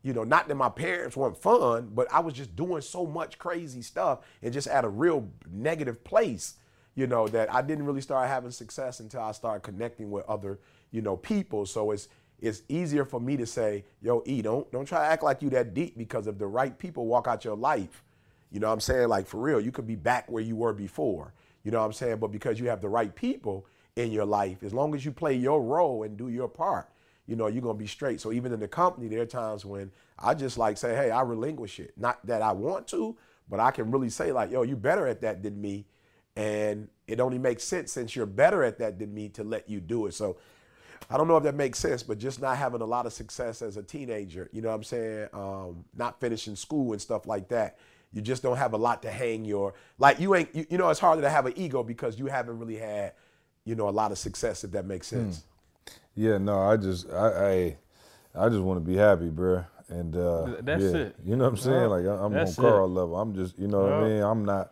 [0.04, 3.40] You know, not that my parents weren't fun, but I was just doing so much
[3.40, 6.56] crazy stuff and just at a real negative place,
[6.96, 10.60] you know, that I didn't really start having success until I started connecting with other,
[10.92, 11.66] you know, people.
[11.66, 15.24] So it's, it's easier for me to say, yo, E, don't don't try to act
[15.24, 18.04] like you that deep because if the right people walk out your life,
[18.52, 19.08] you know what I'm saying?
[19.10, 21.34] Like for real, you could be back where you were before.
[21.64, 22.18] You know what I'm saying?
[22.18, 23.66] But because you have the right people
[23.96, 26.90] in your life, as long as you play your role and do your part,
[27.26, 28.22] you know, you're gonna be straight.
[28.22, 31.22] So even in the company, there are times when I just like say, hey, I
[31.22, 31.94] relinquish it.
[31.98, 33.18] Not that I want to,
[33.50, 35.86] but I can really say, like, yo, you're better at that than me.
[36.36, 39.80] And it only makes sense since you're better at that than me to let you
[39.80, 40.14] do it.
[40.14, 40.38] So
[41.10, 43.62] I don't know if that makes sense, but just not having a lot of success
[43.62, 45.30] as a teenager, you know what I'm saying?
[45.34, 47.78] Um, not finishing school and stuff like that.
[48.14, 50.90] You just don't have a lot to hang your like you ain't you, you, know
[50.90, 53.14] it's harder to have an ego because you haven't really had
[53.66, 55.18] you know a lot of success if that makes hmm.
[55.18, 55.44] sense.
[56.16, 57.78] Yeah, no, I just I
[58.34, 59.66] I, I just want to be happy, bro.
[59.90, 61.16] And uh, that's yeah, it.
[61.24, 61.90] You know what I'm saying?
[61.90, 63.18] Like I'm on Karl level.
[63.18, 64.22] I'm just you know what I mean.
[64.22, 64.72] I'm not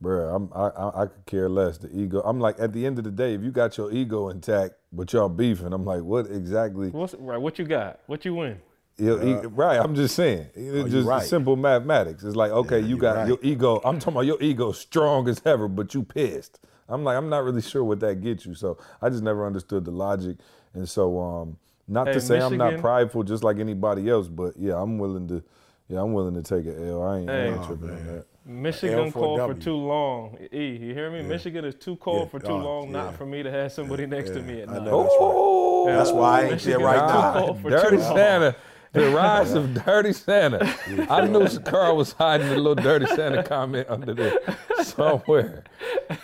[0.00, 1.78] bro, I'm, I, I could care less.
[1.78, 2.20] The ego.
[2.24, 5.12] I'm like, at the end of the day, if you got your ego intact, but
[5.12, 6.90] y'all beefing, I'm like, what exactly?
[6.90, 8.00] What's, right, what you got?
[8.06, 8.60] What you win?
[9.00, 10.48] Uh, right, I'm just saying.
[10.54, 11.22] It's oh, just right.
[11.22, 12.24] simple mathematics.
[12.24, 13.28] It's like, okay, yeah, you got right.
[13.28, 13.80] your ego.
[13.84, 16.58] I'm talking about your ego strong as ever, but you pissed.
[16.88, 18.54] I'm like, I'm not really sure what that gets you.
[18.54, 20.38] So I just never understood the logic.
[20.74, 24.26] And so, um, not hey, to say Michigan, I'm not prideful, just like anybody else,
[24.26, 25.44] but yeah, I'm willing to,
[25.88, 27.02] yeah, I'm willing to take an L.
[27.02, 28.26] I ain't, hey, I ain't tripping on that.
[28.48, 30.38] Michigan cold for too long.
[30.52, 31.18] E, you hear me?
[31.18, 31.28] Yeah.
[31.28, 32.28] Michigan is too cold yeah.
[32.30, 32.92] for too oh, long, yeah.
[32.92, 34.84] not for me to have somebody next to me at night.
[34.86, 35.84] That's, right.
[35.86, 37.52] that's why I ain't right now.
[37.68, 38.56] Dirty Santa.
[38.92, 40.74] The rise of Dirty Santa.
[41.10, 44.38] I knew Karl was hiding a little Dirty Santa comment under there
[44.82, 45.64] somewhere.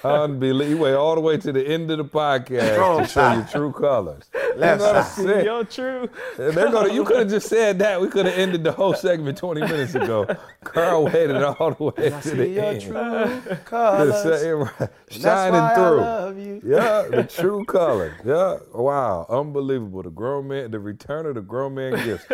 [0.03, 0.87] Unbelievable.
[0.87, 4.25] He all the way to the end of the podcast to show you true colors.
[4.57, 4.83] Let's
[5.19, 6.09] you know see your true.
[6.37, 6.93] They're gonna.
[6.93, 8.01] You could have just said that.
[8.01, 10.27] We could have ended the whole segment 20 minutes ago.
[10.63, 12.83] Karl waited all the way to the your end.
[12.83, 14.23] True colors.
[15.11, 16.61] Shining through.
[16.65, 18.17] Yeah, the true color.
[18.25, 18.59] Yeah.
[18.73, 19.27] Wow.
[19.29, 20.03] Unbelievable.
[20.03, 20.71] The grown man.
[20.71, 22.27] The return of the grown man gifts.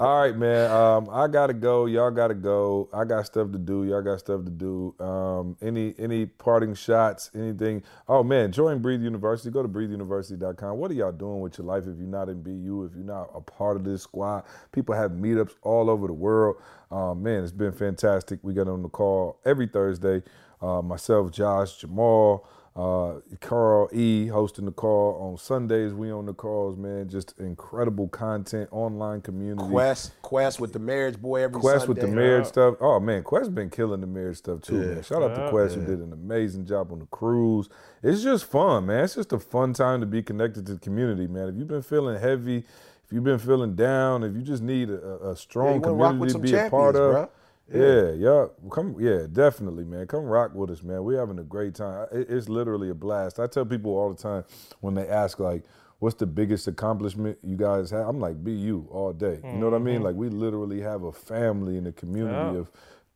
[0.00, 0.70] All right, man.
[0.70, 1.86] Um, I gotta go.
[1.86, 2.88] Y'all gotta go.
[2.92, 3.84] I got stuff to do.
[3.84, 4.94] Y'all got stuff to do.
[5.00, 7.30] Um, any any parting shots?
[7.34, 7.82] Anything?
[8.08, 9.50] Oh man, join Breathe University.
[9.50, 10.78] Go to breatheuniversity.com.
[10.78, 13.30] What are y'all doing with your life if you're not in BU, if you're not
[13.34, 14.44] a part of this squad.
[14.72, 16.56] People have meetups all over the world.
[16.90, 18.38] Uh, man, it's been fantastic.
[18.42, 20.22] We get on the call every Thursday.
[20.62, 22.46] Uh, myself, Josh, Jamal,
[22.76, 25.92] uh, Karl E hosting the call on Sundays.
[25.92, 27.08] We on the calls, man.
[27.08, 29.68] Just incredible content, online community.
[29.68, 32.00] Quest, Quest with the marriage boy every Quest Sunday.
[32.00, 32.74] with the marriage stuff.
[32.80, 34.86] Oh man, Quest been killing the marriage stuff too, yeah.
[34.86, 35.02] man.
[35.04, 35.82] Shout out to Quest yeah.
[35.82, 37.68] who did an amazing job on the cruise.
[38.02, 39.04] It's just fun, man.
[39.04, 41.50] It's just a fun time to be connected to the community, man.
[41.50, 45.30] If you've been feeling heavy, if you've been feeling down, if you just need a,
[45.30, 47.12] a strong yeah, community to be a part of.
[47.12, 47.30] Bro
[47.72, 50.06] yeah, yeah, come, yeah, definitely, man.
[50.06, 51.02] Come rock with us, man.
[51.02, 52.06] We're having a great time.
[52.12, 53.40] it's literally a blast.
[53.40, 54.44] I tell people all the time
[54.80, 55.64] when they ask, like,
[55.98, 58.06] what's the biggest accomplishment you guys have?
[58.06, 59.40] I'm like, be you all day.
[59.42, 59.96] You know what I mean?
[59.96, 60.04] Mm-hmm.
[60.04, 62.60] Like, we literally have a family and a community yeah.
[62.60, 62.70] of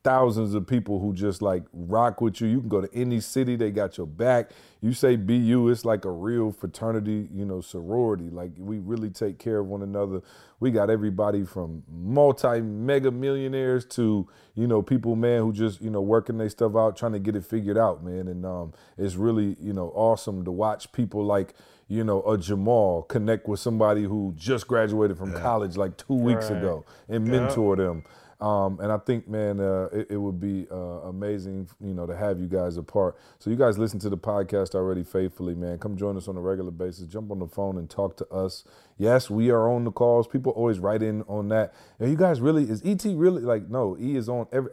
[0.05, 2.47] thousands of people who just like rock with you.
[2.47, 4.51] You can go to any city, they got your back.
[4.81, 8.31] You say BU, it's like a real fraternity, you know, sorority.
[8.31, 10.23] Like we really take care of one another.
[10.61, 15.91] We got everybody from multi mega millionaires to, you know, people, man, who just, you
[15.91, 18.29] know, working their stuff out, trying to get it figured out, man.
[18.29, 21.55] And um, it's really, you know, awesome to watch people like,
[21.89, 25.41] you know, a Jamal connect with somebody who just graduated from yeah.
[25.41, 26.59] college like two weeks right.
[26.59, 27.85] ago and mentor yeah.
[27.85, 28.05] them
[28.41, 32.17] Um, and I think, man, uh, it, it, would be uh, amazing, you know, to
[32.17, 33.19] have you guys apart.
[33.41, 35.79] So you guys listen to the podcast already faithfully, man.
[35.79, 37.09] Come join us on a regular basis.
[37.09, 38.63] Jump on the phone and talk to us.
[38.97, 40.29] Yes, we are on the calls.
[40.29, 41.75] People always write in on that.
[41.99, 43.97] And you guys really is ET really like no?
[43.99, 44.71] E is on every.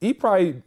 [0.00, 0.62] E probably.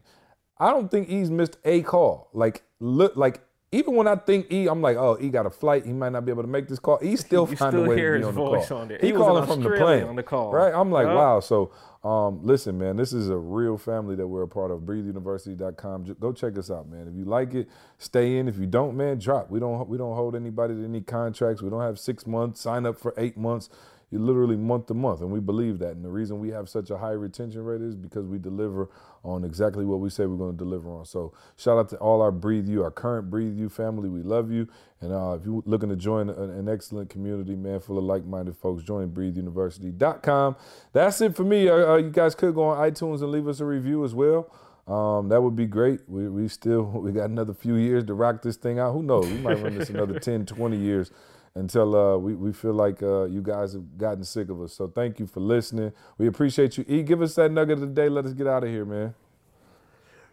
[0.60, 2.30] I don't think E's missed a call.
[2.34, 3.42] Like look, like
[3.72, 5.86] even when I think E, I'm like, oh, E got a flight.
[5.86, 7.00] He might not be able to make this call.
[7.04, 8.78] E still find a way to be on the call.
[8.78, 10.74] On he, he calling from the plane on the call, right?
[10.74, 11.16] I'm like, yep.
[11.16, 11.40] wow.
[11.40, 11.72] So,
[12.04, 14.82] um, listen, man, this is a real family that we're a part of.
[14.82, 16.16] BreatheUniversity.com.
[16.20, 17.08] Go check us out, man.
[17.08, 17.68] If you like it,
[17.98, 18.48] stay in.
[18.48, 19.50] If you don't, man, drop.
[19.50, 21.62] We don't we don't hold anybody to any contracts.
[21.62, 22.62] We don't have six months.
[22.62, 23.70] Sign up for eight months
[24.10, 25.92] you literally month to month, and we believe that.
[25.92, 28.90] And the reason we have such a high retention rate is because we deliver
[29.24, 31.04] on exactly what we say we're going to deliver on.
[31.04, 34.08] So shout out to all our Breathe You, our current Breathe You family.
[34.08, 34.70] We love you.
[35.02, 38.56] And uh, if you're looking to join an, an, excellent community, man, full of like-minded
[38.56, 40.56] folks, join BreatheUniversity.com.
[40.94, 41.68] That's it for me.
[41.68, 44.50] Uh, uh, you guys could go on iTunes and leave us a review as well.
[44.88, 46.00] Um, that would be great.
[46.08, 48.94] We, we still we got another few years to rock this thing out.
[48.94, 49.28] Who knows?
[49.28, 51.12] We might run this another 10, 20 years
[51.58, 54.74] until uh, we, we feel like uh, you guys have gotten sick of us.
[54.74, 55.92] So thank you for listening.
[56.18, 56.86] We appreciate you.
[56.88, 58.10] E, give us that nugget of the day.
[58.10, 59.16] Let us get out of here, man.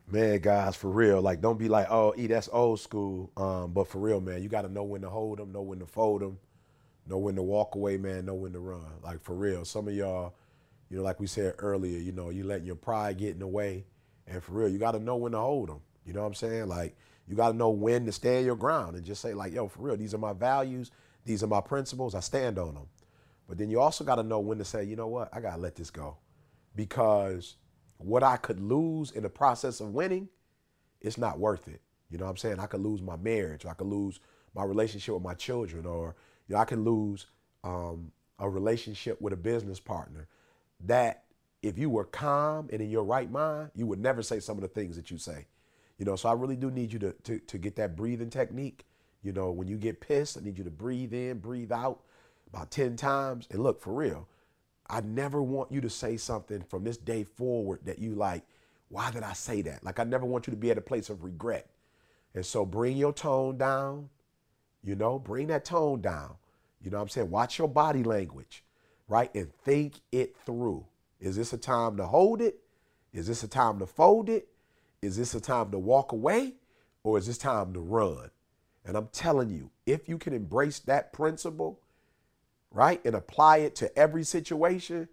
[0.06, 3.30] Man, guys, for real, like don't be like, oh, E, that's old school.
[3.38, 5.78] Um, but for real, man, you got to know when to hold them, know when
[5.78, 6.38] to fold them,
[7.06, 8.84] know when to walk away, man, know when to run.
[9.02, 10.34] Like for real, some of y'all,
[10.90, 13.46] you know, like we said earlier, you know, you letting your pride get in the
[13.46, 13.86] way,
[14.26, 15.80] and for real, you got to know when to hold them.
[16.04, 16.68] You know what I'm saying?
[16.68, 16.94] Like
[17.26, 19.80] you got to know when to stand your ground and just say like, yo, for
[19.80, 20.90] real, these are my values
[21.24, 22.14] these are my principles.
[22.14, 22.86] I stand on them.
[23.48, 25.56] But then you also got to know when to say, you know what, I got
[25.56, 26.16] to let this go.
[26.74, 27.56] Because
[27.98, 30.28] what I could lose in the process of winning,
[31.00, 31.80] it's not worth it.
[32.10, 32.60] You know what I'm saying?
[32.60, 34.20] I could lose my marriage, or I could lose
[34.54, 36.14] my relationship with my children, or
[36.48, 37.26] you know, I could lose
[37.62, 40.28] um, a relationship with a business partner.
[40.80, 41.24] That
[41.62, 44.62] if you were calm and in your right mind, you would never say some of
[44.62, 45.46] the things that you say.
[45.98, 48.84] You know, so I really do need you to, to, to get that breathing technique
[49.24, 52.00] you know, when you get pissed, I need you to breathe in, breathe out
[52.52, 53.48] about 10 times.
[53.50, 54.28] And look, for real,
[54.88, 58.44] I never want you to say something from this day forward that you like,
[58.90, 59.82] why did I say that?
[59.82, 61.68] Like, I never want you to be at a place of regret.
[62.34, 64.10] And so bring your tone down,
[64.82, 66.34] you know, bring that tone down.
[66.82, 67.30] You know what I'm saying?
[67.30, 68.62] Watch your body language,
[69.08, 69.34] right?
[69.34, 70.84] And think it through.
[71.18, 72.60] Is this a time to hold it?
[73.14, 74.48] Is this a time to fold it?
[75.00, 76.54] Is this a time to walk away?
[77.02, 78.30] Or is this time to run?
[78.84, 81.80] And I'm telling you, if you can embrace that principle,
[82.70, 85.08] right, and apply it to every situation,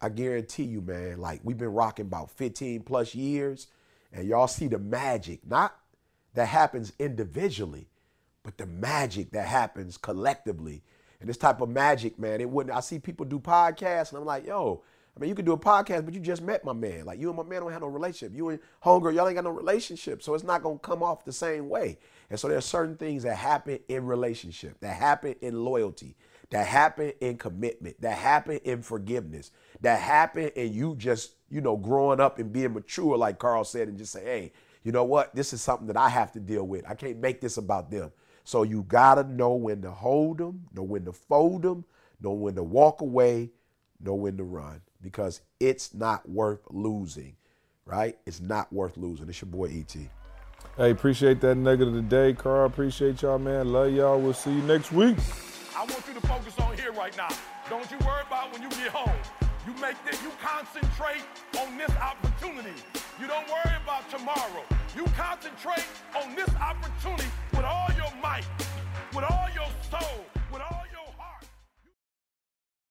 [0.00, 3.68] I guarantee you, man, like we've been rocking about 15 plus years,
[4.12, 5.76] and y'all see the magic, not
[6.34, 7.88] that happens individually,
[8.42, 10.82] but the magic that happens collectively.
[11.20, 12.74] And this type of magic, man, it wouldn't.
[12.76, 14.82] I see people do podcasts, and I'm like, yo,
[15.16, 17.04] I mean, you could do a podcast, but you just met my man.
[17.04, 18.34] Like you and my man don't have no relationship.
[18.34, 20.22] You and homegirl, y'all ain't got no relationship.
[20.22, 21.98] So it's not gonna come off the same way.
[22.32, 26.16] And so there's certain things that happen in relationship, that happen in loyalty,
[26.48, 29.50] that happen in commitment, that happen in forgiveness,
[29.82, 33.88] that happen in you just, you know, growing up and being mature, like Karl said,
[33.88, 34.52] and just say, hey,
[34.82, 35.34] you know what?
[35.34, 36.88] This is something that I have to deal with.
[36.88, 38.10] I can't make this about them.
[38.44, 41.84] So you gotta know when to hold them, know when to fold them,
[42.22, 43.50] know when to walk away,
[44.00, 47.36] know when to run because it's not worth losing,
[47.84, 48.16] right?
[48.24, 49.28] It's not worth losing.
[49.28, 50.21] It's your boy ET.
[50.78, 52.64] Hey, appreciate that nugget of the day, Karl.
[52.64, 53.70] Appreciate y'all, man.
[53.74, 54.18] Love y'all.
[54.18, 55.18] We'll see you next week.
[55.76, 57.28] I want you to focus on here right now.
[57.68, 59.12] Don't you worry about when you get home.
[59.66, 61.24] You make this, you concentrate
[61.60, 62.72] on this opportunity.
[63.20, 64.64] You don't worry about tomorrow.
[64.96, 65.84] You concentrate
[66.16, 68.46] on this opportunity with all your might,
[69.14, 70.24] with all your soul.